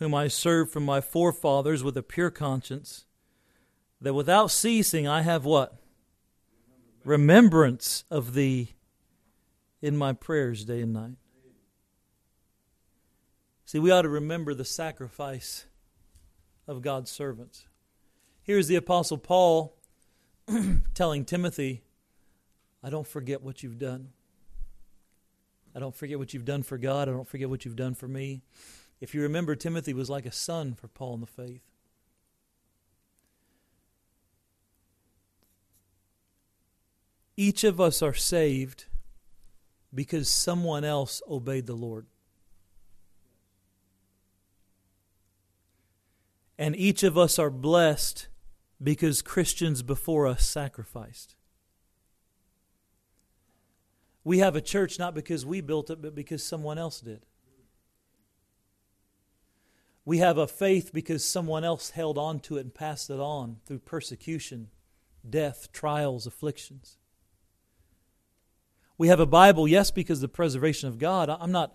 whom 0.01 0.17
I 0.17 0.27
serve 0.27 0.73
from 0.73 0.85
my 0.85 1.01
forefathers 1.01 1.85
with 1.85 1.97
a 1.97 2.03
pure 2.03 2.33
conscience, 2.33 3.05
that 4.01 4.15
without 4.15 4.51
ceasing 4.51 5.07
I 5.07 5.23
have 5.23 5.45
what? 5.45 5.79
Remembrance 7.05 8.05
of 8.11 8.35
thee 8.35 8.75
in 9.83 9.97
my 9.97 10.15
prayers 10.15 10.65
day 10.65 10.81
and 10.81 10.93
night. 10.95 11.17
See, 13.67 13.79
we 13.79 13.91
ought 13.91 14.03
to 14.03 14.09
remember 14.09 14.55
the 14.55 14.65
sacrifice 14.65 15.67
of 16.67 16.81
God's 16.81 17.11
servants. 17.11 17.67
Here's 18.43 18.69
the 18.69 18.77
Apostle 18.77 19.19
Paul 19.19 19.77
telling 20.95 21.25
Timothy, 21.25 21.83
I 22.83 22.91
don't 22.91 23.07
forget 23.07 23.43
what 23.43 23.63
you've 23.63 23.79
done. 23.79 24.11
I 25.75 25.81
don't 25.81 25.95
forget 25.95 26.19
what 26.19 26.33
you've 26.33 26.45
done 26.45 26.63
for 26.63 26.79
God. 26.79 27.09
I 27.09 27.13
don't 27.13 27.29
forget 27.29 27.51
what 27.51 27.65
you've 27.65 27.77
done 27.77 27.95
for 27.95 28.07
me. 28.09 28.43
If 29.01 29.15
you 29.15 29.23
remember, 29.23 29.57
Timothy 29.57 29.93
was 29.93 30.09
like 30.09 30.25
a 30.25 30.33
son 30.33 30.75
for 30.75 30.89
Paul 30.89 31.15
in 31.15 31.21
the 31.21 31.27
faith. 31.27 31.63
Each 37.37 37.65
of 37.65 37.81
us 37.81 38.03
are 38.03 38.15
saved 38.15 38.87
because 39.93 40.29
someone 40.29 40.85
else 40.85 41.23
obeyed 41.29 41.67
the 41.67 41.75
Lord. 41.75 42.07
And 46.59 46.77
each 46.77 47.03
of 47.03 47.19
us 47.19 47.39
are 47.39 47.51
blessed 47.51 48.29
because 48.83 49.23
Christians 49.23 49.83
before 49.83 50.27
us 50.27 50.47
sacrificed. 50.47 51.35
We 54.23 54.39
have 54.39 54.57
a 54.57 54.61
church 54.61 54.99
not 54.99 55.15
because 55.15 55.45
we 55.45 55.61
built 55.61 55.91
it, 55.91 56.01
but 56.01 56.15
because 56.15 56.43
someone 56.43 56.79
else 56.79 57.01
did. 57.01 57.27
We 60.05 60.19
have 60.19 60.39
a 60.39 60.47
faith 60.47 60.93
because 60.93 61.25
someone 61.25 61.65
else 61.65 61.91
held 61.91 62.19
on 62.19 62.41
to 62.41 62.57
it 62.57 62.61
and 62.61 62.75
passed 62.75 63.11
it 63.11 63.21
on 63.21 63.57
through 63.65 63.81
persecution, 63.81 64.69
death, 65.29 65.73
trials, 65.73 66.27
afflictions. 66.27 66.99
We 68.97 69.09
have 69.09 69.21
a 69.21 69.27
Bible, 69.27 69.67
yes, 69.67 69.91
because 69.91 70.21
the 70.21 70.29
preservation 70.29 70.89
of 70.89 70.99
God. 70.99 71.29
I'm 71.29 71.53
not, 71.53 71.75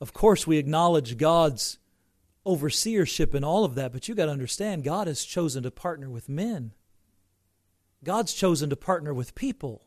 of 0.00 0.12
course, 0.12 0.46
we 0.46 0.58
acknowledge 0.58 1.16
God's 1.16 1.78
overseership 2.44 3.34
and 3.34 3.44
all 3.44 3.64
of 3.64 3.74
that, 3.74 3.92
but 3.92 4.08
you 4.08 4.14
got 4.14 4.26
to 4.26 4.32
understand 4.32 4.84
God 4.84 5.06
has 5.06 5.24
chosen 5.24 5.62
to 5.64 5.70
partner 5.70 6.08
with 6.08 6.28
men. 6.28 6.72
God's 8.04 8.32
chosen 8.32 8.70
to 8.70 8.76
partner 8.76 9.12
with 9.12 9.34
people. 9.34 9.82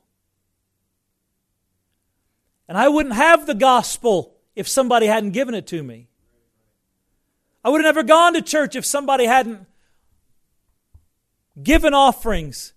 And 2.68 2.78
I 2.78 2.88
wouldn't 2.88 3.16
have 3.16 3.48
the 3.48 3.56
gospel 3.56 4.36
if 4.56 4.68
somebody 4.68 5.08
hadn't 5.08 5.32
given 5.32 5.56
it 5.56 5.68
to 5.68 5.82
me. 5.82 6.08
I 7.64 7.70
would 7.70 7.84
have 7.84 7.96
never 7.96 8.06
gone 8.06 8.34
to 8.34 8.42
church 8.42 8.76
if 8.76 8.86
somebody 8.86 9.26
hadn't 9.26 9.66
given 11.62 11.94
offerings 11.94 12.74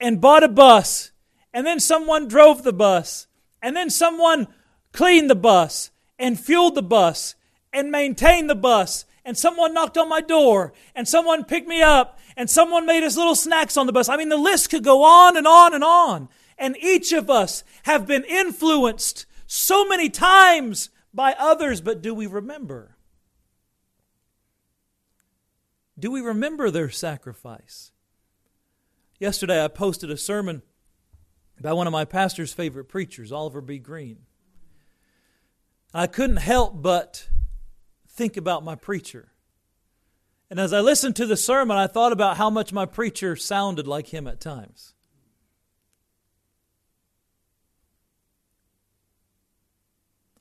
and 0.00 0.20
bought 0.20 0.44
a 0.44 0.48
bus, 0.48 1.12
and 1.52 1.66
then 1.66 1.80
someone 1.80 2.28
drove 2.28 2.62
the 2.62 2.72
bus, 2.72 3.26
and 3.62 3.76
then 3.76 3.88
someone 3.88 4.48
cleaned 4.92 5.30
the 5.30 5.34
bus 5.34 5.90
and 6.18 6.38
fueled 6.38 6.74
the 6.74 6.82
bus 6.82 7.34
and 7.72 7.90
maintained 7.90 8.50
the 8.50 8.54
bus 8.54 9.06
and 9.24 9.38
someone 9.38 9.72
knocked 9.72 9.96
on 9.96 10.08
my 10.08 10.20
door, 10.20 10.72
and 10.94 11.06
someone 11.06 11.44
picked 11.44 11.68
me 11.68 11.80
up, 11.82 12.18
and 12.36 12.50
someone 12.50 12.86
made 12.86 13.04
us 13.04 13.16
little 13.16 13.34
snacks 13.34 13.76
on 13.76 13.86
the 13.86 13.92
bus. 13.92 14.08
I 14.08 14.16
mean, 14.16 14.28
the 14.28 14.36
list 14.36 14.70
could 14.70 14.82
go 14.82 15.02
on 15.02 15.36
and 15.36 15.46
on 15.46 15.74
and 15.74 15.84
on. 15.84 16.28
And 16.58 16.76
each 16.78 17.12
of 17.12 17.30
us 17.30 17.64
have 17.84 18.06
been 18.06 18.24
influenced 18.24 19.26
so 19.46 19.86
many 19.86 20.08
times 20.08 20.90
by 21.14 21.34
others, 21.38 21.80
but 21.80 22.02
do 22.02 22.14
we 22.14 22.26
remember? 22.26 22.96
Do 25.98 26.10
we 26.10 26.20
remember 26.20 26.70
their 26.70 26.90
sacrifice? 26.90 27.92
Yesterday, 29.20 29.64
I 29.64 29.68
posted 29.68 30.10
a 30.10 30.16
sermon 30.16 30.62
by 31.62 31.72
one 31.72 31.86
of 31.86 31.92
my 31.92 32.04
pastor's 32.04 32.52
favorite 32.52 32.84
preachers, 32.84 33.32
Oliver 33.32 33.60
B. 33.60 33.78
Greene. 33.78 34.26
I 35.94 36.06
couldn't 36.06 36.38
help 36.38 36.82
but 36.82 37.28
think 38.08 38.36
about 38.36 38.64
my 38.64 38.74
preacher. 38.74 39.28
And 40.50 40.58
as 40.58 40.72
I 40.72 40.80
listened 40.80 41.16
to 41.16 41.26
the 41.26 41.36
sermon, 41.36 41.76
I 41.76 41.86
thought 41.86 42.12
about 42.12 42.36
how 42.36 42.50
much 42.50 42.72
my 42.72 42.84
preacher 42.84 43.36
sounded 43.36 43.86
like 43.86 44.08
him 44.08 44.26
at 44.26 44.40
times. 44.40 44.94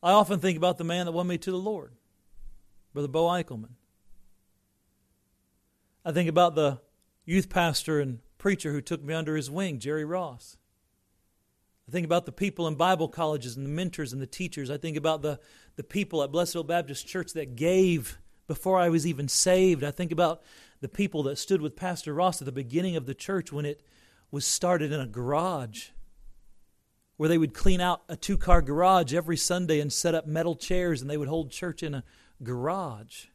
I 0.04 0.12
often 0.12 0.40
think 0.40 0.58
about 0.58 0.78
the 0.78 0.84
man 0.84 1.06
that 1.06 1.12
won 1.12 1.28
me 1.28 1.38
to 1.38 1.52
the 1.52 1.58
Lord, 1.58 1.94
Brother 2.94 3.08
Bo 3.08 3.26
Eichelman. 3.28 3.76
I 6.04 6.12
think 6.12 6.28
about 6.28 6.56
the 6.56 6.82
youth 7.24 7.50
pastor 7.50 8.00
and 8.00 8.20
preacher 8.40 8.72
who 8.72 8.82
took 8.82 9.04
me 9.04 9.14
under 9.14 9.36
his 9.36 9.52
wing, 9.52 9.78
Jerry 9.78 10.04
Ross. 10.04 10.58
I 11.92 11.94
think 11.94 12.06
about 12.06 12.26
the 12.26 12.32
people 12.32 12.70
in 12.70 12.76
Bible 12.76 13.10
colleges 13.10 13.58
and 13.58 13.66
the 13.66 13.70
mentors 13.70 14.14
and 14.14 14.22
the 14.22 14.26
teachers. 14.26 14.72
I 14.72 14.78
think 14.78 14.96
about 14.96 15.22
the, 15.22 15.42
the 15.76 15.84
people 15.84 16.24
at 16.24 16.32
Blessed 16.32 16.66
Baptist 16.66 17.06
Church 17.06 17.34
that 17.34 17.58
gave 17.58 18.18
before 18.48 18.80
I 18.80 18.88
was 18.88 19.06
even 19.06 19.28
saved. 19.28 19.84
I 19.84 19.92
think 19.92 20.14
about 20.14 20.42
the 20.80 20.88
people 20.88 21.22
that 21.24 21.38
stood 21.38 21.62
with 21.62 21.76
Pastor 21.76 22.14
Ross 22.14 22.42
at 22.42 22.46
the 22.46 22.54
beginning 22.54 22.96
of 22.96 23.08
the 23.08 23.14
church 23.14 23.52
when 23.52 23.66
it 23.66 23.82
was 24.32 24.46
started 24.46 24.94
in 24.94 25.02
a 25.02 25.06
garage 25.06 25.90
where 27.18 27.28
they 27.28 27.38
would 27.38 27.54
clean 27.54 27.82
out 27.82 28.04
a 28.08 28.16
two 28.16 28.38
car 28.38 28.62
garage 28.62 29.14
every 29.14 29.36
Sunday 29.36 29.82
and 29.82 29.92
set 29.92 30.16
up 30.16 30.26
metal 30.26 30.56
chairs 30.56 31.02
and 31.02 31.12
they 31.12 31.18
would 31.18 31.28
hold 31.28 31.52
church 31.52 31.84
in 31.84 31.94
a 31.94 32.06
garage. 32.42 33.26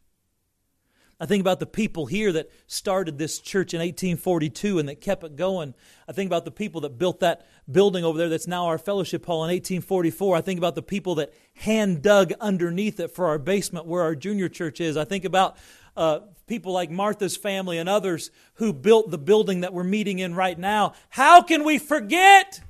I 1.19 1.25
think 1.25 1.41
about 1.41 1.59
the 1.59 1.65
people 1.65 2.05
here 2.05 2.31
that 2.33 2.51
started 2.67 3.17
this 3.17 3.39
church 3.39 3.73
in 3.73 3.79
1842 3.79 4.77
and 4.77 4.87
that 4.87 5.01
kept 5.01 5.23
it 5.23 5.35
going. 5.35 5.73
I 6.07 6.11
think 6.11 6.29
about 6.29 6.45
the 6.45 6.51
people 6.51 6.81
that 6.81 6.99
built 6.99 7.21
that 7.21 7.47
building 7.69 8.03
over 8.03 8.19
there 8.19 8.29
that's 8.29 8.45
now 8.45 8.67
our 8.67 8.77
fellowship 8.77 9.25
hall 9.25 9.43
in 9.43 9.49
1844. 9.49 10.37
I 10.37 10.41
think 10.41 10.59
about 10.59 10.75
the 10.75 10.83
people 10.83 11.15
that 11.15 11.33
hand 11.55 12.03
dug 12.03 12.33
underneath 12.39 12.99
it 12.99 13.09
for 13.09 13.27
our 13.27 13.39
basement 13.39 13.87
where 13.87 14.03
our 14.03 14.13
junior 14.13 14.47
church 14.47 14.79
is. 14.79 14.95
I 14.95 15.05
think 15.05 15.25
about 15.25 15.57
uh, 15.95 16.19
people 16.45 16.71
like 16.71 16.91
Martha's 16.91 17.35
family 17.35 17.79
and 17.79 17.89
others 17.89 18.29
who 18.55 18.71
built 18.71 19.09
the 19.09 19.17
building 19.17 19.61
that 19.61 19.73
we're 19.73 19.83
meeting 19.83 20.19
in 20.19 20.35
right 20.35 20.57
now. 20.57 20.93
How 21.09 21.41
can 21.41 21.63
we 21.63 21.79
forget 21.79 22.61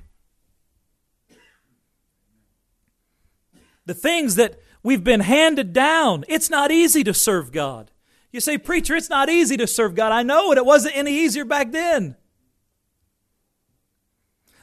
the 3.84 3.92
things 3.92 4.36
that 4.36 4.58
we've 4.82 5.04
been 5.04 5.20
handed 5.20 5.74
down? 5.74 6.24
It's 6.28 6.48
not 6.48 6.70
easy 6.70 7.04
to 7.04 7.12
serve 7.12 7.52
God. 7.52 7.90
You 8.30 8.40
say, 8.40 8.58
Preacher, 8.58 8.94
it's 8.94 9.10
not 9.10 9.30
easy 9.30 9.56
to 9.56 9.66
serve 9.66 9.94
God. 9.94 10.12
I 10.12 10.22
know 10.22 10.52
it. 10.52 10.58
It 10.58 10.66
wasn't 10.66 10.96
any 10.96 11.12
easier 11.18 11.44
back 11.44 11.72
then. 11.72 12.16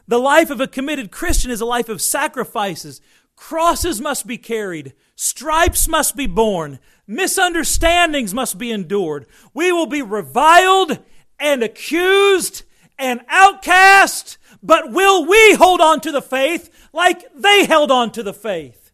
The 0.07 0.19
life 0.19 0.51
of 0.51 0.61
a 0.61 0.67
committed 0.67 1.11
Christian 1.11 1.49
is 1.49 1.61
a 1.61 1.65
life 1.65 1.89
of 1.89 2.01
sacrifices. 2.01 3.01
Crosses 3.35 3.99
must 3.99 4.27
be 4.27 4.37
carried. 4.37 4.93
Stripes 5.15 5.87
must 5.87 6.15
be 6.15 6.27
borne. 6.27 6.79
Misunderstandings 7.07 8.33
must 8.33 8.57
be 8.57 8.71
endured. 8.71 9.25
We 9.53 9.71
will 9.71 9.87
be 9.87 10.01
reviled 10.01 10.99
and 11.39 11.63
accused 11.63 12.63
and 12.97 13.21
outcast, 13.27 14.37
but 14.63 14.91
will 14.91 15.25
we 15.25 15.55
hold 15.55 15.81
on 15.81 15.99
to 16.01 16.11
the 16.11 16.21
faith 16.21 16.89
like 16.93 17.25
they 17.35 17.65
held 17.65 17.91
on 17.91 18.11
to 18.11 18.23
the 18.23 18.33
faith? 18.33 18.84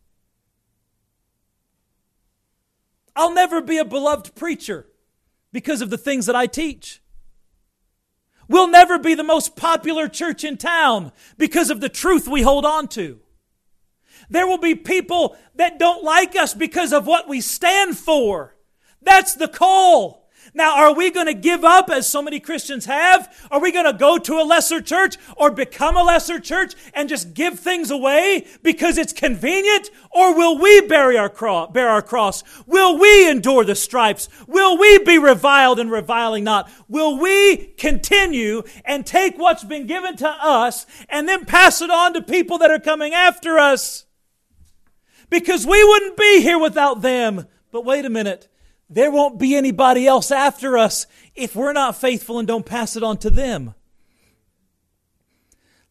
I'll 3.16 3.34
never 3.34 3.62
be 3.62 3.78
a 3.78 3.86
beloved 3.86 4.36
preacher 4.36 4.88
because 5.51 5.82
of 5.82 5.89
the 5.89 5.97
things 5.97 6.26
that 6.26 6.36
I 6.36 6.47
teach. 6.47 7.01
We'll 8.47 8.68
never 8.68 8.99
be 8.99 9.14
the 9.14 9.24
most 9.24 9.55
popular 9.55 10.07
church 10.07 10.43
in 10.43 10.57
town 10.57 11.12
because 11.38 11.70
of 11.70 11.80
the 11.80 11.89
truth 11.89 12.28
we 12.28 12.41
hold 12.41 12.66
on 12.66 12.88
to. 12.89 13.20
There 14.30 14.47
will 14.47 14.57
be 14.57 14.76
people 14.76 15.38
that 15.55 15.80
don't 15.80 16.03
like 16.03 16.36
us 16.36 16.53
because 16.53 16.93
of 16.93 17.07
what 17.07 17.28
we 17.28 17.41
stand 17.41 17.97
for. 17.97 18.55
That's 19.01 19.36
the 19.36 19.47
call. 19.47 20.21
Now, 20.54 20.78
are 20.78 20.93
we 20.93 21.12
going 21.12 21.28
to 21.28 21.34
give 21.34 21.64
up 21.64 21.89
as 21.89 22.10
so 22.10 22.22
many 22.22 22.39
Christians 22.39 22.86
have? 22.86 23.47
Are 23.49 23.62
we 23.62 23.72
going 23.72 23.86
to 23.86 23.93
go 23.93 24.18
to 24.18 24.34
a 24.34 24.43
lesser 24.43 24.82
church 24.82 25.16
or 25.38 25.49
become 25.49 25.95
a 25.95 26.04
lesser 26.04 26.41
church 26.41 26.74
and 26.93 27.08
just 27.08 27.34
give 27.34 27.58
things 27.58 27.89
away 27.89 28.45
because 28.62 28.97
it's 28.97 29.14
convenient? 29.14 29.89
Or 30.12 30.36
will 30.36 30.58
we 30.58 30.82
bear 30.82 31.18
our, 31.18 31.30
cross, 31.30 31.72
bear 31.72 31.88
our 31.88 32.02
cross? 32.02 32.43
Will 32.68 32.97
we 32.97 33.30
endure 33.30 33.64
the 33.64 33.76
stripes? 33.76 34.28
Will 34.45 34.78
we 34.78 34.99
be 34.99 35.18
reviled 35.18 35.80
and 35.80 35.89
reviling 35.89 36.43
not? 36.43 36.70
Will 36.89 37.18
we 37.18 37.56
continue 37.78 38.64
and 38.84 39.06
take 39.06 39.38
what's 39.38 39.64
been 39.64 39.88
given 39.88 40.18
to 40.18 40.28
us 40.28 40.86
and 41.08 41.30
then 41.30 41.45
pass 41.45 41.82
it 41.82 41.89
on 41.89 42.14
to 42.14 42.22
people 42.22 42.58
that 42.58 42.72
are 42.72 42.80
coming 42.80 43.14
after 43.14 43.58
us? 43.58 44.06
Because 45.30 45.66
we 45.66 45.82
wouldn't 45.82 46.18
be 46.18 46.41
here 46.41 46.60
without 46.60 47.02
them. 47.02 47.47
But 47.72 47.86
wait 47.86 48.04
a 48.04 48.10
minute 48.10 48.51
there 48.92 49.10
won't 49.10 49.39
be 49.39 49.56
anybody 49.56 50.06
else 50.06 50.32
after 50.32 50.78
us 50.78 51.08
if 51.34 51.56
we're 51.56 51.72
not 51.72 51.96
faithful 51.96 52.39
and 52.39 52.48
don't 52.48 52.66
pass 52.66 52.98
it 52.98 53.04
on 53.04 53.18
to 53.20 53.30
them. 53.30 53.74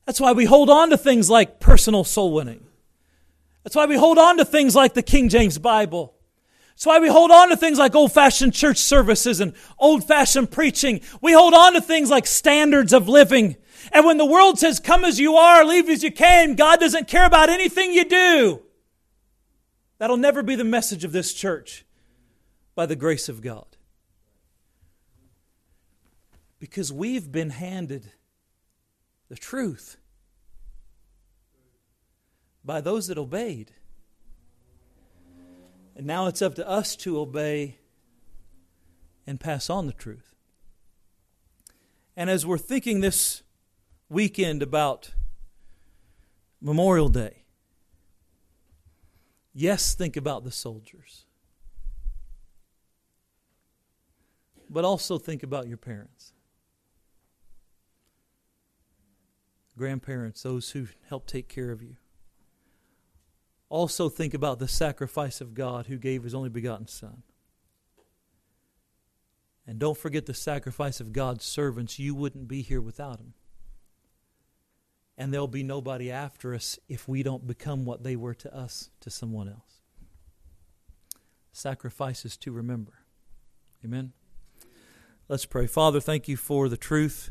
That's 0.04 0.20
why 0.20 0.32
we 0.32 0.44
hold 0.44 0.68
on 0.68 0.90
to 0.90 0.98
things 0.98 1.30
like 1.30 1.60
personal 1.60 2.04
soul 2.04 2.34
winning. 2.34 2.66
That's 3.64 3.74
why 3.74 3.86
we 3.86 3.96
hold 3.96 4.18
on 4.18 4.36
to 4.36 4.44
things 4.44 4.74
like 4.74 4.92
the 4.92 5.02
King 5.02 5.30
James 5.30 5.56
Bible. 5.56 6.14
That's 6.70 6.84
why 6.84 6.98
we 6.98 7.08
hold 7.08 7.30
on 7.30 7.48
to 7.48 7.56
things 7.56 7.78
like 7.78 7.94
old 7.94 8.12
fashioned 8.12 8.52
church 8.52 8.78
services 8.78 9.40
and 9.40 9.54
old 9.78 10.04
fashioned 10.04 10.50
preaching. 10.50 11.00
We 11.22 11.32
hold 11.32 11.54
on 11.54 11.74
to 11.74 11.80
things 11.80 12.10
like 12.10 12.26
standards 12.26 12.92
of 12.92 13.08
living. 13.08 13.56
And 13.92 14.04
when 14.04 14.18
the 14.18 14.26
world 14.26 14.58
says, 14.58 14.78
come 14.78 15.04
as 15.04 15.18
you 15.18 15.36
are, 15.36 15.64
leave 15.64 15.88
as 15.88 16.02
you 16.02 16.10
came, 16.10 16.54
God 16.54 16.80
doesn't 16.80 17.08
care 17.08 17.24
about 17.24 17.48
anything 17.48 17.92
you 17.92 18.04
do. 18.04 18.62
That'll 19.98 20.16
never 20.16 20.42
be 20.42 20.54
the 20.54 20.64
message 20.64 21.04
of 21.04 21.12
this 21.12 21.32
church 21.32 21.84
by 22.80 22.86
the 22.86 22.96
grace 22.96 23.28
of 23.28 23.42
God. 23.42 23.76
Because 26.58 26.90
we've 26.90 27.30
been 27.30 27.50
handed 27.50 28.12
the 29.28 29.36
truth 29.36 29.98
by 32.64 32.80
those 32.80 33.08
that 33.08 33.18
obeyed. 33.18 33.72
And 35.94 36.06
now 36.06 36.26
it's 36.26 36.40
up 36.40 36.54
to 36.54 36.66
us 36.66 36.96
to 36.96 37.20
obey 37.20 37.76
and 39.26 39.38
pass 39.38 39.68
on 39.68 39.86
the 39.86 39.92
truth. 39.92 40.34
And 42.16 42.30
as 42.30 42.46
we're 42.46 42.56
thinking 42.56 43.02
this 43.02 43.42
weekend 44.08 44.62
about 44.62 45.12
Memorial 46.62 47.10
Day, 47.10 47.44
yes, 49.52 49.94
think 49.94 50.16
about 50.16 50.44
the 50.44 50.50
soldiers. 50.50 51.26
But 54.70 54.84
also 54.84 55.18
think 55.18 55.42
about 55.42 55.66
your 55.66 55.76
parents, 55.76 56.32
grandparents, 59.76 60.42
those 60.42 60.70
who 60.70 60.86
help 61.08 61.26
take 61.26 61.48
care 61.48 61.72
of 61.72 61.82
you. 61.82 61.96
Also, 63.68 64.08
think 64.08 64.32
about 64.34 64.58
the 64.58 64.68
sacrifice 64.68 65.40
of 65.40 65.54
God 65.54 65.86
who 65.86 65.96
gave 65.96 66.22
his 66.22 66.34
only 66.34 66.48
begotten 66.48 66.86
Son. 66.86 67.22
And 69.66 69.78
don't 69.78 69.98
forget 69.98 70.26
the 70.26 70.34
sacrifice 70.34 71.00
of 71.00 71.12
God's 71.12 71.44
servants. 71.44 71.98
You 71.98 72.14
wouldn't 72.14 72.48
be 72.48 72.62
here 72.62 72.80
without 72.80 73.18
them. 73.18 73.34
And 75.16 75.32
there'll 75.32 75.46
be 75.46 75.62
nobody 75.62 76.10
after 76.10 76.54
us 76.54 76.78
if 76.88 77.06
we 77.06 77.22
don't 77.22 77.46
become 77.46 77.84
what 77.84 78.02
they 78.02 78.16
were 78.16 78.34
to 78.34 78.56
us, 78.56 78.90
to 79.00 79.10
someone 79.10 79.48
else. 79.48 79.82
Sacrifices 81.52 82.36
to 82.38 82.50
remember. 82.50 83.04
Amen. 83.84 84.12
Let's 85.30 85.46
pray. 85.46 85.68
Father, 85.68 86.00
thank 86.00 86.26
you 86.26 86.36
for 86.36 86.68
the 86.68 86.76
truth. 86.76 87.30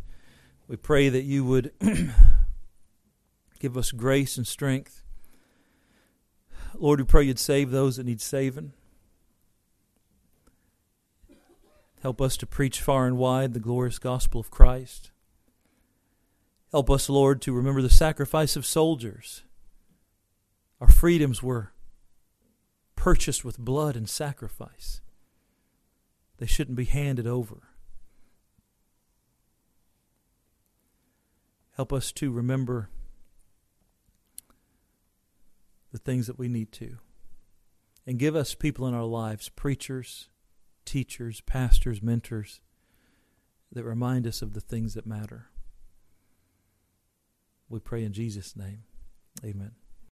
We 0.70 0.78
pray 0.78 1.10
that 1.10 1.24
you 1.24 1.44
would 1.44 1.74
give 3.60 3.76
us 3.76 3.92
grace 3.92 4.38
and 4.38 4.48
strength. 4.48 5.04
Lord, 6.76 7.02
we 7.02 7.06
pray 7.06 7.24
you'd 7.24 7.38
save 7.38 7.72
those 7.72 7.98
that 7.98 8.06
need 8.06 8.22
saving. 8.22 8.72
Help 12.02 12.22
us 12.22 12.38
to 12.38 12.46
preach 12.46 12.80
far 12.80 13.06
and 13.06 13.18
wide 13.18 13.54
the 13.54 13.60
glorious 13.60 14.00
gospel 14.00 14.40
of 14.40 14.50
Christ. 14.50 15.12
Help 16.72 16.90
us, 16.90 17.10
Lord, 17.10 17.42
to 17.42 17.52
remember 17.52 17.82
the 17.82 17.90
sacrifice 17.90 18.56
of 18.56 18.66
soldiers. 18.66 19.44
Our 20.80 20.88
freedoms 20.88 21.44
were 21.44 21.74
purchased 22.96 23.44
with 23.44 23.60
blood 23.60 23.98
and 23.98 24.08
sacrifice. 24.08 25.02
They 26.38 26.46
shouldn't 26.46 26.78
be 26.78 26.86
handed 26.86 27.28
over. 27.28 27.64
Help 31.80 31.94
us 31.94 32.12
to 32.12 32.30
remember 32.30 32.90
the 35.94 35.98
things 35.98 36.28
that 36.28 36.38
we 36.38 36.50
need 36.50 36.74
to. 36.74 36.98
And 38.06 38.20
give 38.20 38.36
us 38.36 38.54
people 38.54 38.86
in 38.86 38.94
our 38.94 39.06
lives, 39.06 39.48
preachers, 39.48 40.28
teachers, 40.84 41.40
pastors, 41.40 42.02
mentors, 42.02 42.60
that 43.72 43.86
remind 43.86 44.28
us 44.28 44.42
of 44.42 44.54
the 44.54 44.60
things 44.60 44.94
that 44.96 45.08
matter. 45.08 45.52
We 47.70 47.80
pray 47.80 48.04
in 48.04 48.12
Jesus' 48.12 48.58
name. 48.58 48.84
Amen. 49.46 49.72